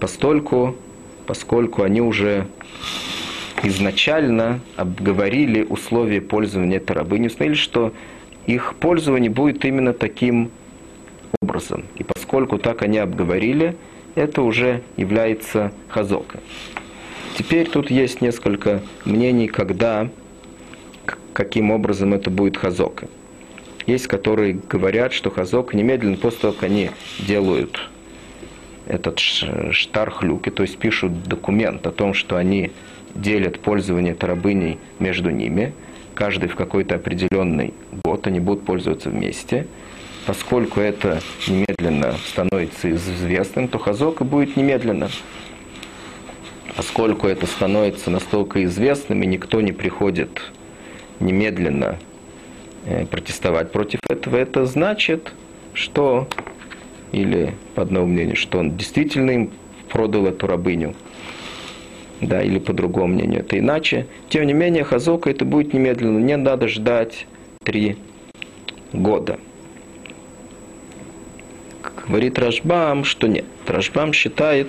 Постольку, 0.00 0.74
поскольку 1.26 1.82
они 1.82 2.00
уже 2.00 2.48
изначально 3.62 4.60
обговорили 4.76 5.62
условия 5.62 6.20
пользования 6.20 6.78
этой 6.78 6.92
рабыни, 6.92 7.28
установили, 7.28 7.56
что 7.56 7.92
их 8.46 8.74
пользование 8.80 9.30
будет 9.30 9.64
именно 9.64 9.92
таким 9.92 10.50
образом. 11.40 11.84
И 11.96 12.04
поскольку 12.04 12.58
так 12.58 12.82
они 12.82 12.98
обговорили, 12.98 13.76
это 14.14 14.42
уже 14.42 14.82
является 14.96 15.72
хазока. 15.88 16.40
Теперь 17.36 17.68
тут 17.68 17.90
есть 17.90 18.22
несколько 18.22 18.80
мнений, 19.04 19.46
когда, 19.46 20.08
каким 21.34 21.70
образом 21.70 22.14
это 22.14 22.30
будет 22.30 22.56
хазока. 22.56 23.08
Есть, 23.86 24.08
которые 24.08 24.58
говорят, 24.68 25.12
что 25.12 25.30
хазок 25.30 25.72
немедленно 25.72 26.16
после 26.16 26.40
того, 26.40 26.52
как 26.54 26.64
они 26.64 26.90
делают 27.20 27.88
этот 28.86 29.18
штар 29.18 30.10
хлюки, 30.10 30.50
то 30.50 30.62
есть 30.62 30.78
пишут 30.78 31.24
документ 31.24 31.86
о 31.86 31.92
том, 31.92 32.12
что 32.14 32.36
они 32.36 32.72
делят 33.14 33.60
пользование 33.60 34.14
тарабыней 34.14 34.78
между 34.98 35.30
ними, 35.30 35.72
каждый 36.14 36.48
в 36.48 36.56
какой-то 36.56 36.96
определенный 36.96 37.74
год 38.04 38.26
они 38.26 38.40
будут 38.40 38.64
пользоваться 38.64 39.10
вместе. 39.10 39.66
Поскольку 40.26 40.80
это 40.80 41.20
немедленно 41.46 42.16
становится 42.26 42.90
известным, 42.90 43.68
то 43.68 43.78
хазока 43.78 44.24
будет 44.24 44.56
немедленно. 44.56 45.08
Поскольку 46.74 47.28
это 47.28 47.46
становится 47.46 48.10
настолько 48.10 48.64
известным, 48.64 49.22
и 49.22 49.26
никто 49.26 49.60
не 49.60 49.70
приходит 49.70 50.42
немедленно 51.20 51.98
протестовать 53.10 53.72
против 53.72 54.00
этого, 54.08 54.36
это 54.36 54.64
значит, 54.66 55.32
что, 55.74 56.28
или 57.12 57.54
по 57.74 57.82
одному 57.82 58.06
мнению, 58.06 58.36
что 58.36 58.58
он 58.58 58.76
действительно 58.76 59.30
им 59.32 59.50
продал 59.88 60.26
эту 60.26 60.46
рабыню, 60.46 60.94
да, 62.20 62.42
или 62.42 62.58
по 62.58 62.72
другому 62.72 63.14
мнению, 63.14 63.40
это 63.40 63.58
иначе. 63.58 64.06
Тем 64.28 64.46
не 64.46 64.52
менее, 64.52 64.84
Хазока 64.84 65.30
это 65.30 65.44
будет 65.44 65.74
немедленно, 65.74 66.18
не 66.18 66.36
надо 66.36 66.68
ждать 66.68 67.26
три 67.62 67.96
года. 68.92 69.38
Говорит 72.06 72.38
Рашбам, 72.38 73.04
что 73.04 73.26
нет. 73.26 73.44
Рашбам 73.66 74.12
считает, 74.12 74.68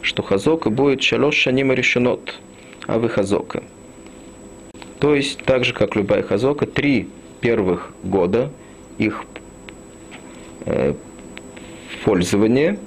что 0.00 0.22
Хазока 0.22 0.70
будет 0.70 1.02
шалош 1.02 1.46
решенот, 1.46 2.34
а 2.86 2.98
вы 2.98 3.10
Хазока. 3.10 3.62
То 4.98 5.14
есть, 5.14 5.38
так 5.44 5.64
же, 5.64 5.74
как 5.74 5.96
любая 5.96 6.22
Хазока, 6.22 6.66
три 6.66 7.08
первых 7.40 7.90
года 8.02 8.50
их 8.98 9.24
э, 10.66 10.94
пользование, 12.04 12.78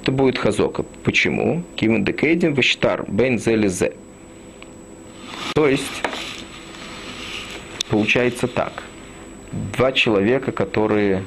это 0.00 0.12
будет 0.12 0.38
хазока. 0.38 0.84
Почему? 1.04 1.62
Ким 1.76 2.04
декейдим 2.04 2.54
вештар 2.54 3.04
бен 3.08 3.38
зелезе. 3.38 3.94
То 5.54 5.68
есть, 5.68 6.02
получается 7.88 8.46
так. 8.46 8.84
Два 9.76 9.92
человека, 9.92 10.52
которые 10.52 11.24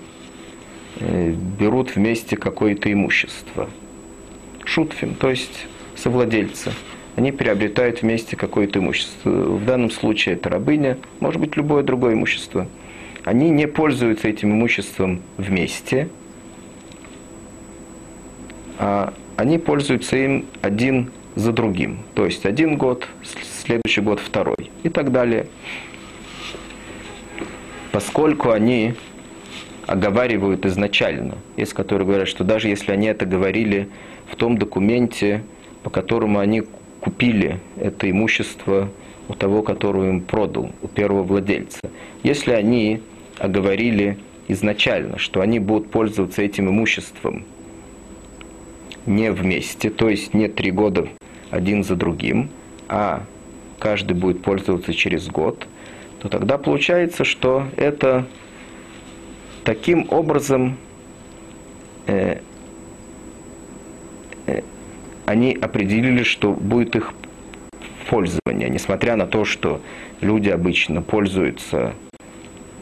э, 1.00 1.32
берут 1.60 1.96
вместе 1.96 2.38
какое-то 2.38 2.92
имущество. 2.92 3.70
Шутфим, 4.64 5.16
то 5.16 5.30
есть 5.30 5.68
совладельцы. 5.96 6.72
Они 7.16 7.32
приобретают 7.32 8.02
вместе 8.02 8.36
какое-то 8.36 8.80
имущество. 8.80 9.30
В 9.30 9.66
данном 9.66 9.92
случае 9.92 10.36
это 10.36 10.50
рабыня, 10.50 10.98
может 11.20 11.42
быть 11.42 11.56
любое 11.58 11.84
другое 11.84 12.14
имущество. 12.14 12.68
Они 13.26 13.50
не 13.50 13.68
пользуются 13.68 14.28
этим 14.28 14.52
имуществом 14.52 15.22
вместе, 15.38 16.08
а 18.80 19.14
они 19.36 19.60
пользуются 19.60 20.18
им 20.18 20.46
один 20.62 21.12
за 21.36 21.52
другим. 21.52 22.00
То 22.16 22.26
есть 22.26 22.46
один 22.46 22.78
год, 22.78 23.08
следующий 23.64 24.02
год 24.02 24.20
второй 24.20 24.72
и 24.84 24.90
так 24.90 25.12
далее. 25.12 25.48
Поскольку 27.92 28.52
они 28.52 28.94
оговаривают 29.86 30.66
изначально, 30.66 31.36
есть 31.58 31.74
которые 31.74 32.08
говорят, 32.08 32.28
что 32.28 32.44
даже 32.44 32.70
если 32.70 32.92
они 32.92 33.08
это 33.08 33.26
говорили 33.26 33.90
в 34.30 34.36
том 34.36 34.58
документе, 34.58 35.44
по 35.84 35.90
которому 35.90 36.40
они 36.40 36.64
купили 37.02 37.60
это 37.78 38.10
имущество 38.10 38.90
у 39.28 39.34
того, 39.34 39.64
которого 39.64 40.08
им 40.08 40.22
продал, 40.22 40.72
у 40.82 40.88
первого 40.88 41.24
владельца. 41.24 41.80
Если 42.24 42.52
они 42.52 43.02
оговорили 43.40 44.18
изначально, 44.48 45.18
что 45.18 45.42
они 45.42 45.60
будут 45.60 45.90
пользоваться 45.90 46.42
этим 46.42 46.70
имуществом 46.70 47.46
не 49.06 49.32
вместе, 49.32 49.90
то 49.90 50.10
есть 50.10 50.34
не 50.34 50.48
три 50.48 50.72
года 50.72 51.08
один 51.50 51.84
за 51.84 51.96
другим, 51.96 52.50
а 52.88 53.24
каждый 53.80 54.14
будет 54.14 54.42
пользоваться 54.42 54.94
через 54.94 55.28
год, 55.28 55.68
то 56.20 56.30
тогда 56.30 56.58
получается, 56.58 57.24
что 57.24 57.66
это 57.78 58.28
таким 59.64 60.06
образом 60.10 60.78
э, 62.06 62.42
э, 64.46 64.62
они 65.32 65.58
определили, 65.60 66.24
что 66.24 66.52
будет 66.52 66.96
их 66.96 67.14
пользование, 68.10 68.70
несмотря 68.70 69.16
на 69.16 69.26
то, 69.26 69.46
что 69.46 69.82
люди 70.20 70.50
обычно 70.50 71.02
пользуются 71.02 71.94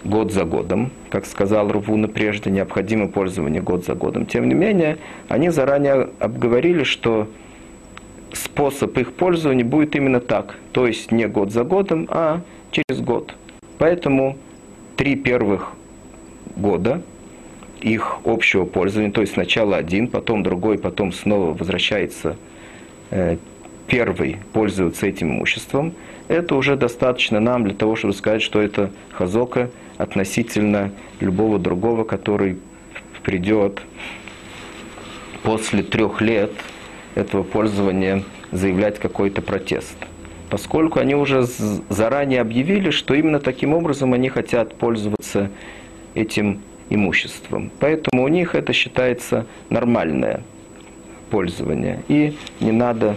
год 0.04 0.34
за 0.34 0.45
годом, 0.45 0.89
как 1.12 1.26
сказал 1.26 1.72
Рувуна 1.72 2.08
прежде, 2.08 2.50
необходимо 2.50 3.08
пользование 3.08 3.62
год 3.62 3.86
за 3.86 3.93
годом. 3.93 4.26
Тем 4.26 4.47
не 4.47 4.56
менее, 4.56 4.97
они 5.28 5.50
заранее 5.50 6.10
обговорили, 6.20 6.84
что 6.84 7.28
способ 8.34 8.97
их 8.97 9.14
пользования 9.14 9.66
будет 9.66 9.95
именно 9.95 10.20
так, 10.20 10.56
то 10.72 10.88
есть 10.88 11.12
не 11.12 11.28
год 11.28 11.52
за 11.52 11.64
годом, 11.64 12.08
а 12.10 12.41
через 12.72 13.00
год. 13.02 13.36
Поэтому 13.78 14.38
три 14.95 15.16
первых 15.16 15.74
года 16.56 17.02
их 17.82 18.20
общего 18.26 18.66
пользования, 18.66 19.12
то 19.12 19.22
есть 19.22 19.34
сначала 19.34 19.78
один, 19.78 20.08
потом 20.08 20.44
другой, 20.44 20.78
потом 20.78 21.12
снова 21.12 21.54
возвращается 21.54 22.36
э, 23.12 23.38
первый, 23.88 24.38
пользуется 24.54 25.08
этим 25.08 25.32
имуществом, 25.32 25.94
это 26.28 26.56
уже 26.56 26.76
достаточно 26.76 27.40
нам 27.40 27.64
для 27.64 27.74
того, 27.74 27.96
чтобы 27.96 28.14
сказать, 28.14 28.42
что 28.42 28.62
это 28.62 28.92
хазока 29.12 29.72
относительно 29.98 30.92
любого 31.20 31.58
другого, 31.58 32.04
который 32.04 32.58
придет 33.24 33.82
после 35.44 35.84
трех 35.84 36.22
лет 36.22 36.52
этого 37.16 37.44
пользования 37.44 38.24
заявлять 38.52 39.00
какой-то 39.00 39.42
протест. 39.42 39.96
Поскольку 40.50 41.00
они 41.00 41.16
уже 41.16 41.44
заранее 41.90 42.42
объявили, 42.42 42.90
что 42.90 43.14
именно 43.14 43.40
таким 43.40 43.74
образом 43.74 44.14
они 44.14 44.30
хотят 44.30 44.76
пользоваться 44.76 45.52
этим 46.16 46.62
имуществом. 46.90 47.72
Поэтому 47.80 48.24
у 48.24 48.28
них 48.28 48.56
это 48.56 48.74
считается 48.74 49.46
нормальное 49.70 50.42
пользование. 51.30 52.04
И 52.08 52.36
не 52.60 52.72
надо 52.72 53.16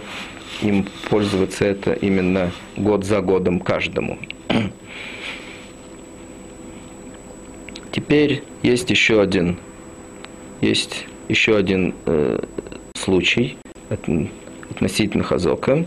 им 0.61 0.85
пользоваться 1.09 1.65
это 1.65 1.93
именно 1.93 2.51
год 2.77 3.05
за 3.05 3.21
годом 3.21 3.59
каждому. 3.59 4.17
Теперь 7.91 8.43
есть 8.61 8.89
еще 8.89 9.21
один, 9.21 9.57
есть 10.61 11.05
еще 11.27 11.55
один 11.55 11.93
э, 12.05 12.43
случай 12.95 13.57
относительно 14.69 15.23
Хазока. 15.23 15.85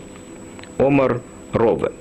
Омар 0.77 1.21
Рове. 1.53 1.91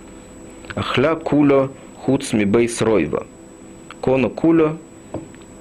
Ахля 0.74 1.14
куло 1.14 1.70
хуц 1.96 2.32
ми 2.32 2.44
бейс 2.44 2.82
ройва. 2.82 3.26
Коно 4.00 4.30
куло 4.30 4.76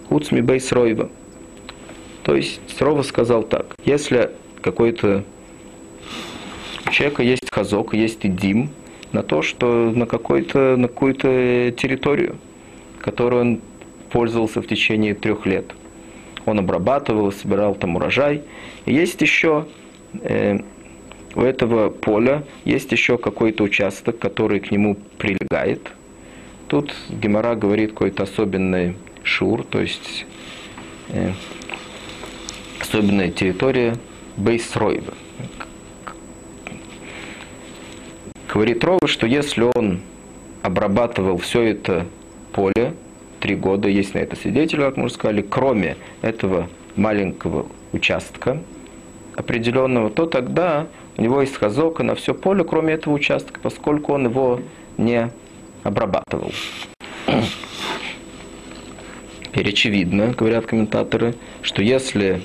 хуц 0.10 0.32
ми 0.32 0.42
бейс 0.42 0.72
ройва. 0.72 1.10
То 2.24 2.36
есть 2.36 2.82
Рова 2.82 3.04
сказал 3.04 3.44
так. 3.44 3.76
Если 3.86 4.32
какой-то 4.62 5.24
у 6.88 6.92
человека 6.92 7.24
есть 7.24 7.50
хазок, 7.52 7.94
есть 7.94 8.26
идим 8.26 8.70
на 9.12 9.24
то, 9.24 9.42
что 9.42 9.92
на, 9.96 10.06
какой-то, 10.06 10.76
на 10.76 10.88
какую-то 10.88 11.74
территорию, 11.78 12.38
которую 13.00 13.42
он 13.42 13.62
пользовался 14.12 14.62
в 14.62 14.68
течение 14.68 15.14
трех 15.14 15.46
лет. 15.46 15.66
Он 16.46 16.60
обрабатывал, 16.60 17.32
собирал 17.32 17.76
там 17.76 17.96
урожай. 17.96 18.42
И 18.86 18.94
есть 18.94 19.22
еще 19.22 19.66
э, 20.22 20.60
у 21.36 21.42
этого 21.42 21.90
поля 21.90 22.44
есть 22.64 22.92
еще 22.92 23.18
какой-то 23.18 23.64
участок, 23.64 24.20
который 24.20 24.60
к 24.60 24.72
нему 24.72 24.96
прилегает. 25.18 25.92
Тут 26.68 26.94
Гемора 27.10 27.56
говорит 27.56 27.92
какой-то 27.92 28.24
особенный 28.24 28.96
шур, 29.26 29.64
то 29.64 29.82
есть 29.82 30.26
э, 31.10 31.32
особенная 32.80 33.30
территория 33.32 33.98
Бейсройва. 34.38 35.14
Говорит 38.48 38.84
Рова, 38.86 39.06
что 39.08 39.28
если 39.28 39.70
он 39.76 40.00
обрабатывал 40.62 41.38
все 41.38 41.64
это 41.64 42.06
поле, 42.54 42.94
три 43.42 43.56
года, 43.56 43.90
есть 43.90 44.14
на 44.14 44.20
это 44.20 44.38
свидетели, 44.38 44.80
как 44.80 44.96
мы 44.96 45.06
уже 45.06 45.16
сказали, 45.16 45.42
кроме 45.42 45.98
этого 46.22 46.70
маленького 46.96 47.66
участка 47.92 48.62
определенного, 49.36 50.10
то 50.10 50.26
тогда 50.26 50.88
у 51.18 51.22
него 51.22 51.42
есть 51.42 51.56
хазока 51.58 52.04
на 52.04 52.16
все 52.16 52.34
поле, 52.34 52.64
кроме 52.64 52.94
этого 52.94 53.14
участка, 53.14 53.60
поскольку 53.60 54.14
он 54.14 54.28
его 54.28 54.62
не 54.98 55.30
обрабатывал. 55.84 56.52
Теперь 59.56 59.72
очевидно, 59.72 60.34
говорят 60.38 60.66
комментаторы, 60.66 61.34
что 61.62 61.82
если 61.82 62.42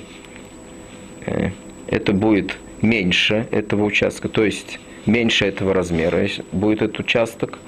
э, 1.25 1.49
это 1.87 2.13
будет 2.13 2.57
меньше 2.81 3.49
этого 3.51 3.83
участка, 3.83 4.29
то 4.29 4.45
есть 4.45 4.79
меньше 5.05 5.43
этого 5.43 5.73
размера 5.73 6.25
будет 6.53 6.81
этот 6.81 6.99
участок, 6.99 7.59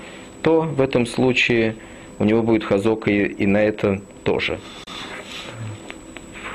то 0.43 0.61
в 0.61 0.79
этом 0.79 1.05
случае 1.05 1.75
у 2.19 2.23
него 2.23 2.41
будет 2.41 2.63
хазок 2.63 3.09
и, 3.09 3.25
и 3.25 3.45
на 3.45 3.57
это 3.57 4.01
тоже. 4.23 4.61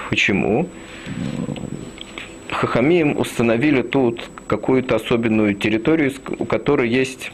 Почему? 0.09 0.66
Хахамим 2.49 3.18
установили 3.18 3.82
тут 3.82 4.30
какую-то 4.47 4.97
особенную 4.97 5.55
территорию, 5.57 6.14
у 6.39 6.47
которой 6.47 6.89
есть 6.89 7.32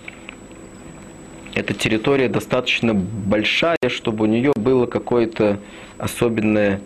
эта 1.54 1.72
территория 1.72 2.28
достаточно 2.28 2.94
большая, 2.94 3.76
чтобы 3.88 4.24
у 4.24 4.26
нее 4.26 4.52
было 4.56 4.86
какое-то 4.86 5.58
особенное 5.98 6.80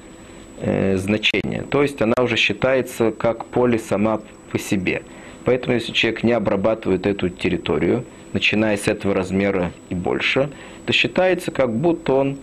э, 0.60 0.96
значение. 0.96 1.62
То 1.62 1.82
есть 1.82 2.00
она 2.02 2.14
уже 2.22 2.36
считается 2.36 3.10
как 3.10 3.46
поле 3.46 3.78
сама 3.78 4.20
по 4.52 4.58
себе. 4.58 5.02
Поэтому 5.44 5.74
если 5.74 5.92
человек 5.92 6.22
не 6.22 6.32
обрабатывает 6.32 7.06
эту 7.06 7.30
территорию, 7.30 8.04
начиная 8.32 8.76
с 8.76 8.88
этого 8.88 9.14
размера 9.14 9.72
и 9.88 9.94
больше, 9.94 10.50
то 10.84 10.92
считается, 10.92 11.50
как 11.50 11.74
будто 11.74 12.12
он 12.12 12.38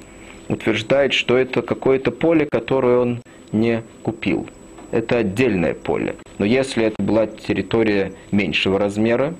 утверждает, 0.47 1.13
что 1.13 1.37
это 1.37 1.61
какое-то 1.61 2.11
поле, 2.11 2.47
которое 2.51 2.97
он 2.97 3.21
не 3.51 3.83
купил. 4.01 4.47
Это 4.91 5.17
отдельное 5.17 5.73
поле. 5.73 6.15
Но 6.37 6.45
если 6.45 6.85
это 6.85 7.01
была 7.01 7.27
территория 7.27 8.13
меньшего 8.31 8.79
размера, 8.79 9.35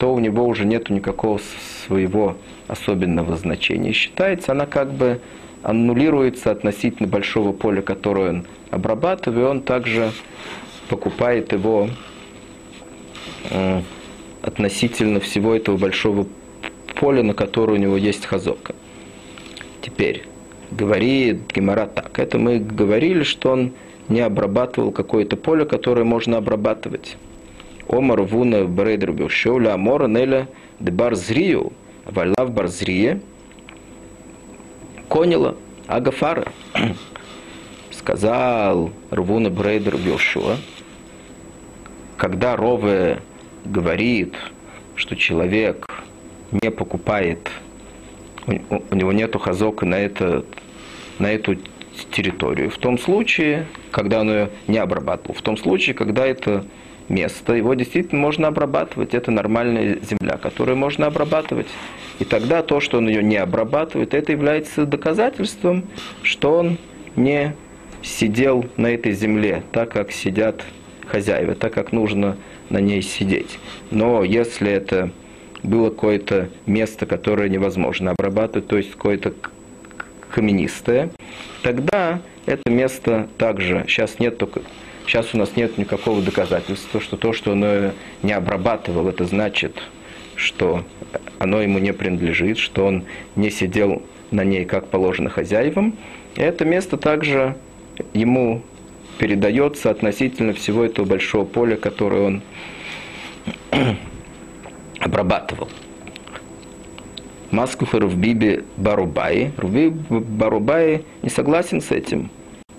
то 0.00 0.12
у 0.12 0.18
него 0.18 0.44
уже 0.46 0.64
нет 0.64 0.90
никакого 0.90 1.40
своего 1.86 2.36
особенного 2.66 3.36
значения. 3.36 3.92
считается, 3.92 4.50
она 4.50 4.66
как 4.66 4.92
бы 4.92 5.20
аннулируется 5.62 6.50
относительно 6.50 7.06
большого 7.06 7.52
поля, 7.52 7.82
которое 7.82 8.30
он 8.30 8.46
обрабатывает, 8.70 9.38
и 9.38 9.48
он 9.48 9.62
также 9.62 10.10
покупает 10.88 11.52
его 11.52 11.88
Э, 13.50 13.82
относительно 14.42 15.20
всего 15.20 15.54
этого 15.54 15.76
большого 15.76 16.26
поля, 16.98 17.22
на 17.22 17.34
которое 17.34 17.74
у 17.74 17.76
него 17.76 17.96
есть 17.96 18.24
хазока. 18.24 18.74
Теперь, 19.82 20.24
говорит 20.70 21.52
Гемора 21.54 21.86
так. 21.86 22.18
Это 22.18 22.38
мы 22.38 22.58
говорили, 22.58 23.22
что 23.22 23.52
он 23.52 23.72
не 24.08 24.20
обрабатывал 24.20 24.92
какое-то 24.92 25.36
поле, 25.36 25.66
которое 25.66 26.04
можно 26.04 26.38
обрабатывать. 26.38 27.16
Омар 27.90 28.22
вуна 28.22 28.64
брейдер 28.64 29.12
бюшоля 29.12 29.74
амора 29.74 30.06
неля 30.06 30.46
де 30.78 30.92
барзрию, 30.92 31.72
валав 32.04 32.52
барзрие, 32.52 33.20
конила 35.08 35.56
агафара. 35.88 36.46
Сказал 37.90 38.92
Рвуна 39.10 39.50
Брейдер 39.50 39.98
Бешуа, 39.98 40.56
когда 42.16 42.56
Рове 42.56 43.20
говорит, 43.64 44.34
что 44.94 45.16
человек 45.16 45.86
не 46.62 46.70
покупает, 46.70 47.50
у, 48.46 48.94
него 48.94 49.12
нету 49.12 49.38
хазока 49.38 49.84
на, 49.84 49.96
это, 49.96 50.44
на 51.18 51.30
эту 51.30 51.56
территорию, 52.10 52.70
в 52.70 52.78
том 52.78 52.98
случае, 52.98 53.66
когда 53.90 54.20
он 54.20 54.30
ее 54.30 54.50
не 54.66 54.78
обрабатывал, 54.78 55.34
в 55.34 55.42
том 55.42 55.58
случае, 55.58 55.94
когда 55.94 56.26
это 56.26 56.64
место, 57.10 57.54
его 57.54 57.74
действительно 57.74 58.20
можно 58.20 58.48
обрабатывать, 58.48 59.14
это 59.14 59.30
нормальная 59.30 59.98
земля, 60.00 60.38
которую 60.38 60.76
можно 60.76 61.06
обрабатывать. 61.06 61.66
И 62.18 62.24
тогда 62.24 62.62
то, 62.62 62.80
что 62.80 62.98
он 62.98 63.08
ее 63.08 63.22
не 63.22 63.36
обрабатывает, 63.36 64.14
это 64.14 64.32
является 64.32 64.86
доказательством, 64.86 65.84
что 66.22 66.56
он 66.58 66.78
не 67.16 67.54
сидел 68.02 68.64
на 68.76 68.86
этой 68.88 69.12
земле 69.12 69.62
так, 69.72 69.90
как 69.90 70.12
сидят 70.12 70.62
хозяева, 71.06 71.54
так, 71.54 71.72
как 71.74 71.92
нужно 71.92 72.36
на 72.70 72.78
ней 72.78 73.02
сидеть. 73.02 73.58
Но 73.90 74.22
если 74.22 74.70
это 74.70 75.10
было 75.62 75.90
какое-то 75.90 76.48
место, 76.66 77.06
которое 77.06 77.48
невозможно 77.48 78.12
обрабатывать, 78.12 78.68
то 78.68 78.76
есть 78.76 78.92
какое-то 78.92 79.34
каменистое, 80.30 81.10
тогда 81.62 82.20
это 82.46 82.70
место 82.70 83.28
также, 83.36 83.84
сейчас 83.88 84.18
нет 84.18 84.38
только, 84.38 84.62
сейчас 85.10 85.34
у 85.34 85.38
нас 85.38 85.56
нет 85.56 85.76
никакого 85.76 86.22
доказательства, 86.22 87.00
что 87.00 87.16
то, 87.16 87.32
что 87.32 87.52
оно 87.52 87.90
не 88.22 88.32
обрабатывал, 88.32 89.08
это 89.08 89.24
значит, 89.24 89.82
что 90.36 90.84
оно 91.40 91.60
ему 91.60 91.80
не 91.80 91.92
принадлежит, 91.92 92.58
что 92.58 92.86
он 92.86 93.04
не 93.34 93.50
сидел 93.50 94.04
на 94.30 94.44
ней, 94.44 94.64
как 94.64 94.86
положено 94.86 95.28
хозяевам. 95.28 95.96
И 96.36 96.40
это 96.40 96.64
место 96.64 96.96
также 96.96 97.56
ему 98.14 98.62
передается 99.18 99.90
относительно 99.90 100.52
всего 100.52 100.84
этого 100.84 101.06
большого 101.06 101.44
поля, 101.44 101.74
которое 101.74 102.22
он 102.22 102.42
обрабатывал. 105.00 105.68
Маскуха 107.50 107.98
Рувбиби 107.98 108.62
Барубай. 108.76 109.50
Рувби 109.56 109.88
Барубай 109.88 111.02
не 111.22 111.30
согласен 111.30 111.80
с 111.80 111.90
этим. 111.90 112.30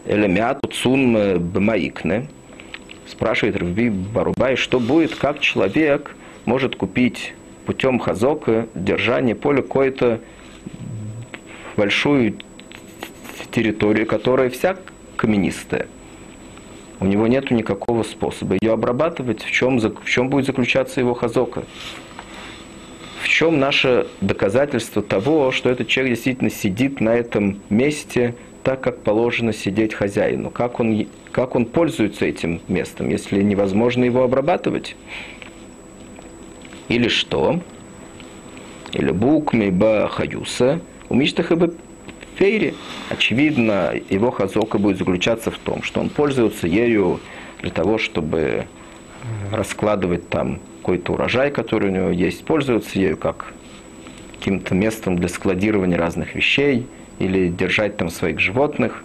Элемиату 0.05 0.67
Цун 0.69 1.39
Бмаикне. 1.39 2.27
Спрашивает 3.07 3.57
Рувби 3.57 3.89
Барубай, 3.89 4.55
что 4.55 4.79
будет, 4.79 5.15
как 5.15 5.39
человек 5.39 6.15
может 6.45 6.75
купить 6.75 7.33
путем 7.65 7.99
хазока 7.99 8.67
держание 8.73 9.35
поля 9.35 9.61
какую-то 9.61 10.21
большую 11.75 12.37
территорию, 13.51 14.07
которая 14.07 14.49
вся 14.49 14.77
каменистая. 15.17 15.87
У 16.99 17.05
него 17.05 17.27
нет 17.27 17.51
никакого 17.51 18.03
способа 18.03 18.55
ее 18.61 18.73
обрабатывать, 18.73 19.43
в 19.43 19.51
чем, 19.51 19.79
в 19.79 20.05
чем 20.05 20.29
будет 20.29 20.45
заключаться 20.45 20.99
его 20.99 21.13
хазока. 21.13 21.63
В 23.21 23.27
чем 23.27 23.59
наше 23.59 24.07
доказательство 24.21 25.01
того, 25.01 25.51
что 25.51 25.69
этот 25.69 25.87
человек 25.87 26.15
действительно 26.15 26.49
сидит 26.49 27.01
на 27.01 27.09
этом 27.15 27.61
месте 27.69 28.35
так, 28.63 28.81
как 28.81 29.01
положено 29.01 29.53
сидеть 29.53 29.93
хозяину? 29.93 30.49
Как 30.49 30.79
он, 30.79 31.07
как 31.31 31.55
он 31.55 31.65
пользуется 31.65 32.25
этим 32.25 32.61
местом, 32.67 33.09
если 33.09 33.41
невозможно 33.41 34.03
его 34.03 34.23
обрабатывать? 34.23 34.95
Или 36.87 37.07
что? 37.07 37.59
Или 38.93 39.11
букми 39.11 39.69
ба 39.69 40.09
хаюса, 40.11 40.81
умиштаха 41.09 41.55
бы 41.55 41.73
фейре. 42.35 42.73
Очевидно, 43.09 43.93
его 44.09 44.31
хазока 44.31 44.77
будет 44.77 44.97
заключаться 44.97 45.51
в 45.51 45.57
том, 45.57 45.83
что 45.83 46.01
он 46.01 46.09
пользуется 46.09 46.67
ею 46.67 47.19
для 47.61 47.71
того, 47.71 47.97
чтобы 47.97 48.65
раскладывать 49.51 50.27
там 50.29 50.59
какой-то 50.81 51.13
урожай, 51.13 51.51
который 51.51 51.89
у 51.89 51.93
него 51.93 52.09
есть, 52.09 52.43
пользуется 52.43 52.97
ею 52.99 53.17
как 53.17 53.53
каким-то 54.33 54.73
местом 54.73 55.17
для 55.17 55.29
складирования 55.29 55.97
разных 55.97 56.33
вещей 56.33 56.87
или 57.19 57.49
держать 57.49 57.97
там 57.97 58.09
своих 58.09 58.39
животных. 58.39 59.03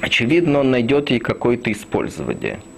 Очевидно, 0.00 0.60
он 0.60 0.70
найдет 0.70 1.10
ей 1.10 1.20
какое-то 1.20 1.72
использование– 1.72 2.60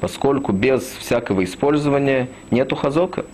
поскольку 0.00 0.52
без 0.52 0.82
всякого 0.82 1.44
использования 1.44 2.28
нету 2.50 2.76
хазока, 2.76 3.24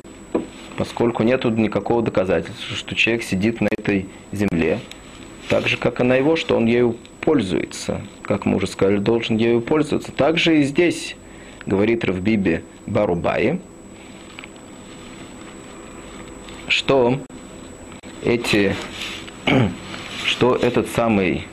поскольку 0.76 1.22
нету 1.22 1.50
никакого 1.50 2.02
доказательства, 2.02 2.76
что 2.76 2.94
человек 2.94 3.22
сидит 3.24 3.60
на 3.60 3.68
этой 3.68 4.08
земле, 4.30 4.80
так 5.48 5.68
же, 5.68 5.76
как 5.76 6.00
и 6.00 6.04
на 6.04 6.14
его, 6.14 6.36
что 6.36 6.56
он 6.56 6.66
ею 6.66 6.96
пользуется, 7.20 8.00
как 8.22 8.46
мы 8.46 8.56
уже 8.56 8.66
сказали, 8.66 8.98
должен 8.98 9.36
ею 9.36 9.60
пользоваться. 9.60 10.12
Также 10.12 10.60
и 10.60 10.62
здесь, 10.62 11.16
говорит 11.66 12.04
Равбиби 12.04 12.64
Барубаи, 12.86 13.60
что 16.68 17.18
эти, 18.24 18.74
что 20.24 20.56
этот 20.56 20.88
самый 20.88 21.46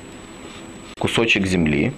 кусочек 0.99 1.45
земли, 1.45 1.93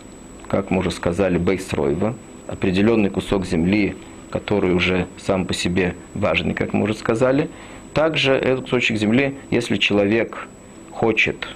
как 0.48 0.72
мы 0.72 0.80
уже 0.80 0.92
сказали, 0.92 1.38
Бейсройва, 1.38 2.16
определенный 2.48 3.10
кусок 3.10 3.46
земли, 3.46 3.96
который 4.30 4.74
уже 4.74 5.08
сам 5.18 5.46
по 5.46 5.54
себе 5.54 5.96
важный, 6.14 6.54
как 6.54 6.74
мы 6.74 6.84
уже 6.84 6.94
сказали. 6.94 7.50
Также 7.94 8.34
этот 8.34 8.66
кусочек 8.66 8.98
земли, 8.98 9.36
если 9.50 9.78
человек 9.78 10.48
хочет 10.92 11.48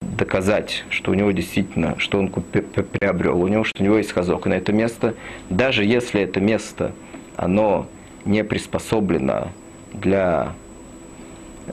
доказать, 0.00 0.84
что 0.90 1.10
у 1.10 1.14
него 1.14 1.32
действительно, 1.32 1.98
что 1.98 2.18
он 2.18 2.28
приобрел, 2.28 3.42
у 3.42 3.48
него, 3.48 3.64
что 3.64 3.82
у 3.82 3.84
него 3.84 3.96
есть 3.96 4.12
хазок 4.12 4.46
на 4.46 4.54
это 4.54 4.72
место, 4.72 5.14
даже 5.50 5.84
если 5.84 6.20
это 6.20 6.40
место, 6.40 6.92
оно 7.36 7.88
не 8.24 8.44
приспособлено 8.44 9.48
для 9.92 10.54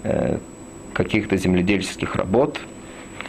э, 0.04 0.40
каких-то 1.00 1.38
земледельческих 1.38 2.16
работ, 2.16 2.60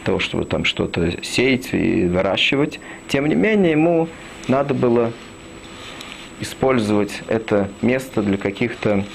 того, 0.03 0.19
чтобы 0.19 0.43
там 0.43 0.65
что-то 0.65 1.23
сеять 1.23 1.73
и 1.73 2.03
выращивать, 2.03 2.81
тем 3.07 3.27
не 3.27 3.35
менее 3.35 3.71
ему 3.71 4.09
надо 4.49 4.73
было 4.73 5.13
использовать 6.41 7.21
это 7.29 7.69
место 7.81 8.23
для 8.23 8.35
каких-то 8.35 9.05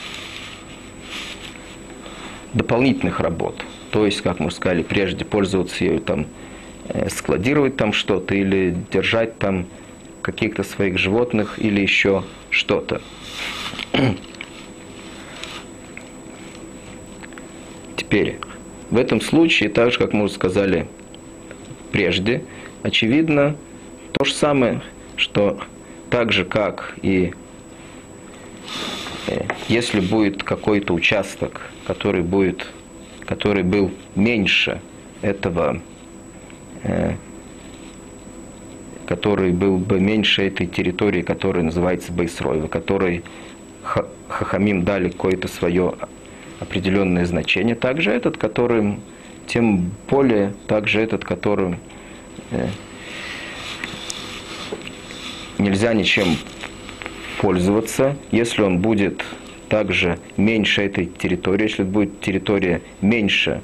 дополнительных 2.54 3.20
работ. 3.20 3.62
То 3.90 4.06
есть, 4.06 4.22
как 4.22 4.40
мы 4.40 4.50
сказали, 4.50 4.82
прежде 4.82 5.26
пользоваться 5.26 5.84
ею, 5.84 6.00
там, 6.00 6.26
э, 6.88 7.10
складировать 7.10 7.76
там 7.76 7.92
что-то 7.92 8.34
или 8.34 8.74
держать 8.90 9.38
там 9.38 9.66
каких-то 10.22 10.62
своих 10.62 10.96
животных 10.98 11.58
или 11.58 11.82
еще 11.82 12.24
что-то. 12.48 13.02
Теперь, 18.06 18.38
в 18.90 18.96
этом 18.96 19.20
случае, 19.20 19.68
так 19.68 19.92
же, 19.92 19.98
как 19.98 20.12
мы 20.12 20.24
уже 20.24 20.34
сказали 20.34 20.86
прежде, 21.92 22.42
очевидно, 22.82 23.56
то 24.12 24.24
же 24.24 24.32
самое– 24.32 24.82
что 25.16 25.58
так 26.10 26.32
же, 26.32 26.44
как 26.44 26.94
и 27.02 27.32
э, 29.26 29.44
если 29.68 30.00
будет 30.00 30.42
какой-то 30.42 30.94
участок, 30.94 31.62
который 31.86 32.22
будет, 32.22 32.66
который 33.24 33.62
был 33.62 33.90
меньше 34.14 34.80
этого, 35.22 35.80
э, 36.82 37.14
который 39.06 39.52
был 39.52 39.78
бы 39.78 39.98
меньше 39.98 40.46
этой 40.46 40.66
территории, 40.66 41.22
которая 41.22 41.64
называется 41.64 42.12
Бейсрой, 42.12 42.68
которой 42.68 43.24
Хахамим 44.28 44.84
дали 44.84 45.10
какое-то 45.10 45.48
свое 45.48 45.94
определенное 46.60 47.26
значение, 47.26 47.74
также 47.74 48.10
этот, 48.10 48.36
которым, 48.36 49.00
тем 49.46 49.90
более 50.08 50.54
также 50.66 51.00
этот, 51.00 51.24
которым 51.24 51.78
э, 52.50 52.68
нельзя 55.58 55.92
ничем 55.92 56.36
пользоваться, 57.40 58.16
если 58.30 58.62
он 58.62 58.78
будет 58.78 59.24
также 59.68 60.18
меньше 60.36 60.82
этой 60.82 61.06
территории, 61.06 61.64
если 61.64 61.82
будет 61.82 62.20
территория 62.20 62.82
меньше 63.00 63.62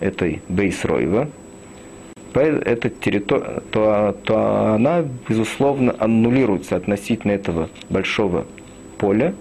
этой 0.00 0.42
бейсройва, 0.48 1.28
эта 2.34 2.88
территория, 2.90 3.62
то, 3.72 4.16
то 4.24 4.74
она, 4.74 5.04
безусловно, 5.28 5.94
аннулируется 5.98 6.76
относительно 6.76 7.32
этого 7.32 7.68
большого 7.88 8.46
поля, 8.98 9.34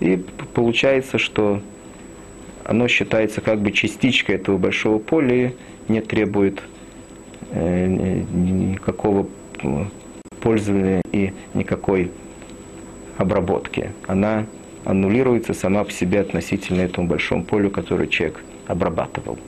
и 0.00 0.16
получается, 0.54 1.18
что 1.18 1.60
оно 2.68 2.86
считается 2.86 3.40
как 3.40 3.60
бы 3.60 3.72
частичкой 3.72 4.34
этого 4.34 4.58
большого 4.58 4.98
поля, 4.98 5.54
не 5.88 6.02
требует 6.02 6.62
э, 7.50 7.86
никакого 7.86 9.26
пользования 10.42 11.00
и 11.10 11.32
никакой 11.54 12.10
обработки. 13.16 13.92
Она 14.06 14.44
аннулируется 14.84 15.54
сама 15.54 15.82
по 15.82 15.90
себе 15.90 16.20
относительно 16.20 16.82
этому 16.82 17.08
большому 17.08 17.42
полю, 17.42 17.70
которое 17.70 18.06
человек 18.06 18.44
обрабатывал. 18.66 19.38